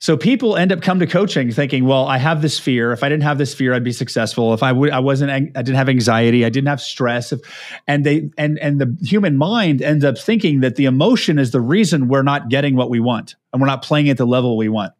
so 0.00 0.16
people 0.16 0.56
end 0.56 0.70
up 0.70 0.80
come 0.80 1.00
to 1.00 1.06
coaching 1.08 1.50
thinking, 1.50 1.84
well, 1.84 2.06
I 2.06 2.18
have 2.18 2.40
this 2.40 2.58
fear. 2.58 2.92
If 2.92 3.02
I 3.02 3.08
didn't 3.08 3.24
have 3.24 3.36
this 3.36 3.52
fear, 3.52 3.74
I'd 3.74 3.82
be 3.82 3.92
successful. 3.92 4.54
If 4.54 4.62
I 4.62 4.70
would, 4.70 4.90
I 4.90 5.00
wasn't, 5.00 5.32
I 5.32 5.40
didn't 5.40 5.74
have 5.74 5.88
anxiety. 5.88 6.44
I 6.44 6.50
didn't 6.50 6.68
have 6.68 6.80
stress. 6.80 7.32
If, 7.32 7.40
and 7.88 8.06
they, 8.06 8.30
and, 8.38 8.60
and 8.60 8.80
the 8.80 8.96
human 9.02 9.36
mind 9.36 9.82
ends 9.82 10.04
up 10.04 10.16
thinking 10.16 10.60
that 10.60 10.76
the 10.76 10.84
emotion 10.84 11.38
is 11.38 11.50
the 11.50 11.60
reason 11.60 12.06
we're 12.06 12.22
not 12.22 12.48
getting 12.48 12.76
what 12.76 12.90
we 12.90 13.00
want 13.00 13.34
and 13.52 13.60
we're 13.60 13.66
not 13.66 13.82
playing 13.82 14.08
at 14.08 14.18
the 14.18 14.26
level 14.26 14.56
we 14.56 14.68
want. 14.68 14.92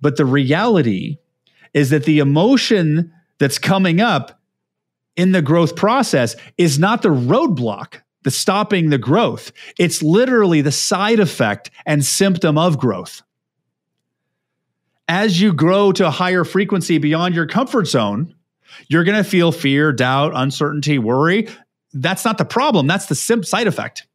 But 0.00 0.16
the 0.16 0.24
reality 0.24 1.18
is 1.74 1.90
that 1.90 2.04
the 2.04 2.20
emotion 2.20 3.12
that's 3.38 3.58
coming 3.58 4.00
up 4.00 4.40
in 5.14 5.32
the 5.32 5.42
growth 5.42 5.76
process 5.76 6.36
is 6.56 6.78
not 6.78 7.02
the 7.02 7.10
roadblock 7.10 8.00
the 8.22 8.30
stopping 8.30 8.90
the 8.90 8.98
growth. 8.98 9.50
It's 9.78 10.02
literally 10.02 10.60
the 10.60 10.72
side 10.72 11.20
effect 11.20 11.70
and 11.86 12.04
symptom 12.04 12.58
of 12.58 12.78
growth 12.78 13.22
as 15.10 15.40
you 15.40 15.52
grow 15.52 15.90
to 15.90 16.06
a 16.06 16.10
higher 16.10 16.44
frequency 16.44 16.98
beyond 16.98 17.34
your 17.34 17.44
comfort 17.44 17.88
zone, 17.88 18.32
you're 18.86 19.02
going 19.02 19.16
to 19.16 19.28
feel 19.28 19.50
fear, 19.50 19.92
doubt, 19.92 20.32
uncertainty, 20.36 21.00
worry. 21.00 21.48
That's 21.92 22.24
not 22.24 22.38
the 22.38 22.44
problem. 22.44 22.86
That's 22.86 23.06
the 23.06 23.16
sim- 23.16 23.42
side 23.42 23.66
effect. 23.66 24.06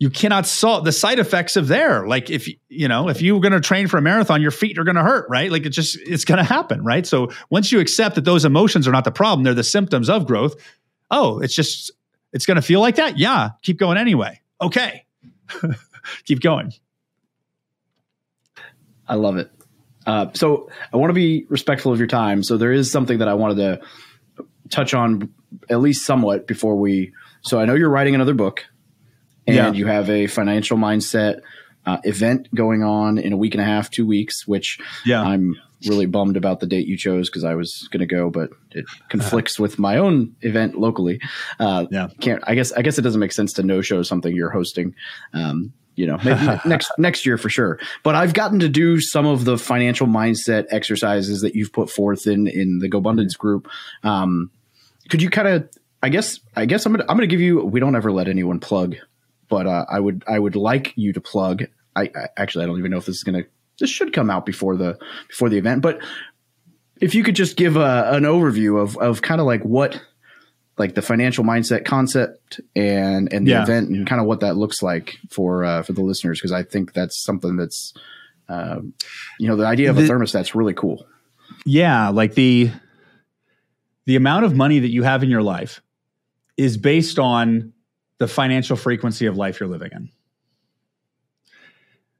You 0.00 0.10
cannot 0.10 0.44
solve 0.44 0.84
the 0.84 0.90
side 0.90 1.20
effects 1.20 1.54
of 1.54 1.68
there. 1.68 2.04
Like 2.04 2.30
if 2.30 2.48
you 2.68 2.88
know, 2.88 3.08
if 3.08 3.22
you're 3.22 3.38
going 3.38 3.52
to 3.52 3.60
train 3.60 3.86
for 3.86 3.96
a 3.96 4.02
marathon, 4.02 4.42
your 4.42 4.50
feet 4.50 4.76
are 4.76 4.84
going 4.84 4.96
to 4.96 5.02
hurt, 5.02 5.28
right? 5.30 5.52
Like 5.52 5.64
it 5.66 5.70
just 5.70 5.96
it's 6.04 6.24
going 6.24 6.38
to 6.38 6.44
happen, 6.44 6.82
right? 6.82 7.06
So 7.06 7.30
once 7.48 7.70
you 7.70 7.78
accept 7.78 8.16
that 8.16 8.24
those 8.24 8.44
emotions 8.44 8.88
are 8.88 8.92
not 8.92 9.04
the 9.04 9.12
problem, 9.12 9.44
they're 9.44 9.54
the 9.54 9.64
symptoms 9.64 10.10
of 10.10 10.26
growth. 10.26 10.56
Oh, 11.12 11.38
it's 11.38 11.54
just 11.54 11.92
it's 12.32 12.44
going 12.44 12.56
to 12.56 12.62
feel 12.62 12.80
like 12.80 12.96
that. 12.96 13.18
Yeah, 13.18 13.50
keep 13.62 13.76
going 13.76 13.98
anyway. 13.98 14.40
Okay, 14.60 15.04
keep 16.24 16.40
going. 16.40 16.72
I 19.08 19.14
love 19.14 19.36
it. 19.36 19.50
Uh, 20.06 20.26
so 20.34 20.70
I 20.92 20.96
want 20.96 21.10
to 21.10 21.14
be 21.14 21.44
respectful 21.48 21.92
of 21.92 21.98
your 21.98 22.06
time. 22.08 22.42
So 22.42 22.56
there 22.56 22.72
is 22.72 22.90
something 22.90 23.18
that 23.18 23.28
I 23.28 23.34
wanted 23.34 23.56
to 23.56 23.80
touch 24.70 24.94
on 24.94 25.32
at 25.70 25.80
least 25.80 26.04
somewhat 26.06 26.46
before 26.46 26.76
we. 26.76 27.12
So 27.42 27.58
I 27.60 27.64
know 27.64 27.74
you're 27.74 27.90
writing 27.90 28.14
another 28.14 28.34
book, 28.34 28.64
and 29.46 29.56
Yeah. 29.56 29.72
you 29.72 29.86
have 29.86 30.10
a 30.10 30.26
financial 30.26 30.76
mindset 30.76 31.40
uh, 31.86 31.98
event 32.04 32.48
going 32.54 32.82
on 32.82 33.16
in 33.18 33.32
a 33.32 33.36
week 33.36 33.54
and 33.54 33.62
a 33.62 33.64
half, 33.64 33.90
two 33.90 34.06
weeks. 34.06 34.46
Which 34.46 34.78
Yeah. 35.06 35.22
I'm 35.22 35.56
really 35.86 36.06
bummed 36.06 36.36
about 36.36 36.58
the 36.60 36.66
date 36.66 36.86
you 36.86 36.96
chose 36.96 37.30
because 37.30 37.44
I 37.44 37.54
was 37.54 37.88
going 37.92 38.00
to 38.00 38.06
go, 38.06 38.30
but 38.30 38.50
it 38.72 38.84
conflicts 39.08 39.58
with 39.60 39.78
my 39.78 39.96
own 39.96 40.34
event 40.42 40.78
locally. 40.78 41.20
Uh, 41.60 41.86
Yeah. 41.90 42.08
can't. 42.20 42.42
I 42.46 42.54
guess. 42.54 42.72
I 42.72 42.82
guess 42.82 42.98
it 42.98 43.02
doesn't 43.02 43.20
make 43.20 43.32
sense 43.32 43.52
to 43.54 43.62
no 43.62 43.80
show 43.80 44.02
something 44.02 44.34
you're 44.34 44.50
hosting. 44.50 44.94
Um, 45.32 45.72
you 45.98 46.06
know, 46.06 46.16
maybe 46.24 46.60
next 46.64 46.92
next 46.96 47.26
year 47.26 47.36
for 47.36 47.48
sure. 47.48 47.80
But 48.04 48.14
I've 48.14 48.32
gotten 48.32 48.60
to 48.60 48.68
do 48.68 49.00
some 49.00 49.26
of 49.26 49.44
the 49.44 49.58
financial 49.58 50.06
mindset 50.06 50.66
exercises 50.70 51.40
that 51.40 51.56
you've 51.56 51.72
put 51.72 51.90
forth 51.90 52.28
in 52.28 52.46
in 52.46 52.78
the 52.78 52.88
GoBundance 52.88 53.36
group. 53.36 53.68
Um, 54.04 54.52
could 55.10 55.20
you 55.20 55.28
kind 55.28 55.48
of? 55.48 55.68
I 56.00 56.10
guess. 56.10 56.38
I 56.54 56.66
guess 56.66 56.86
I'm 56.86 56.92
gonna. 56.92 57.04
I'm 57.08 57.16
gonna 57.16 57.26
give 57.26 57.40
you. 57.40 57.64
We 57.64 57.80
don't 57.80 57.96
ever 57.96 58.12
let 58.12 58.28
anyone 58.28 58.60
plug, 58.60 58.94
but 59.48 59.66
uh, 59.66 59.86
I 59.90 59.98
would. 59.98 60.22
I 60.28 60.38
would 60.38 60.54
like 60.54 60.92
you 60.94 61.12
to 61.12 61.20
plug. 61.20 61.64
I, 61.96 62.02
I 62.02 62.28
actually. 62.36 62.62
I 62.62 62.68
don't 62.68 62.78
even 62.78 62.92
know 62.92 62.98
if 62.98 63.06
this 63.06 63.16
is 63.16 63.24
gonna. 63.24 63.42
This 63.80 63.90
should 63.90 64.12
come 64.12 64.30
out 64.30 64.46
before 64.46 64.76
the 64.76 64.96
before 65.26 65.48
the 65.48 65.58
event, 65.58 65.82
but 65.82 66.00
if 67.00 67.16
you 67.16 67.24
could 67.24 67.34
just 67.34 67.56
give 67.56 67.76
a, 67.76 68.10
an 68.12 68.22
overview 68.22 68.80
of 68.80 68.96
of 68.98 69.20
kind 69.22 69.40
of 69.40 69.48
like 69.48 69.62
what 69.64 70.00
like 70.78 70.94
the 70.94 71.02
financial 71.02 71.44
mindset 71.44 71.84
concept 71.84 72.60
and 72.76 73.32
and 73.32 73.46
the 73.46 73.50
Yeah. 73.52 73.62
event 73.62 73.88
and 73.90 74.06
kind 74.06 74.20
of 74.20 74.26
what 74.26 74.40
that 74.40 74.56
looks 74.56 74.82
like 74.82 75.18
for 75.30 75.64
uh, 75.64 75.82
for 75.82 75.92
the 75.92 76.02
listeners 76.02 76.38
because 76.38 76.52
I 76.52 76.62
think 76.62 76.92
that's 76.92 77.22
something 77.22 77.56
that's 77.56 77.92
um, 78.48 78.94
you 79.38 79.48
know 79.48 79.56
the 79.56 79.66
idea 79.66 79.90
of 79.90 79.98
a 79.98 80.02
thermostat's 80.02 80.54
really 80.54 80.74
cool. 80.74 81.06
Yeah, 81.66 82.08
like 82.10 82.34
the 82.34 82.70
the 84.06 84.16
amount 84.16 84.44
of 84.44 84.54
money 84.56 84.78
that 84.78 84.88
you 84.90 85.02
have 85.02 85.22
in 85.22 85.28
your 85.30 85.42
life 85.42 85.82
is 86.56 86.76
based 86.76 87.18
on 87.18 87.72
the 88.18 88.26
financial 88.26 88.76
frequency 88.76 89.26
of 89.26 89.36
life 89.36 89.60
you're 89.60 89.68
living 89.68 89.90
in. 89.92 90.08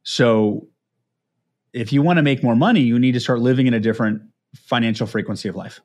So 0.02 0.68
if 1.72 1.92
you 1.92 2.02
want 2.02 2.18
to 2.18 2.22
make 2.22 2.42
more 2.42 2.56
money, 2.56 2.80
you 2.80 2.98
need 2.98 3.12
to 3.12 3.20
start 3.20 3.40
living 3.40 3.66
in 3.66 3.74
a 3.74 3.80
different 3.80 4.22
financial 4.56 5.06
frequency 5.06 5.48
of 5.48 5.56
life. 5.56 5.80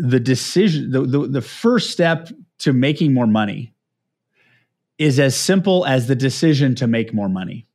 The 0.00 0.20
decision, 0.20 0.90
the, 0.90 1.02
the, 1.02 1.26
the 1.26 1.42
first 1.42 1.90
step 1.90 2.28
to 2.58 2.72
making 2.72 3.12
more 3.12 3.26
money 3.26 3.74
is 4.96 5.18
as 5.20 5.36
simple 5.36 5.84
as 5.86 6.06
the 6.06 6.14
decision 6.14 6.74
to 6.76 6.86
make 6.86 7.12
more 7.12 7.28
money. 7.28 7.66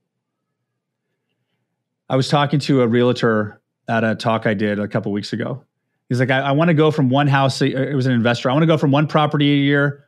I 2.09 2.15
was 2.15 2.27
talking 2.27 2.59
to 2.61 2.81
a 2.81 2.87
realtor 2.87 3.61
at 3.87 4.03
a 4.03 4.15
talk 4.15 4.45
I 4.45 4.53
did 4.53 4.79
a 4.79 4.87
couple 4.87 5.11
weeks 5.11 5.33
ago. 5.33 5.63
He's 6.09 6.19
like, 6.19 6.31
I, 6.31 6.39
I 6.39 6.51
want 6.51 6.67
to 6.67 6.73
go 6.73 6.91
from 6.91 7.09
one 7.09 7.27
house. 7.27 7.61
It 7.61 7.95
was 7.95 8.05
an 8.05 8.13
investor. 8.13 8.49
I 8.49 8.53
want 8.53 8.63
to 8.63 8.67
go 8.67 8.77
from 8.77 8.91
one 8.91 9.07
property 9.07 9.51
a 9.53 9.57
year 9.57 10.07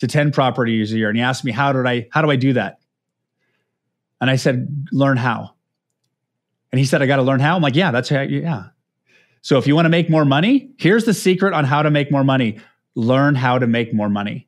to 0.00 0.06
ten 0.06 0.30
properties 0.30 0.92
a 0.92 0.96
year. 0.96 1.08
And 1.08 1.16
he 1.16 1.22
asked 1.22 1.44
me, 1.44 1.52
how 1.52 1.72
did 1.72 1.86
I? 1.86 2.08
How 2.12 2.22
do 2.22 2.30
I 2.30 2.36
do 2.36 2.52
that? 2.54 2.78
And 4.20 4.28
I 4.28 4.36
said, 4.36 4.86
learn 4.92 5.16
how. 5.16 5.54
And 6.70 6.78
he 6.78 6.84
said, 6.84 7.02
I 7.02 7.06
got 7.06 7.16
to 7.16 7.22
learn 7.22 7.40
how. 7.40 7.56
I'm 7.56 7.62
like, 7.62 7.76
yeah, 7.76 7.92
that's 7.92 8.08
how. 8.08 8.22
Yeah. 8.22 8.64
So 9.48 9.56
if 9.56 9.66
you 9.66 9.74
want 9.74 9.86
to 9.86 9.90
make 9.90 10.10
more 10.10 10.26
money, 10.26 10.68
here's 10.76 11.06
the 11.06 11.14
secret 11.14 11.54
on 11.54 11.64
how 11.64 11.80
to 11.80 11.90
make 11.90 12.12
more 12.12 12.22
money. 12.22 12.58
Learn 12.94 13.34
how 13.34 13.58
to 13.58 13.66
make 13.66 13.94
more 13.94 14.10
money. 14.10 14.46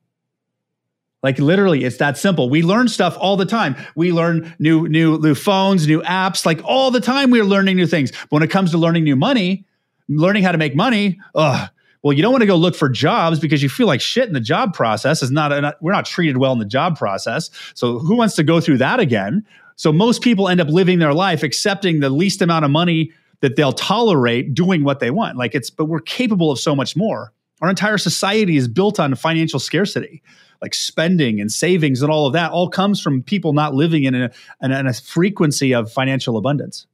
Like 1.22 1.38
literally, 1.38 1.84
it's 1.84 1.96
that 1.96 2.18
simple. 2.18 2.50
We 2.50 2.60
learn 2.60 2.86
stuff 2.86 3.16
all 3.18 3.38
the 3.38 3.46
time. 3.46 3.76
We 3.94 4.12
learn 4.12 4.54
new, 4.58 4.86
new, 4.88 5.18
new 5.18 5.34
phones, 5.34 5.86
new 5.86 6.02
apps. 6.02 6.44
Like 6.44 6.60
all 6.64 6.90
the 6.90 7.00
time, 7.00 7.30
we're 7.30 7.44
learning 7.44 7.76
new 7.76 7.86
things. 7.86 8.10
But 8.12 8.32
when 8.32 8.42
it 8.42 8.50
comes 8.50 8.72
to 8.72 8.76
learning 8.76 9.04
new 9.04 9.16
money, 9.16 9.64
learning 10.10 10.42
how 10.42 10.52
to 10.52 10.58
make 10.58 10.76
money, 10.76 11.18
ugh. 11.34 11.70
Well, 12.02 12.12
you 12.12 12.20
don't 12.20 12.32
want 12.32 12.42
to 12.42 12.46
go 12.46 12.56
look 12.56 12.76
for 12.76 12.90
jobs 12.90 13.40
because 13.40 13.62
you 13.62 13.70
feel 13.70 13.86
like 13.86 14.02
shit 14.02 14.28
in 14.28 14.34
the 14.34 14.38
job 14.40 14.74
process. 14.74 15.22
Is 15.22 15.30
not, 15.30 15.48
not 15.62 15.76
we're 15.80 15.92
not 15.92 16.04
treated 16.04 16.36
well 16.36 16.52
in 16.52 16.58
the 16.58 16.66
job 16.66 16.98
process. 16.98 17.48
So 17.72 18.00
who 18.00 18.16
wants 18.16 18.34
to 18.34 18.42
go 18.42 18.60
through 18.60 18.78
that 18.78 19.00
again? 19.00 19.46
So 19.76 19.94
most 19.94 20.20
people 20.20 20.46
end 20.46 20.60
up 20.60 20.68
living 20.68 20.98
their 20.98 21.14
life 21.14 21.42
accepting 21.42 22.00
the 22.00 22.10
least 22.10 22.42
amount 22.42 22.66
of 22.66 22.70
money 22.70 23.12
that 23.40 23.56
they'll 23.56 23.72
tolerate 23.72 24.54
doing 24.54 24.84
what 24.84 25.00
they 25.00 25.10
want. 25.10 25.36
Like 25.36 25.54
it's, 25.54 25.70
but 25.70 25.86
we're 25.86 26.00
capable 26.00 26.50
of 26.50 26.58
so 26.58 26.76
much 26.76 26.96
more. 26.96 27.32
Our 27.62 27.68
entire 27.68 27.98
society 27.98 28.56
is 28.56 28.68
built 28.68 28.98
on 28.98 29.14
financial 29.14 29.60
scarcity 29.60 30.22
like 30.62 30.74
spending 30.74 31.40
and 31.40 31.50
savings 31.50 32.02
and 32.02 32.10
all 32.10 32.26
of 32.26 32.32
that 32.34 32.50
all 32.52 32.68
comes 32.68 33.00
from 33.00 33.22
people 33.22 33.52
not 33.52 33.74
living 33.74 34.04
in 34.04 34.14
a, 34.14 34.30
in 34.62 34.72
a, 34.72 34.92
frequency 34.92 35.74
of 35.74 35.90
financial 35.90 36.36
abundance. 36.36 36.86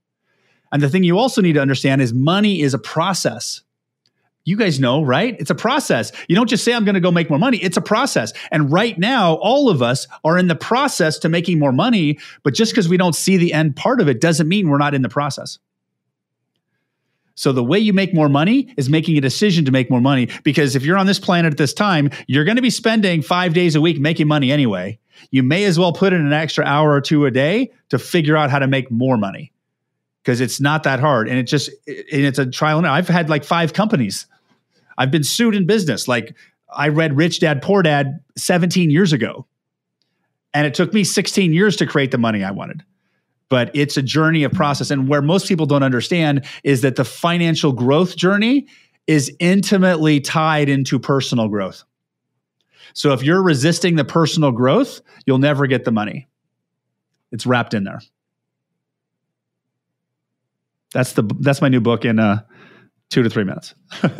And 0.72 0.82
the 0.82 0.88
thing 0.88 1.04
you 1.04 1.18
also 1.18 1.40
need 1.40 1.54
to 1.54 1.60
understand 1.60 2.02
is 2.02 2.12
money 2.12 2.60
is 2.60 2.74
a 2.74 2.78
process. 2.78 3.62
You 4.44 4.56
guys 4.56 4.78
know, 4.78 5.02
right? 5.02 5.34
It's 5.40 5.50
a 5.50 5.56
process. 5.56 6.12
You 6.28 6.36
don't 6.36 6.48
just 6.48 6.64
say, 6.64 6.72
I'm 6.72 6.84
going 6.84 6.94
to 6.94 7.00
go 7.00 7.10
make 7.10 7.28
more 7.28 7.38
money. 7.38 7.58
It's 7.58 7.76
a 7.76 7.80
process. 7.80 8.32
And 8.52 8.70
right 8.70 8.96
now, 8.96 9.34
all 9.34 9.68
of 9.68 9.82
us 9.82 10.06
are 10.24 10.38
in 10.38 10.46
the 10.46 10.54
process 10.54 11.18
to 11.20 11.28
making 11.28 11.58
more 11.58 11.72
money. 11.72 12.18
But 12.44 12.54
just 12.54 12.70
because 12.70 12.88
we 12.88 12.96
don't 12.96 13.14
see 13.14 13.36
the 13.36 13.52
end 13.52 13.74
part 13.74 14.00
of 14.00 14.08
it 14.08 14.20
doesn't 14.20 14.48
mean 14.48 14.68
we're 14.68 14.78
not 14.78 14.94
in 14.94 15.02
the 15.02 15.08
process. 15.08 15.58
So 17.36 17.52
the 17.52 17.62
way 17.62 17.78
you 17.78 17.92
make 17.92 18.14
more 18.14 18.30
money 18.30 18.74
is 18.76 18.88
making 18.88 19.16
a 19.18 19.20
decision 19.20 19.66
to 19.66 19.70
make 19.70 19.90
more 19.90 20.00
money 20.00 20.30
because 20.42 20.74
if 20.74 20.84
you're 20.84 20.96
on 20.96 21.06
this 21.06 21.18
planet 21.18 21.52
at 21.52 21.58
this 21.58 21.74
time, 21.74 22.10
you're 22.26 22.44
going 22.44 22.56
to 22.56 22.62
be 22.62 22.70
spending 22.70 23.20
5 23.20 23.52
days 23.52 23.76
a 23.76 23.80
week 23.80 24.00
making 24.00 24.26
money 24.26 24.50
anyway. 24.50 24.98
You 25.30 25.42
may 25.42 25.64
as 25.64 25.78
well 25.78 25.92
put 25.92 26.14
in 26.14 26.24
an 26.24 26.32
extra 26.32 26.64
hour 26.64 26.92
or 26.92 27.00
two 27.02 27.26
a 27.26 27.30
day 27.30 27.72
to 27.90 27.98
figure 27.98 28.36
out 28.36 28.50
how 28.50 28.58
to 28.58 28.66
make 28.66 28.90
more 28.90 29.18
money. 29.18 29.52
Because 30.22 30.40
it's 30.40 30.60
not 30.60 30.82
that 30.84 30.98
hard 30.98 31.28
and 31.28 31.38
it 31.38 31.44
just 31.44 31.68
and 31.86 32.24
it's 32.24 32.38
a 32.38 32.46
trial 32.46 32.78
and 32.78 32.86
error. 32.86 32.96
I've 32.96 33.06
had 33.06 33.28
like 33.28 33.44
5 33.44 33.74
companies. 33.74 34.26
I've 34.98 35.10
been 35.10 35.22
sued 35.22 35.54
in 35.54 35.66
business. 35.66 36.08
Like 36.08 36.34
I 36.74 36.88
read 36.88 37.16
Rich 37.16 37.40
Dad 37.40 37.60
Poor 37.62 37.82
Dad 37.82 38.18
17 38.36 38.90
years 38.90 39.12
ago. 39.12 39.46
And 40.54 40.66
it 40.66 40.72
took 40.72 40.94
me 40.94 41.04
16 41.04 41.52
years 41.52 41.76
to 41.76 41.86
create 41.86 42.12
the 42.12 42.18
money 42.18 42.42
I 42.42 42.50
wanted 42.50 42.82
but 43.48 43.70
it's 43.74 43.96
a 43.96 44.02
journey 44.02 44.44
of 44.44 44.52
process. 44.52 44.90
And 44.90 45.08
where 45.08 45.22
most 45.22 45.48
people 45.48 45.66
don't 45.66 45.82
understand 45.82 46.44
is 46.64 46.82
that 46.82 46.96
the 46.96 47.04
financial 47.04 47.72
growth 47.72 48.16
journey 48.16 48.66
is 49.06 49.34
intimately 49.38 50.20
tied 50.20 50.68
into 50.68 50.98
personal 50.98 51.48
growth. 51.48 51.84
So 52.92 53.12
if 53.12 53.22
you're 53.22 53.42
resisting 53.42 53.96
the 53.96 54.04
personal 54.04 54.52
growth, 54.52 55.00
you'll 55.26 55.38
never 55.38 55.66
get 55.66 55.84
the 55.84 55.92
money. 55.92 56.26
It's 57.30 57.46
wrapped 57.46 57.74
in 57.74 57.84
there. 57.84 58.00
That's 60.92 61.12
the 61.12 61.24
that's 61.40 61.60
my 61.60 61.68
new 61.68 61.80
book 61.80 62.04
in 62.04 62.18
uh, 62.18 62.42
two 63.10 63.22
to 63.22 63.30
three 63.30 63.44
minutes. 63.44 63.74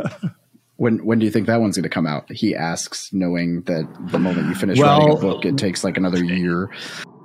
When 0.78 1.04
when 1.06 1.18
do 1.18 1.24
you 1.24 1.30
think 1.30 1.46
that 1.46 1.60
one's 1.60 1.76
going 1.76 1.84
to 1.84 1.88
come 1.88 2.06
out? 2.06 2.30
He 2.30 2.54
asks, 2.54 3.10
knowing 3.12 3.62
that 3.62 3.88
the 4.10 4.18
moment 4.18 4.48
you 4.48 4.54
finish 4.54 4.78
Well- 4.78 4.98
writing 4.98 5.16
a 5.16 5.20
book, 5.20 5.44
it 5.44 5.56
takes 5.56 5.82
like 5.82 5.96
another 5.96 6.22
year. 6.22 6.70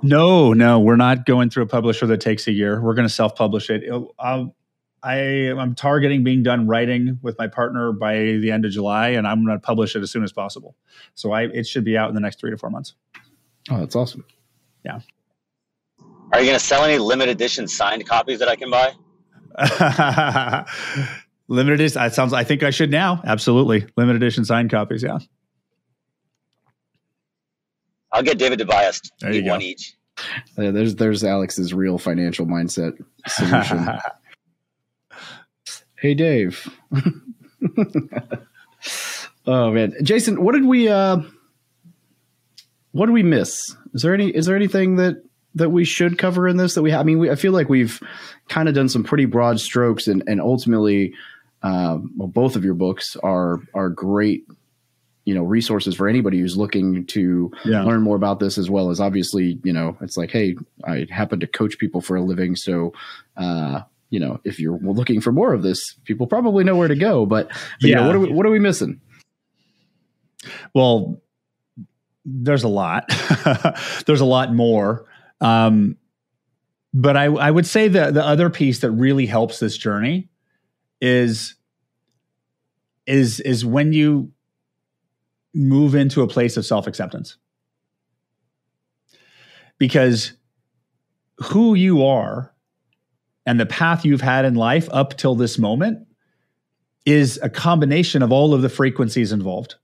No, 0.02 0.52
no, 0.52 0.80
we're 0.80 0.96
not 0.96 1.26
going 1.26 1.50
through 1.50 1.62
a 1.64 1.66
publisher 1.66 2.06
that 2.08 2.20
takes 2.20 2.46
a 2.48 2.52
year. 2.52 2.80
We're 2.80 2.94
going 2.94 3.06
to 3.06 3.12
self-publish 3.14 3.70
it. 3.70 3.84
It'll- 3.84 4.14
I'll, 4.18 4.54
I 5.02 5.16
am 5.16 5.74
targeting 5.74 6.22
being 6.24 6.42
done 6.42 6.66
writing 6.68 7.18
with 7.22 7.36
my 7.38 7.48
partner 7.48 7.92
by 7.92 8.14
the 8.16 8.50
end 8.52 8.64
of 8.64 8.70
July, 8.72 9.08
and 9.10 9.26
I'm 9.26 9.44
going 9.44 9.56
to 9.56 9.60
publish 9.64 9.96
it 9.96 10.02
as 10.02 10.10
soon 10.10 10.22
as 10.24 10.32
possible. 10.32 10.76
So 11.14 11.32
I, 11.32 11.42
it 11.42 11.66
should 11.66 11.84
be 11.84 11.96
out 11.96 12.08
in 12.08 12.14
the 12.14 12.20
next 12.20 12.38
three 12.40 12.50
to 12.52 12.56
four 12.56 12.70
months. 12.70 12.94
Oh, 13.70 13.78
that's 13.80 13.96
awesome. 13.96 14.24
Yeah. 14.84 15.00
Are 16.32 16.40
you 16.40 16.46
going 16.46 16.58
to 16.58 16.64
sell 16.64 16.84
any 16.84 16.98
limited 16.98 17.32
edition 17.32 17.66
signed 17.68 18.06
copies 18.08 18.38
that 18.38 18.48
I 18.48 18.56
can 18.56 18.70
buy? 18.70 18.92
Limited 21.48 21.74
edition. 21.80 22.00
That 22.00 22.14
sounds. 22.14 22.32
I 22.32 22.44
think 22.44 22.62
I 22.62 22.70
should 22.70 22.90
now. 22.90 23.20
Absolutely, 23.24 23.86
limited 23.96 24.22
edition 24.22 24.44
signed 24.44 24.70
copies. 24.70 25.02
Yeah. 25.02 25.18
I'll 28.12 28.22
get 28.22 28.38
David 28.38 28.58
to 28.58 28.66
buy 28.66 28.86
us 28.86 29.00
There 29.20 29.32
you 29.32 29.44
one 29.44 29.60
go. 29.60 29.66
each. 29.66 29.94
Uh, 30.58 30.70
there's 30.70 30.96
there's 30.96 31.24
Alex's 31.24 31.72
real 31.72 31.98
financial 31.98 32.46
mindset 32.46 32.92
solution. 33.26 33.88
hey, 35.96 36.14
Dave. 36.14 36.68
oh 39.46 39.70
man, 39.72 39.94
Jason, 40.02 40.42
what 40.44 40.54
did 40.54 40.64
we 40.64 40.88
uh, 40.88 41.18
what 42.92 43.06
did 43.06 43.12
we 43.12 43.22
miss? 43.22 43.74
Is 43.94 44.02
there 44.02 44.14
any 44.14 44.28
is 44.28 44.46
there 44.46 44.56
anything 44.56 44.96
that 44.96 45.22
that 45.54 45.70
we 45.70 45.84
should 45.84 46.18
cover 46.18 46.48
in 46.48 46.56
this 46.56 46.74
that 46.74 46.82
we 46.82 46.90
have? 46.90 47.00
I 47.00 47.04
mean, 47.04 47.18
we, 47.18 47.30
I 47.30 47.34
feel 47.34 47.52
like 47.52 47.68
we've 47.68 48.00
kind 48.48 48.68
of 48.68 48.74
done 48.74 48.88
some 48.88 49.04
pretty 49.04 49.24
broad 49.24 49.60
strokes, 49.60 50.08
and 50.08 50.22
and 50.26 50.40
ultimately, 50.40 51.14
uh, 51.62 51.98
well, 52.16 52.28
both 52.28 52.56
of 52.56 52.64
your 52.64 52.74
books 52.74 53.16
are 53.22 53.60
are 53.74 53.88
great. 53.88 54.44
You 55.24 55.34
know, 55.36 55.42
resources 55.44 55.94
for 55.94 56.08
anybody 56.08 56.40
who's 56.40 56.56
looking 56.56 57.06
to 57.06 57.52
yeah. 57.64 57.84
learn 57.84 58.02
more 58.02 58.16
about 58.16 58.40
this 58.40 58.58
as 58.58 58.68
well 58.68 58.90
as 58.90 58.98
obviously 59.00 59.60
you 59.62 59.72
know 59.72 59.96
it's 60.00 60.16
like 60.16 60.32
hey 60.32 60.56
i 60.84 61.06
happen 61.10 61.38
to 61.38 61.46
coach 61.46 61.78
people 61.78 62.00
for 62.00 62.16
a 62.16 62.20
living 62.22 62.56
so 62.56 62.92
uh 63.36 63.82
you 64.10 64.18
know 64.18 64.40
if 64.42 64.58
you're 64.58 64.78
looking 64.82 65.20
for 65.20 65.30
more 65.30 65.52
of 65.54 65.62
this 65.62 65.94
people 66.04 66.26
probably 66.26 66.64
know 66.64 66.74
where 66.76 66.88
to 66.88 66.96
go 66.96 67.24
but, 67.24 67.48
but 67.50 67.56
you 67.88 67.94
know 67.94 68.00
Yeah. 68.00 68.06
what 68.08 68.16
are 68.16 68.18
we, 68.18 68.30
what 68.32 68.46
are 68.46 68.50
we 68.50 68.58
missing 68.58 69.00
Well, 70.74 71.20
there's 72.24 72.64
a 72.64 72.68
lot. 72.68 73.08
there's 74.06 74.20
a 74.20 74.24
lot 74.24 74.52
more. 74.52 75.06
Um, 75.40 75.96
but 76.94 77.16
I, 77.16 77.24
I 77.26 77.50
would 77.50 77.66
say 77.66 77.88
that 77.88 78.14
the 78.14 78.24
other 78.24 78.50
piece 78.50 78.80
that 78.80 78.90
really 78.90 79.26
helps 79.26 79.58
this 79.60 79.76
journey 79.76 80.28
is 81.00 81.54
is 83.06 83.40
is 83.40 83.64
when 83.64 83.92
you 83.92 84.30
move 85.54 85.94
into 85.94 86.22
a 86.22 86.28
place 86.28 86.56
of 86.56 86.66
self-acceptance. 86.66 87.36
Because 89.78 90.32
who 91.38 91.74
you 91.74 92.04
are 92.04 92.54
and 93.44 93.58
the 93.58 93.66
path 93.66 94.04
you've 94.04 94.20
had 94.20 94.44
in 94.44 94.54
life 94.54 94.88
up 94.92 95.16
till 95.16 95.34
this 95.34 95.58
moment 95.58 96.06
is 97.04 97.38
a 97.42 97.50
combination 97.50 98.22
of 98.22 98.30
all 98.30 98.54
of 98.54 98.62
the 98.62 98.68
frequencies 98.68 99.32
involved. 99.32 99.74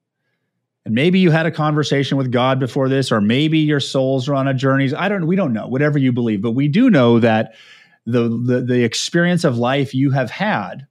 And 0.84 0.94
maybe 0.94 1.18
you 1.18 1.30
had 1.30 1.46
a 1.46 1.50
conversation 1.50 2.16
with 2.16 2.30
God 2.30 2.60
before 2.60 2.88
this, 2.88 3.10
or 3.10 3.20
maybe 3.20 3.58
your 3.58 3.80
souls 3.80 4.28
are 4.28 4.34
on 4.34 4.48
a 4.48 4.54
journey. 4.54 4.94
I 4.94 5.08
don't, 5.08 5.26
we 5.26 5.36
don't 5.36 5.52
know, 5.52 5.66
whatever 5.66 5.98
you 5.98 6.12
believe, 6.12 6.40
but 6.40 6.52
we 6.52 6.68
do 6.68 6.88
know 6.88 7.18
that 7.18 7.54
the, 8.06 8.22
the, 8.22 8.62
the 8.62 8.84
experience 8.84 9.44
of 9.44 9.58
life 9.58 9.94
you 9.94 10.12
have 10.12 10.30
had 10.30 10.86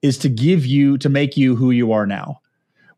is 0.00 0.18
to 0.18 0.28
give 0.28 0.64
you, 0.64 0.96
to 0.98 1.08
make 1.08 1.36
you 1.36 1.56
who 1.56 1.70
you 1.70 1.92
are 1.92 2.06
now. 2.06 2.40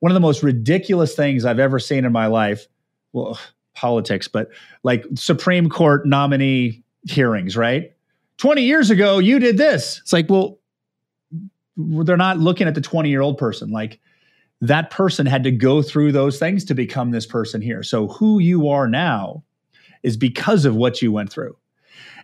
One 0.06 0.12
of 0.12 0.14
the 0.14 0.20
most 0.20 0.44
ridiculous 0.44 1.16
things 1.16 1.44
I've 1.44 1.58
ever 1.58 1.80
seen 1.80 2.04
in 2.04 2.12
my 2.12 2.26
life, 2.26 2.68
well, 3.12 3.40
politics, 3.74 4.28
but 4.28 4.50
like 4.84 5.04
Supreme 5.16 5.68
Court 5.68 6.06
nominee 6.06 6.84
hearings, 7.08 7.56
right? 7.56 7.92
20 8.36 8.62
years 8.62 8.88
ago, 8.90 9.18
you 9.18 9.40
did 9.40 9.58
this. 9.58 9.98
It's 9.98 10.12
like, 10.12 10.30
well, 10.30 10.60
they're 11.76 12.16
not 12.16 12.38
looking 12.38 12.68
at 12.68 12.76
the 12.76 12.80
20 12.80 13.08
year 13.08 13.20
old 13.20 13.36
person. 13.36 13.72
Like, 13.72 13.98
that 14.60 14.90
person 14.90 15.26
had 15.26 15.42
to 15.42 15.50
go 15.50 15.82
through 15.82 16.12
those 16.12 16.38
things 16.38 16.64
to 16.66 16.74
become 16.74 17.10
this 17.10 17.26
person 17.26 17.60
here. 17.60 17.82
So 17.82 18.06
who 18.06 18.38
you 18.38 18.68
are 18.68 18.86
now 18.86 19.42
is 20.04 20.16
because 20.16 20.66
of 20.66 20.76
what 20.76 21.02
you 21.02 21.10
went 21.10 21.32
through. 21.32 21.56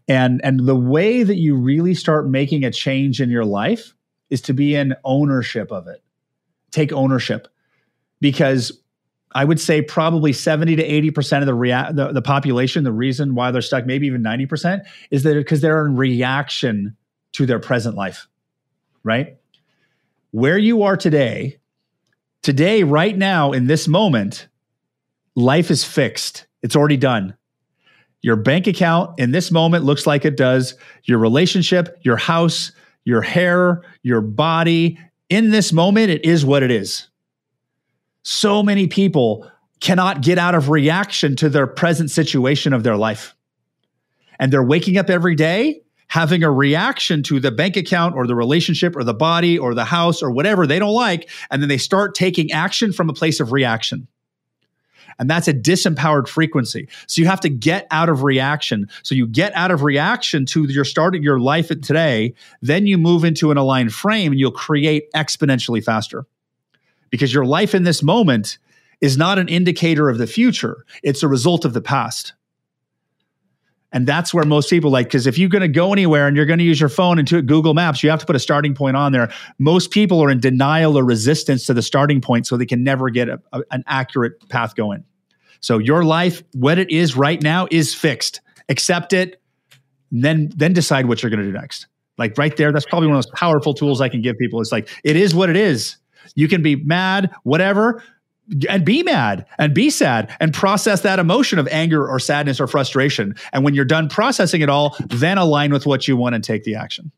And 0.07 0.41
and 0.45 0.68
the 0.68 0.76
way 0.76 1.24
that 1.24 1.39
you 1.39 1.57
really 1.57 1.97
start 1.97 2.28
making 2.28 2.62
a 2.62 2.70
change 2.70 3.20
in 3.20 3.28
your 3.28 3.45
life 3.45 3.93
is 4.30 4.41
to 4.43 4.55
be 4.55 4.76
in 4.76 4.95
ownership 5.03 5.72
of 5.72 5.89
it. 5.89 6.01
Take 6.70 6.93
ownership. 6.93 7.49
Because 8.23 8.73
I 9.33 9.45
would 9.45 9.61
say 9.61 9.83
probably 9.83 10.33
70 10.33 10.77
to 10.77 10.89
80% 11.12 11.41
of 11.41 11.47
the, 11.47 11.55
rea- 11.55 11.93
the, 11.93 12.12
the 12.12 12.23
population, 12.23 12.85
the 12.85 12.93
reason 12.93 13.35
why 13.35 13.51
they're 13.51 13.62
stuck, 13.62 13.85
maybe 13.85 14.07
even 14.07 14.23
90%, 14.23 14.83
is 15.11 15.25
that 15.25 15.35
because 15.35 15.61
they're 15.61 15.85
in 15.85 15.97
reaction 15.97 16.97
to 17.33 17.47
their 17.47 17.59
present 17.59 17.97
life, 17.97 18.29
right? 19.03 19.37
Where 20.31 20.59
you 20.59 20.83
are 20.83 20.97
today, 20.97 21.59
today, 22.43 22.85
right 22.85 23.16
now, 23.16 23.53
in 23.53 23.66
this 23.66 23.89
moment, 23.89 24.49
life 25.35 25.70
is 25.70 25.85
fixed. 25.85 26.47
It's 26.62 26.77
already 26.77 26.97
done. 26.97 27.37
Your 28.20 28.37
bank 28.37 28.66
account 28.66 29.18
in 29.18 29.33
this 29.33 29.51
moment 29.51 29.85
looks 29.85 30.07
like 30.07 30.25
it 30.25 30.37
does. 30.37 30.75
Your 31.05 31.18
relationship, 31.18 31.99
your 32.03 32.16
house, 32.16 32.70
your 33.05 33.23
hair, 33.23 33.83
your 34.03 34.20
body, 34.20 34.99
in 35.29 35.51
this 35.51 35.73
moment, 35.73 36.11
it 36.11 36.25
is 36.25 36.45
what 36.45 36.62
it 36.62 36.70
is. 36.70 37.09
So 38.23 38.62
many 38.62 38.87
people 38.87 39.51
cannot 39.81 40.20
get 40.20 40.39
out 40.39 40.55
of 40.55 40.68
reaction 40.68 41.35
to 41.37 41.49
their 41.49 41.66
present 41.66 42.11
situation 42.11 42.73
of 42.73 42.83
their 42.85 42.97
life. 42.97 43.35
And 44.39 44.53
they're 44.53 44.62
waking 44.62 44.97
up 44.97 45.11
every 45.11 45.35
day 45.35 45.83
having 46.12 46.45
a 46.45 46.51
reaction 46.53 47.23
to 47.23 47.41
the 47.41 47.51
bank 47.51 47.75
account 47.75 48.14
or 48.14 48.27
the 48.27 48.35
relationship 48.35 48.95
or 48.95 49.03
the 49.03 49.14
body 49.14 49.59
or 49.59 49.75
the 49.75 49.85
house 49.85 50.23
or 50.23 50.31
whatever 50.31 50.66
they 50.66 50.79
don't 50.79 50.93
like. 50.93 51.31
And 51.51 51.62
then 51.62 51.70
they 51.70 51.79
start 51.79 52.14
taking 52.14 52.53
action 52.53 52.93
from 52.93 53.09
a 53.09 53.14
place 53.14 53.41
of 53.41 53.51
reaction. 53.51 54.07
And 55.18 55.31
that's 55.31 55.49
a 55.49 55.55
disempowered 55.55 56.29
frequency. 56.29 56.87
So 57.07 57.23
you 57.23 57.29
have 57.29 57.41
to 57.41 57.49
get 57.49 57.87
out 57.91 58.11
of 58.11 58.25
reaction. 58.25 58.91
So 59.03 59.14
you 59.14 59.27
get 59.27 59.55
out 59.55 59.70
of 59.70 59.83
reaction 59.83 60.45
to 60.47 60.64
your 60.64 60.85
starting 60.85 61.23
your 61.23 61.41
life 61.41 61.68
today, 61.68 62.35
then 62.61 62.87
you 62.87 62.99
move 62.99 63.25
into 63.25 63.51
an 63.51 63.57
aligned 63.57 63.95
frame 63.95 64.33
and 64.33 64.39
you'll 64.39 64.51
create 64.51 65.11
exponentially 65.12 65.83
faster. 65.83 66.27
Because 67.13 67.33
your 67.33 67.47
life 67.47 67.77
in 67.77 67.85
this 67.85 68.03
moment 68.03 68.59
is 69.01 69.17
not 69.17 69.39
an 69.39 69.49
indicator 69.49 70.09
of 70.09 70.19
the 70.19 70.27
future, 70.27 70.85
it's 71.05 71.23
a 71.23 71.29
result 71.29 71.65
of 71.65 71.75
the 71.75 71.81
past. 71.81 72.33
And 73.95 74.07
that's 74.07 74.33
where 74.33 74.45
most 74.45 74.71
people 74.71 74.91
like, 74.91 75.07
because 75.07 75.27
if 75.27 75.37
you're 75.37 75.51
going 75.51 75.61
to 75.61 75.69
go 75.69 75.93
anywhere 75.93 76.27
and 76.27 76.35
you're 76.35 76.47
going 76.47 76.59
to 76.59 76.65
use 76.65 76.81
your 76.81 76.89
phone 76.89 77.19
into 77.19 77.43
Google 77.43 77.75
Maps, 77.75 78.03
you 78.03 78.09
have 78.09 78.21
to 78.21 78.27
put 78.27 78.35
a 78.35 78.39
starting 78.39 78.75
point 78.75 78.97
on 78.97 79.13
there. 79.13 79.31
Most 79.59 79.91
people 79.91 80.25
are 80.25 80.31
in 80.31 80.41
denial 80.41 80.99
or 80.99 81.05
resistance 81.05 81.67
to 81.67 81.75
the 81.75 81.83
starting 81.83 82.23
point, 82.23 82.47
so 82.47 82.57
they 82.57 82.65
can 82.65 82.83
never 82.83 83.11
get 83.11 83.29
a, 83.29 83.39
a, 83.53 83.61
an 83.71 83.85
accurate 83.87 84.49
path 84.49 84.75
going. 84.75 85.05
So 85.61 85.77
your 85.79 86.05
life, 86.05 86.43
what 86.55 86.79
it 86.79 86.91
is 86.91 87.17
right 87.17 87.41
now, 87.43 87.69
is 87.71 87.95
fixed. 87.95 88.41
Accept 88.71 89.13
it, 89.13 89.41
then 90.11 90.51
then 90.57 90.73
decide 90.73 91.07
what 91.07 91.23
you're 91.23 91.31
going 91.31 91.41
to 91.41 91.47
do 91.47 91.53
next. 91.53 91.87
Like 92.17 92.39
right 92.39 92.57
there, 92.57 92.73
that's 92.73 92.87
probably 92.87 93.09
one 93.09 93.17
of 93.17 93.25
those 93.25 93.33
powerful 93.35 93.75
tools 93.75 94.01
I 94.01 94.09
can 94.09 94.23
give 94.23 94.39
people. 94.39 94.61
It's 94.63 94.73
like 94.73 94.89
it 95.05 95.17
is 95.17 95.35
what 95.35 95.51
it 95.51 95.57
is. 95.57 95.97
You 96.35 96.49
can 96.49 96.62
be 96.62 96.77
mad, 96.77 97.31
whatever, 97.43 98.03
and 98.68 98.85
be 98.85 99.03
mad 99.03 99.47
and 99.59 99.75
be 99.75 99.91
sad 99.91 100.35
and 100.41 100.53
process 100.53 101.03
that 101.03 101.18
emotion 101.18 101.59
of 101.59 101.68
anger 101.68 102.07
or 102.07 102.18
sadness 102.18 102.61
or 102.61 102.66
frustration. 102.66 103.35
And 103.53 103.64
when 103.64 103.75
you're 103.75 103.85
done 103.85 104.09
processing 104.09 104.61
it 104.61 104.68
all, 104.68 104.97
then 105.07 105.39
align 105.39 105.73
with 105.73 105.87
what 105.87 106.09
you 106.09 106.16
want 106.16 106.35
and 106.35 106.43
take 106.43 106.64
the 106.64 106.75
action. 106.75 107.12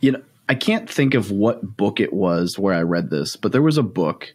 You 0.00 0.12
know, 0.12 0.22
I 0.48 0.54
can't 0.54 0.88
think 0.88 1.14
of 1.14 1.30
what 1.30 1.76
book 1.76 2.00
it 2.00 2.12
was 2.12 2.58
where 2.58 2.74
I 2.74 2.82
read 2.82 3.10
this, 3.10 3.36
but 3.36 3.52
there 3.52 3.62
was 3.62 3.78
a 3.78 3.82
book 3.82 4.32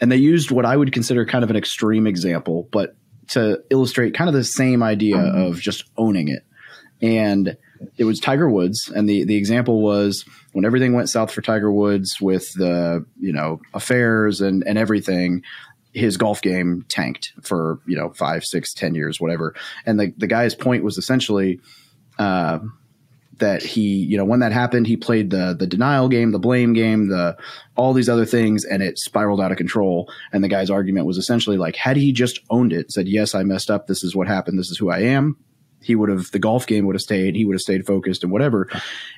and 0.00 0.10
they 0.10 0.16
used 0.16 0.50
what 0.50 0.64
I 0.64 0.76
would 0.76 0.92
consider 0.92 1.24
kind 1.26 1.44
of 1.44 1.50
an 1.50 1.56
extreme 1.56 2.06
example, 2.06 2.68
but 2.72 2.96
to 3.28 3.62
illustrate 3.70 4.14
kind 4.14 4.28
of 4.28 4.34
the 4.34 4.44
same 4.44 4.82
idea 4.82 5.16
mm-hmm. 5.16 5.42
of 5.42 5.60
just 5.60 5.84
owning 5.96 6.28
it. 6.28 6.44
And 7.02 7.56
it 7.96 8.04
was 8.04 8.20
Tiger 8.20 8.48
Woods, 8.48 8.90
and 8.94 9.08
the 9.08 9.24
the 9.24 9.36
example 9.36 9.80
was 9.80 10.24
when 10.52 10.64
everything 10.64 10.92
went 10.92 11.08
south 11.08 11.32
for 11.32 11.42
Tiger 11.42 11.72
Woods 11.72 12.20
with 12.20 12.52
the 12.54 13.04
you 13.18 13.32
know 13.32 13.60
affairs 13.74 14.40
and 14.40 14.66
and 14.66 14.78
everything. 14.78 15.42
His 15.92 16.16
golf 16.16 16.40
game 16.40 16.84
tanked 16.88 17.32
for 17.42 17.80
you 17.86 17.96
know 17.96 18.10
five, 18.10 18.44
six, 18.44 18.72
ten 18.72 18.94
years, 18.94 19.20
whatever. 19.20 19.54
And 19.86 19.98
the 19.98 20.12
the 20.16 20.26
guy's 20.26 20.54
point 20.54 20.84
was 20.84 20.98
essentially. 20.98 21.60
Uh, 22.18 22.58
that 23.38 23.62
he, 23.62 23.80
you 23.80 24.18
know, 24.18 24.24
when 24.26 24.40
that 24.40 24.52
happened, 24.52 24.86
he 24.86 24.98
played 24.98 25.30
the 25.30 25.56
the 25.58 25.66
denial 25.66 26.10
game, 26.10 26.30
the 26.30 26.38
blame 26.38 26.74
game, 26.74 27.08
the 27.08 27.34
all 27.74 27.94
these 27.94 28.10
other 28.10 28.26
things, 28.26 28.66
and 28.66 28.82
it 28.82 28.98
spiraled 28.98 29.40
out 29.40 29.50
of 29.50 29.56
control. 29.56 30.12
And 30.30 30.44
the 30.44 30.48
guy's 30.48 30.68
argument 30.68 31.06
was 31.06 31.16
essentially 31.16 31.56
like, 31.56 31.74
had 31.74 31.96
he 31.96 32.12
just 32.12 32.40
owned 32.50 32.74
it, 32.74 32.92
said, 32.92 33.08
"Yes, 33.08 33.34
I 33.34 33.42
messed 33.42 33.70
up. 33.70 33.86
This 33.86 34.04
is 34.04 34.14
what 34.14 34.28
happened. 34.28 34.58
This 34.58 34.70
is 34.70 34.76
who 34.76 34.90
I 34.90 34.98
am 34.98 35.38
he 35.82 35.94
would 35.94 36.08
have 36.08 36.30
the 36.30 36.38
golf 36.38 36.66
game 36.66 36.86
would 36.86 36.94
have 36.94 37.02
stayed 37.02 37.34
he 37.34 37.44
would 37.44 37.54
have 37.54 37.60
stayed 37.60 37.86
focused 37.86 38.22
and 38.22 38.32
whatever 38.32 38.68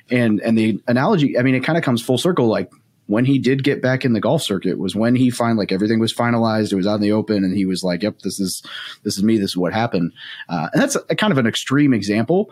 and 0.09 0.39
and 0.41 0.57
the 0.57 0.81
analogy 0.87 1.37
i 1.37 1.41
mean 1.41 1.55
it 1.55 1.63
kind 1.63 1.77
of 1.77 1.83
comes 1.83 2.01
full 2.01 2.17
circle 2.17 2.47
like 2.47 2.71
when 3.07 3.25
he 3.25 3.37
did 3.37 3.63
get 3.63 3.81
back 3.81 4.05
in 4.05 4.13
the 4.13 4.21
golf 4.21 4.41
circuit 4.41 4.79
was 4.79 4.95
when 4.95 5.15
he 5.15 5.29
find 5.29 5.57
like 5.57 5.71
everything 5.71 5.99
was 5.99 6.13
finalized 6.13 6.71
it 6.71 6.75
was 6.75 6.87
out 6.87 6.95
in 6.95 7.01
the 7.01 7.11
open 7.11 7.43
and 7.43 7.55
he 7.55 7.65
was 7.65 7.83
like 7.83 8.03
yep 8.03 8.19
this 8.19 8.39
is 8.39 8.63
this 9.03 9.17
is 9.17 9.23
me 9.23 9.37
this 9.37 9.51
is 9.51 9.57
what 9.57 9.73
happened 9.73 10.11
uh, 10.49 10.69
and 10.73 10.81
that's 10.81 10.95
a, 10.95 11.01
a 11.09 11.15
kind 11.15 11.31
of 11.31 11.37
an 11.37 11.47
extreme 11.47 11.93
example 11.93 12.49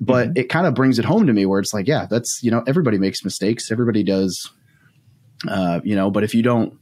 but 0.00 0.28
mm-hmm. 0.28 0.38
it 0.38 0.48
kind 0.48 0.66
of 0.66 0.74
brings 0.74 0.98
it 0.98 1.04
home 1.04 1.26
to 1.26 1.32
me 1.32 1.46
where 1.46 1.60
it's 1.60 1.72
like 1.72 1.86
yeah 1.86 2.06
that's 2.10 2.40
you 2.42 2.50
know 2.50 2.62
everybody 2.66 2.98
makes 2.98 3.24
mistakes 3.24 3.70
everybody 3.70 4.02
does 4.02 4.50
uh, 5.48 5.80
you 5.84 5.94
know 5.94 6.10
but 6.10 6.24
if 6.24 6.34
you 6.34 6.42
don't 6.42 6.78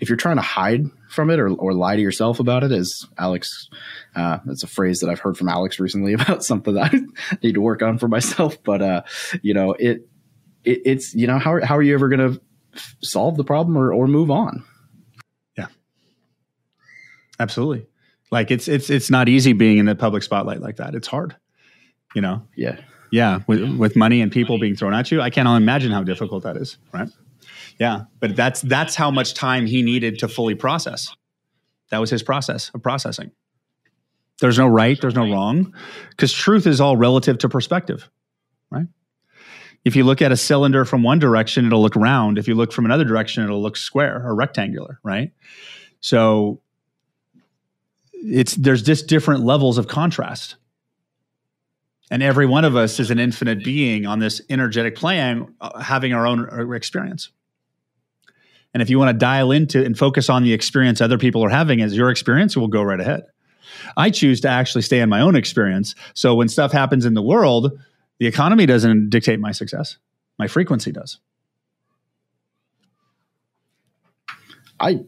if 0.00 0.08
you're 0.08 0.16
trying 0.16 0.36
to 0.36 0.42
hide 0.42 0.84
from 1.16 1.30
it 1.30 1.40
or, 1.40 1.48
or 1.48 1.72
lie 1.72 1.96
to 1.96 2.02
yourself 2.02 2.38
about 2.38 2.62
it, 2.62 2.70
as 2.70 3.04
Alex, 3.18 3.68
uh, 4.14 4.38
that's 4.44 4.62
a 4.62 4.68
phrase 4.68 5.00
that 5.00 5.10
I've 5.10 5.18
heard 5.18 5.36
from 5.36 5.48
Alex 5.48 5.80
recently 5.80 6.12
about 6.12 6.44
something 6.44 6.74
that 6.74 6.94
I 6.94 7.36
need 7.42 7.54
to 7.54 7.60
work 7.60 7.82
on 7.82 7.98
for 7.98 8.06
myself. 8.06 8.62
But, 8.62 8.82
uh, 8.82 9.02
you 9.42 9.54
know, 9.54 9.72
it, 9.72 10.08
it, 10.62 10.82
it's, 10.84 11.14
you 11.14 11.26
know, 11.26 11.38
how, 11.38 11.60
how 11.64 11.76
are 11.76 11.82
you 11.82 11.94
ever 11.94 12.08
going 12.08 12.34
to 12.34 12.40
f- 12.74 12.96
solve 13.02 13.36
the 13.36 13.44
problem 13.44 13.76
or, 13.76 13.92
or 13.92 14.06
move 14.06 14.30
on? 14.30 14.62
Yeah, 15.58 15.66
absolutely. 17.40 17.86
Like 18.30 18.52
it's, 18.52 18.68
it's, 18.68 18.90
it's 18.90 19.10
not 19.10 19.28
easy 19.28 19.52
being 19.52 19.78
in 19.78 19.86
the 19.86 19.96
public 19.96 20.22
spotlight 20.22 20.60
like 20.60 20.76
that. 20.76 20.94
It's 20.94 21.08
hard, 21.08 21.34
you 22.14 22.20
know? 22.20 22.46
Yeah. 22.54 22.80
Yeah. 23.10 23.40
With, 23.46 23.76
with 23.76 23.96
money 23.96 24.20
and 24.20 24.30
people 24.30 24.58
being 24.58 24.76
thrown 24.76 24.94
at 24.94 25.10
you. 25.10 25.20
I 25.20 25.30
can't 25.30 25.48
imagine 25.48 25.92
how 25.92 26.02
difficult 26.02 26.42
that 26.44 26.56
is. 26.56 26.76
Right. 26.92 27.08
Yeah, 27.78 28.04
but 28.20 28.36
that's 28.36 28.62
that's 28.62 28.94
how 28.94 29.10
much 29.10 29.34
time 29.34 29.66
he 29.66 29.82
needed 29.82 30.18
to 30.20 30.28
fully 30.28 30.54
process. 30.54 31.14
That 31.90 31.98
was 31.98 32.10
his 32.10 32.22
process 32.22 32.70
of 32.74 32.82
processing. 32.82 33.30
There's 34.40 34.58
no 34.58 34.66
right, 34.66 35.00
there's 35.00 35.14
no 35.14 35.30
wrong, 35.30 35.74
because 36.10 36.32
truth 36.32 36.66
is 36.66 36.80
all 36.80 36.96
relative 36.96 37.38
to 37.38 37.48
perspective, 37.48 38.10
right? 38.70 38.86
If 39.84 39.96
you 39.96 40.04
look 40.04 40.20
at 40.20 40.32
a 40.32 40.36
cylinder 40.36 40.84
from 40.84 41.02
one 41.02 41.18
direction, 41.18 41.64
it'll 41.66 41.80
look 41.80 41.96
round. 41.96 42.38
If 42.38 42.48
you 42.48 42.54
look 42.54 42.72
from 42.72 42.84
another 42.84 43.04
direction, 43.04 43.44
it'll 43.44 43.62
look 43.62 43.76
square 43.76 44.22
or 44.26 44.34
rectangular, 44.34 44.98
right? 45.02 45.32
So 46.00 46.60
it's 48.12 48.54
there's 48.54 48.82
just 48.82 49.06
different 49.06 49.44
levels 49.44 49.78
of 49.78 49.86
contrast. 49.86 50.56
And 52.10 52.22
every 52.22 52.46
one 52.46 52.64
of 52.64 52.76
us 52.76 53.00
is 53.00 53.10
an 53.10 53.18
infinite 53.18 53.64
being 53.64 54.06
on 54.06 54.18
this 54.18 54.40
energetic 54.48 54.96
plane, 54.96 55.54
uh, 55.60 55.80
having 55.80 56.12
our 56.12 56.26
own 56.26 56.48
uh, 56.48 56.70
experience. 56.70 57.30
And 58.76 58.82
if 58.82 58.90
you 58.90 58.98
want 58.98 59.08
to 59.08 59.18
dial 59.18 59.52
into 59.52 59.82
and 59.82 59.96
focus 59.96 60.28
on 60.28 60.42
the 60.42 60.52
experience 60.52 61.00
other 61.00 61.16
people 61.16 61.42
are 61.42 61.48
having 61.48 61.80
as 61.80 61.96
your 61.96 62.10
experience, 62.10 62.58
we'll 62.58 62.68
go 62.68 62.82
right 62.82 63.00
ahead. 63.00 63.22
I 63.96 64.10
choose 64.10 64.42
to 64.42 64.50
actually 64.50 64.82
stay 64.82 65.00
in 65.00 65.08
my 65.08 65.22
own 65.22 65.34
experience. 65.34 65.94
So 66.12 66.34
when 66.34 66.50
stuff 66.50 66.72
happens 66.72 67.06
in 67.06 67.14
the 67.14 67.22
world, 67.22 67.72
the 68.18 68.26
economy 68.26 68.66
doesn't 68.66 69.08
dictate 69.08 69.40
my 69.40 69.52
success. 69.52 69.96
My 70.38 70.46
frequency 70.46 70.92
does. 70.92 71.20
I 74.78 75.00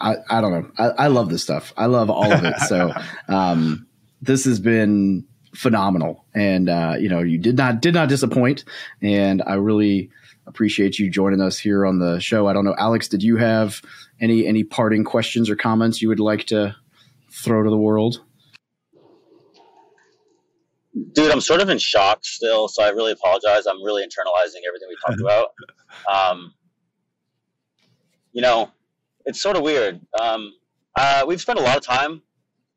I, 0.00 0.14
I 0.30 0.40
don't 0.40 0.52
know. 0.52 0.70
I, 0.78 1.04
I, 1.04 1.06
love 1.08 1.28
this 1.28 1.42
stuff. 1.42 1.74
I 1.76 1.84
love 1.84 2.08
all 2.08 2.32
of 2.32 2.44
it. 2.44 2.58
So 2.60 2.94
um, 3.28 3.86
this 4.22 4.46
has 4.46 4.58
been 4.58 5.26
phenomenal, 5.54 6.24
and 6.34 6.70
uh, 6.70 6.94
you 6.98 7.10
know, 7.10 7.20
you 7.20 7.36
did 7.36 7.58
not 7.58 7.82
did 7.82 7.92
not 7.92 8.08
disappoint, 8.08 8.64
and 9.02 9.42
I 9.46 9.56
really 9.56 10.10
appreciate 10.46 10.98
you 10.98 11.10
joining 11.10 11.40
us 11.40 11.58
here 11.58 11.86
on 11.86 11.98
the 11.98 12.18
show. 12.20 12.46
I 12.46 12.52
don't 12.52 12.64
know, 12.64 12.74
Alex, 12.78 13.08
did 13.08 13.22
you 13.22 13.36
have 13.36 13.80
any 14.20 14.46
any 14.46 14.64
parting 14.64 15.04
questions 15.04 15.50
or 15.50 15.56
comments 15.56 16.02
you 16.02 16.08
would 16.08 16.20
like 16.20 16.46
to 16.46 16.76
throw 17.32 17.62
to 17.62 17.70
the 17.70 17.76
world? 17.76 18.22
Dude, 21.12 21.30
I'm 21.30 21.40
sort 21.40 21.60
of 21.60 21.68
in 21.68 21.78
shock 21.78 22.24
still, 22.24 22.68
so 22.68 22.82
I 22.84 22.90
really 22.90 23.12
apologize. 23.12 23.66
I'm 23.66 23.82
really 23.82 24.02
internalizing 24.02 24.60
everything 24.68 24.88
we 24.88 24.96
talked 25.06 25.20
about. 25.20 25.48
Um, 26.12 26.52
you 28.32 28.42
know, 28.42 28.68
it's 29.26 29.40
sort 29.40 29.56
of 29.56 29.62
weird. 29.62 30.00
Um, 30.20 30.52
uh, 30.96 31.24
we've 31.26 31.40
spent 31.40 31.58
a 31.58 31.62
lot 31.62 31.76
of 31.76 31.84
time 31.84 32.20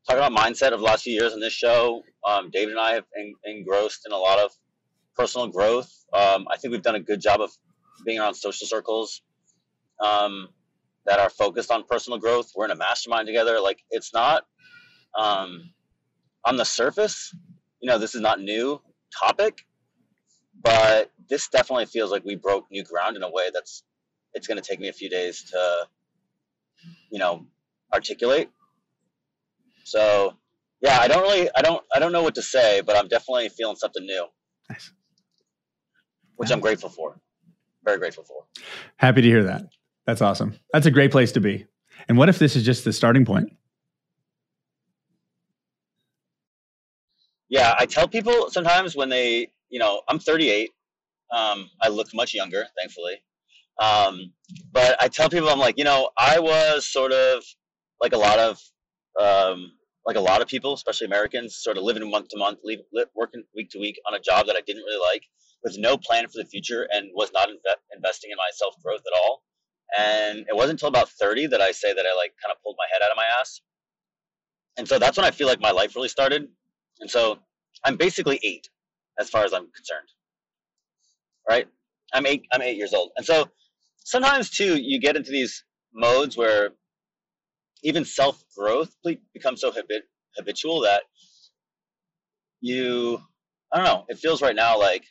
talking 0.07 0.23
about 0.23 0.31
mindset 0.31 0.71
of 0.71 0.79
the 0.79 0.85
last 0.85 1.03
few 1.03 1.13
years 1.13 1.33
on 1.33 1.39
this 1.39 1.51
show. 1.51 2.03
Um, 2.27 2.49
David 2.51 2.71
and 2.71 2.79
I 2.79 2.93
have 2.93 3.05
en- 3.19 3.33
engrossed 3.45 4.05
in 4.05 4.11
a 4.13 4.17
lot 4.17 4.39
of 4.39 4.51
personal 5.17 5.47
growth. 5.47 5.91
Um, 6.13 6.47
I 6.51 6.57
think 6.57 6.71
we've 6.71 6.81
done 6.81 6.95
a 6.95 6.99
good 6.99 7.21
job 7.21 7.41
of 7.41 7.51
being 8.05 8.19
around 8.19 8.35
social 8.35 8.67
circles 8.67 9.21
um, 9.99 10.49
that 11.05 11.19
are 11.19 11.29
focused 11.29 11.71
on 11.71 11.83
personal 11.83 12.19
growth. 12.19 12.51
We're 12.55 12.65
in 12.65 12.71
a 12.71 12.75
mastermind 12.75 13.27
together. 13.27 13.59
Like 13.59 13.83
it's 13.89 14.13
not 14.13 14.43
um, 15.17 15.71
on 16.45 16.57
the 16.57 16.65
surface, 16.65 17.35
you 17.81 17.89
know, 17.89 17.97
this 17.97 18.15
is 18.15 18.21
not 18.21 18.39
new 18.39 18.81
topic, 19.17 19.65
but 20.61 21.11
this 21.29 21.47
definitely 21.47 21.85
feels 21.85 22.11
like 22.11 22.23
we 22.23 22.35
broke 22.35 22.69
new 22.71 22.83
ground 22.83 23.15
in 23.15 23.23
a 23.23 23.29
way 23.29 23.49
that's 23.53 23.83
it's 24.33 24.47
going 24.47 24.61
to 24.61 24.67
take 24.67 24.79
me 24.79 24.87
a 24.87 24.93
few 24.93 25.09
days 25.09 25.43
to, 25.51 25.87
you 27.11 27.19
know, 27.19 27.45
articulate. 27.93 28.49
So, 29.83 30.35
yeah, 30.81 30.99
I 30.99 31.07
don't 31.07 31.23
really, 31.23 31.49
I 31.55 31.61
don't, 31.61 31.83
I 31.95 31.99
don't 31.99 32.11
know 32.11 32.21
what 32.21 32.35
to 32.35 32.41
say, 32.41 32.81
but 32.81 32.95
I'm 32.95 33.07
definitely 33.07 33.49
feeling 33.49 33.77
something 33.77 34.05
new, 34.05 34.27
Nice. 34.69 34.91
Which 36.37 36.49
Yeah. 36.49 36.55
I'm 36.55 36.61
grateful 36.61 36.89
for. 36.89 37.19
Very 37.83 37.99
grateful 37.99 38.23
for. 38.23 38.45
Happy 38.97 39.21
to 39.21 39.27
hear 39.27 39.43
that. 39.43 39.63
That's 40.05 40.21
awesome. 40.21 40.55
That's 40.73 40.85
a 40.85 40.91
great 40.91 41.11
place 41.11 41.31
to 41.33 41.41
be. 41.41 41.65
And 42.07 42.17
what 42.17 42.29
if 42.29 42.39
this 42.39 42.55
is 42.55 42.63
just 42.63 42.83
the 42.85 42.93
starting 42.93 43.25
point? 43.25 43.51
Yeah, 47.49 47.75
I 47.77 47.85
tell 47.85 48.07
people 48.07 48.49
sometimes 48.49 48.95
when 48.95 49.09
they, 49.09 49.49
you 49.69 49.79
know, 49.79 50.01
I'm 50.07 50.19
38. 50.19 50.71
Um, 51.35 51.69
I 51.81 51.89
look 51.89 52.07
much 52.13 52.33
younger, 52.33 52.65
thankfully. 52.77 53.21
Um, 53.79 54.33
but 54.71 55.01
I 55.01 55.07
tell 55.07 55.29
people, 55.29 55.49
I'm 55.49 55.59
like, 55.59 55.77
you 55.77 55.83
know, 55.83 56.09
I 56.17 56.39
was 56.39 56.87
sort 56.87 57.11
of 57.11 57.43
like 58.01 58.13
a 58.13 58.17
lot 58.17 58.39
of, 58.39 58.59
um, 59.19 59.71
like 60.05 60.15
a 60.15 60.21
lot 60.21 60.41
of 60.41 60.47
people, 60.47 60.73
especially 60.73 61.05
Americans, 61.05 61.57
sort 61.57 61.77
of 61.77 61.83
living 61.83 62.09
month 62.09 62.29
to 62.29 62.37
month, 62.37 62.59
leave, 62.63 62.79
li- 62.93 63.05
working 63.15 63.43
week 63.55 63.69
to 63.71 63.79
week 63.79 63.99
on 64.07 64.13
a 64.13 64.19
job 64.19 64.47
that 64.47 64.55
I 64.55 64.61
didn't 64.65 64.83
really 64.83 64.99
like, 65.13 65.23
with 65.63 65.77
no 65.77 65.97
plan 65.97 66.25
for 66.27 66.37
the 66.41 66.45
future, 66.45 66.87
and 66.91 67.09
was 67.13 67.31
not 67.33 67.49
inve- 67.49 67.95
investing 67.95 68.31
in 68.31 68.37
my 68.37 68.49
self 68.53 68.75
growth 68.83 69.01
at 69.05 69.17
all. 69.17 69.43
And 69.97 70.39
it 70.49 70.55
wasn't 70.55 70.73
until 70.73 70.89
about 70.89 71.09
30 71.09 71.47
that 71.47 71.61
I 71.61 71.71
say 71.71 71.93
that 71.93 72.05
I 72.05 72.15
like 72.15 72.33
kind 72.43 72.51
of 72.51 72.61
pulled 72.63 72.75
my 72.77 72.85
head 72.91 73.03
out 73.03 73.11
of 73.11 73.15
my 73.17 73.25
ass. 73.39 73.61
And 74.77 74.87
so 74.87 74.99
that's 74.99 75.17
when 75.17 75.25
I 75.25 75.31
feel 75.31 75.47
like 75.47 75.61
my 75.61 75.71
life 75.71 75.95
really 75.95 76.09
started. 76.09 76.47
And 76.99 77.09
so 77.09 77.39
I'm 77.85 77.95
basically 77.95 78.39
eight, 78.43 78.67
as 79.19 79.29
far 79.29 79.43
as 79.45 79.53
I'm 79.53 79.69
concerned. 79.71 80.09
Right? 81.49 81.67
I'm 82.13 82.25
eight. 82.25 82.45
I'm 82.51 82.61
eight 82.61 82.77
years 82.77 82.93
old, 82.93 83.11
and 83.17 83.25
so 83.25 83.49
sometimes 84.07 84.49
too, 84.49 84.77
you 84.77 84.99
get 84.99 85.15
into 85.17 85.31
these 85.31 85.63
modes 85.93 86.37
where 86.37 86.71
even 87.83 88.05
self 88.05 88.43
growth 88.55 88.95
becomes 89.33 89.61
so 89.61 89.71
habit- 89.71 90.09
habitual 90.35 90.81
that 90.81 91.03
you, 92.61 93.21
I 93.71 93.77
don't 93.77 93.85
know. 93.85 94.05
It 94.07 94.17
feels 94.17 94.41
right 94.41 94.55
now 94.55 94.79
like, 94.79 95.05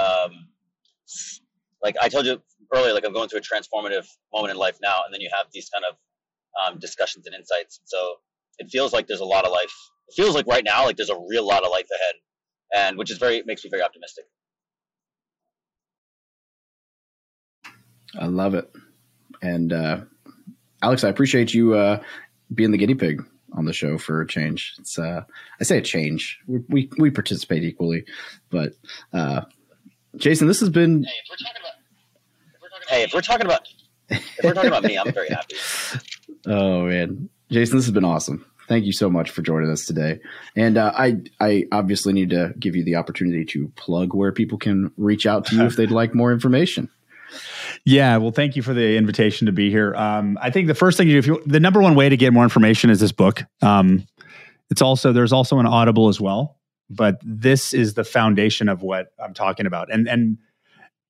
um, 0.00 0.48
like 1.82 1.96
I 2.00 2.08
told 2.08 2.26
you 2.26 2.40
earlier, 2.74 2.94
like 2.94 3.04
I'm 3.04 3.12
going 3.12 3.28
through 3.28 3.40
a 3.40 3.42
transformative 3.42 4.06
moment 4.32 4.52
in 4.52 4.56
life 4.58 4.78
now, 4.82 5.00
and 5.04 5.12
then 5.12 5.20
you 5.20 5.28
have 5.36 5.46
these 5.52 5.68
kind 5.68 5.84
of 5.84 5.96
um, 6.60 6.78
discussions 6.78 7.26
and 7.26 7.34
insights. 7.34 7.80
So 7.84 8.16
it 8.58 8.70
feels 8.70 8.92
like 8.92 9.06
there's 9.06 9.20
a 9.20 9.24
lot 9.24 9.44
of 9.44 9.52
life 9.52 9.72
it 10.08 10.14
feels 10.14 10.34
like 10.34 10.46
right 10.46 10.64
now 10.64 10.84
like 10.84 10.96
there's 10.96 11.10
a 11.10 11.18
real 11.28 11.46
lot 11.46 11.64
of 11.64 11.70
life 11.70 11.88
ahead 11.94 12.14
and 12.74 12.98
which 12.98 13.10
is 13.10 13.18
very 13.18 13.42
makes 13.46 13.64
me 13.64 13.70
very 13.70 13.82
optimistic 13.82 14.24
I 18.16 18.26
love 18.26 18.54
it. 18.54 18.72
And 19.42 19.72
uh, 19.72 20.02
Alex, 20.80 21.02
I 21.02 21.08
appreciate 21.08 21.52
you 21.52 21.74
uh, 21.74 22.00
being 22.54 22.70
the 22.70 22.78
guinea 22.78 22.94
pig 22.94 23.24
on 23.52 23.64
the 23.64 23.72
show 23.72 23.98
for 23.98 24.20
a 24.20 24.26
change. 24.26 24.76
It's 24.78 25.00
uh, 25.00 25.24
I 25.60 25.64
say 25.64 25.78
a 25.78 25.82
change. 25.82 26.38
We 26.46 26.60
we, 26.68 26.90
we 26.96 27.10
participate 27.10 27.64
equally, 27.64 28.04
but 28.50 28.74
uh, 29.12 29.42
Jason, 30.16 30.46
this 30.46 30.60
has 30.60 30.70
been 30.70 31.04
hey 32.88 33.02
if 33.02 33.12
we're 33.14 33.20
talking 33.20 33.46
about 33.46 33.60
if 34.10 34.44
we're 34.44 34.52
talking 34.52 34.68
about 34.68 34.84
me 34.84 34.96
i'm 34.98 35.10
very 35.12 35.30
happy 35.30 35.56
Oh 36.46 36.84
man, 36.86 37.30
Jason, 37.50 37.78
this 37.78 37.86
has 37.86 37.94
been 37.94 38.04
awesome. 38.04 38.44
Thank 38.68 38.84
you 38.84 38.92
so 38.92 39.10
much 39.10 39.30
for 39.30 39.42
joining 39.42 39.70
us 39.70 39.84
today. 39.84 40.20
And 40.56 40.78
uh, 40.78 40.92
I, 40.96 41.16
I 41.40 41.64
obviously 41.70 42.12
need 42.12 42.30
to 42.30 42.54
give 42.58 42.76
you 42.76 42.84
the 42.84 42.96
opportunity 42.96 43.44
to 43.46 43.68
plug 43.76 44.14
where 44.14 44.32
people 44.32 44.56
can 44.58 44.90
reach 44.96 45.26
out 45.26 45.46
to 45.46 45.56
you 45.56 45.64
if 45.64 45.76
they'd 45.76 45.90
like 45.90 46.14
more 46.14 46.32
information. 46.32 46.88
Yeah, 47.84 48.16
well, 48.16 48.30
thank 48.30 48.56
you 48.56 48.62
for 48.62 48.72
the 48.72 48.96
invitation 48.96 49.46
to 49.46 49.52
be 49.52 49.70
here. 49.70 49.94
Um, 49.94 50.38
I 50.40 50.50
think 50.50 50.66
the 50.66 50.74
first 50.74 50.96
thing 50.96 51.08
you 51.08 51.14
do, 51.14 51.18
if 51.18 51.26
you, 51.26 51.42
the 51.46 51.60
number 51.60 51.80
one 51.82 51.94
way 51.94 52.08
to 52.08 52.16
get 52.16 52.32
more 52.32 52.44
information 52.44 52.88
is 52.88 53.00
this 53.00 53.12
book. 53.12 53.42
Um, 53.60 54.06
it's 54.70 54.80
also 54.80 55.12
there's 55.12 55.32
also 55.32 55.58
an 55.58 55.66
Audible 55.66 56.08
as 56.08 56.20
well, 56.20 56.56
but 56.90 57.16
this 57.22 57.72
is 57.72 57.94
the 57.94 58.04
foundation 58.04 58.68
of 58.68 58.82
what 58.82 59.08
I'm 59.22 59.34
talking 59.34 59.66
about. 59.66 59.92
And 59.92 60.08
and 60.08 60.38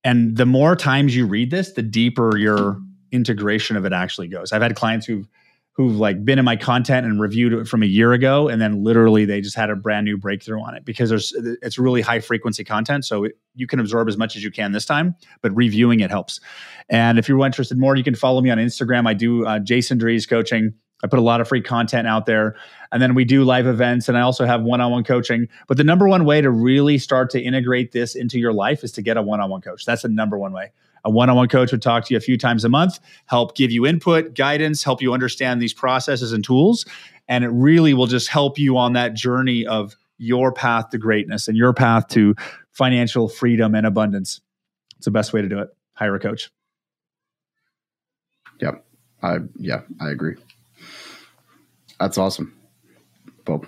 and 0.03 0.37
the 0.37 0.45
more 0.45 0.75
times 0.75 1.15
you 1.15 1.25
read 1.25 1.51
this, 1.51 1.73
the 1.73 1.81
deeper 1.81 2.37
your 2.37 2.79
integration 3.11 3.75
of 3.75 3.85
it 3.85 3.93
actually 3.93 4.27
goes. 4.27 4.51
I've 4.51 4.61
had 4.61 4.75
clients 4.75 5.05
who've 5.05 5.27
who've 5.73 5.97
like 5.97 6.23
been 6.23 6.39
in 6.39 6.45
my 6.45 6.55
content 6.55 7.05
and 7.05 7.19
reviewed 7.19 7.51
it 7.51 7.67
from 7.67 7.83
a 7.83 7.85
year 7.85 8.13
ago, 8.13 8.47
and 8.47 8.61
then 8.61 8.83
literally 8.83 9.25
they 9.25 9.41
just 9.41 9.57
had 9.57 9.69
a 9.69 9.75
brand 9.75 10.05
new 10.05 10.17
breakthrough 10.17 10.61
on 10.61 10.73
it 10.73 10.85
because 10.85 11.09
there's 11.09 11.33
it's 11.61 11.77
really 11.77 12.01
high 12.01 12.19
frequency 12.19 12.63
content, 12.63 13.03
so 13.03 13.25
it, 13.25 13.37
you 13.55 13.67
can 13.67 13.79
absorb 13.79 14.07
as 14.07 14.17
much 14.17 14.35
as 14.35 14.43
you 14.43 14.51
can 14.51 14.71
this 14.71 14.85
time, 14.85 15.15
but 15.41 15.53
reviewing 15.55 15.99
it 15.99 16.09
helps. 16.09 16.39
And 16.87 17.19
if 17.19 17.27
you're 17.27 17.43
interested 17.45 17.77
more, 17.77 17.95
you 17.95 18.03
can 18.03 18.15
follow 18.15 18.41
me 18.41 18.49
on 18.51 18.57
Instagram. 18.57 19.07
I 19.07 19.13
do 19.13 19.45
uh, 19.45 19.59
Jason 19.59 19.99
Drees 19.99 20.29
coaching. 20.29 20.73
I 21.05 21.07
put 21.07 21.19
a 21.19 21.21
lot 21.21 21.39
of 21.39 21.47
free 21.47 21.61
content 21.61 22.07
out 22.07 22.25
there. 22.25 22.55
And 22.91 22.99
then 22.99 23.13
we 23.13 23.25
do 23.25 23.43
live 23.43 23.67
events 23.67 24.09
and 24.09 24.17
I 24.17 24.21
also 24.21 24.45
have 24.45 24.63
one 24.63 24.81
on 24.81 24.91
one 24.91 25.03
coaching. 25.03 25.47
But 25.67 25.77
the 25.77 25.83
number 25.83 26.07
one 26.07 26.25
way 26.25 26.41
to 26.41 26.49
really 26.49 26.97
start 26.97 27.29
to 27.31 27.41
integrate 27.41 27.91
this 27.91 28.15
into 28.15 28.39
your 28.39 28.53
life 28.53 28.83
is 28.83 28.91
to 28.93 29.03
get 29.03 29.15
a 29.15 29.21
one 29.21 29.39
on 29.39 29.51
one 29.51 29.61
coach. 29.61 29.85
That's 29.85 30.01
the 30.01 30.09
number 30.09 30.37
one 30.37 30.51
way. 30.51 30.71
A 31.03 31.11
one 31.11 31.29
on 31.29 31.35
one 31.35 31.47
coach 31.47 31.71
would 31.71 31.83
talk 31.83 32.05
to 32.05 32.13
you 32.15 32.17
a 32.17 32.21
few 32.21 32.39
times 32.39 32.65
a 32.65 32.69
month, 32.69 32.99
help 33.27 33.55
give 33.55 33.71
you 33.71 33.85
input, 33.85 34.33
guidance, 34.33 34.83
help 34.83 35.03
you 35.03 35.13
understand 35.13 35.61
these 35.61 35.73
processes 35.73 36.33
and 36.33 36.43
tools. 36.43 36.85
And 37.27 37.43
it 37.43 37.49
really 37.49 37.93
will 37.93 38.07
just 38.07 38.27
help 38.27 38.57
you 38.57 38.75
on 38.77 38.93
that 38.93 39.13
journey 39.13 39.67
of 39.67 39.95
your 40.17 40.51
path 40.51 40.89
to 40.89 40.97
greatness 40.97 41.47
and 41.47 41.55
your 41.55 41.73
path 41.73 42.07
to 42.07 42.33
financial 42.71 43.29
freedom 43.29 43.75
and 43.75 43.85
abundance. 43.85 44.41
It's 44.97 45.05
the 45.05 45.11
best 45.11 45.31
way 45.33 45.43
to 45.43 45.47
do 45.47 45.59
it. 45.59 45.69
Hire 45.93 46.15
a 46.15 46.19
coach. 46.19 46.49
Yep. 48.59 48.83
I 49.21 49.37
yeah, 49.57 49.81
I 49.99 50.09
agree. 50.09 50.35
That's 51.99 52.17
awesome. 52.17 52.57
Well, 53.47 53.65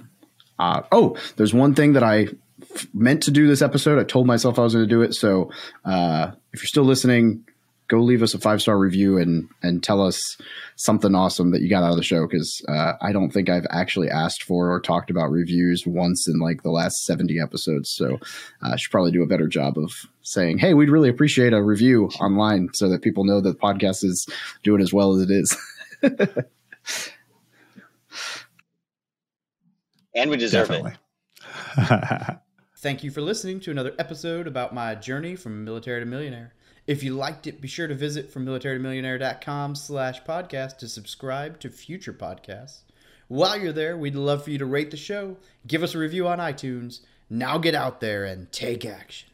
uh, 0.59 0.81
oh, 0.91 1.17
there's 1.35 1.53
one 1.53 1.75
thing 1.75 1.93
that 1.93 2.03
I 2.03 2.27
f- 2.61 2.87
meant 2.93 3.23
to 3.23 3.31
do 3.31 3.47
this 3.47 3.61
episode. 3.61 3.99
I 3.99 4.03
told 4.03 4.27
myself 4.27 4.57
I 4.57 4.63
was 4.63 4.73
going 4.73 4.87
to 4.87 4.89
do 4.89 5.01
it. 5.01 5.13
So 5.13 5.51
uh, 5.85 6.31
if 6.51 6.61
you're 6.61 6.67
still 6.67 6.83
listening, 6.83 7.45
go 7.87 7.99
leave 7.99 8.21
us 8.21 8.33
a 8.33 8.39
five 8.39 8.61
star 8.61 8.77
review 8.77 9.17
and 9.17 9.49
and 9.63 9.81
tell 9.81 10.01
us 10.01 10.37
something 10.75 11.15
awesome 11.15 11.51
that 11.51 11.61
you 11.61 11.69
got 11.69 11.83
out 11.83 11.91
of 11.91 11.97
the 11.97 12.03
show 12.03 12.27
because 12.27 12.61
uh, 12.67 12.93
I 13.01 13.11
don't 13.11 13.31
think 13.31 13.49
I've 13.49 13.67
actually 13.69 14.09
asked 14.09 14.43
for 14.43 14.71
or 14.71 14.79
talked 14.79 15.09
about 15.09 15.31
reviews 15.31 15.83
once 15.85 16.27
in 16.27 16.39
like 16.39 16.63
the 16.63 16.71
last 16.71 17.05
70 17.05 17.39
episodes. 17.39 17.89
So 17.91 18.15
uh, 18.61 18.71
I 18.73 18.75
should 18.75 18.91
probably 18.91 19.11
do 19.11 19.23
a 19.23 19.27
better 19.27 19.47
job 19.47 19.77
of 19.77 19.91
saying, 20.21 20.57
hey, 20.57 20.73
we'd 20.73 20.89
really 20.89 21.09
appreciate 21.09 21.53
a 21.53 21.63
review 21.63 22.09
online 22.19 22.69
so 22.73 22.89
that 22.89 23.01
people 23.01 23.23
know 23.23 23.41
that 23.41 23.53
the 23.53 23.59
podcast 23.59 24.03
is 24.03 24.27
doing 24.63 24.81
as 24.81 24.93
well 24.93 25.15
as 25.15 25.21
it 25.21 25.31
is. 25.31 25.57
and 30.17 30.29
we 30.29 30.37
deserve 30.37 30.67
Definitely. 30.67 30.97
it 31.77 32.37
Thank 32.77 33.03
you 33.03 33.11
for 33.11 33.21
listening 33.21 33.59
to 33.61 33.71
another 33.71 33.93
episode 33.97 34.47
about 34.47 34.73
my 34.73 34.95
journey 34.95 35.35
from 35.35 35.63
military 35.63 35.99
to 35.99 36.05
millionaire. 36.05 36.53
If 36.85 37.03
you 37.03 37.15
liked 37.15 37.47
it, 37.47 37.59
be 37.59 37.67
sure 37.67 37.87
to 37.87 37.95
visit 37.95 38.31
from 38.31 38.45
militarytomillionaire.com 38.45 39.75
slash 39.75 40.23
podcast 40.23 40.77
to 40.79 40.87
subscribe 40.87 41.59
to 41.59 41.69
future 41.69 42.13
podcasts. 42.13 42.81
While 43.27 43.59
you're 43.59 43.73
there, 43.73 43.97
we'd 43.97 44.15
love 44.15 44.43
for 44.43 44.51
you 44.51 44.57
to 44.57 44.65
rate 44.65 44.91
the 44.91 44.97
show, 44.97 45.37
give 45.65 45.83
us 45.83 45.95
a 45.95 45.99
review 45.99 46.27
on 46.27 46.39
iTunes. 46.39 47.01
Now 47.29 47.57
get 47.57 47.75
out 47.75 47.99
there 47.99 48.23
and 48.25 48.49
take 48.51 48.85
action. 48.85 49.27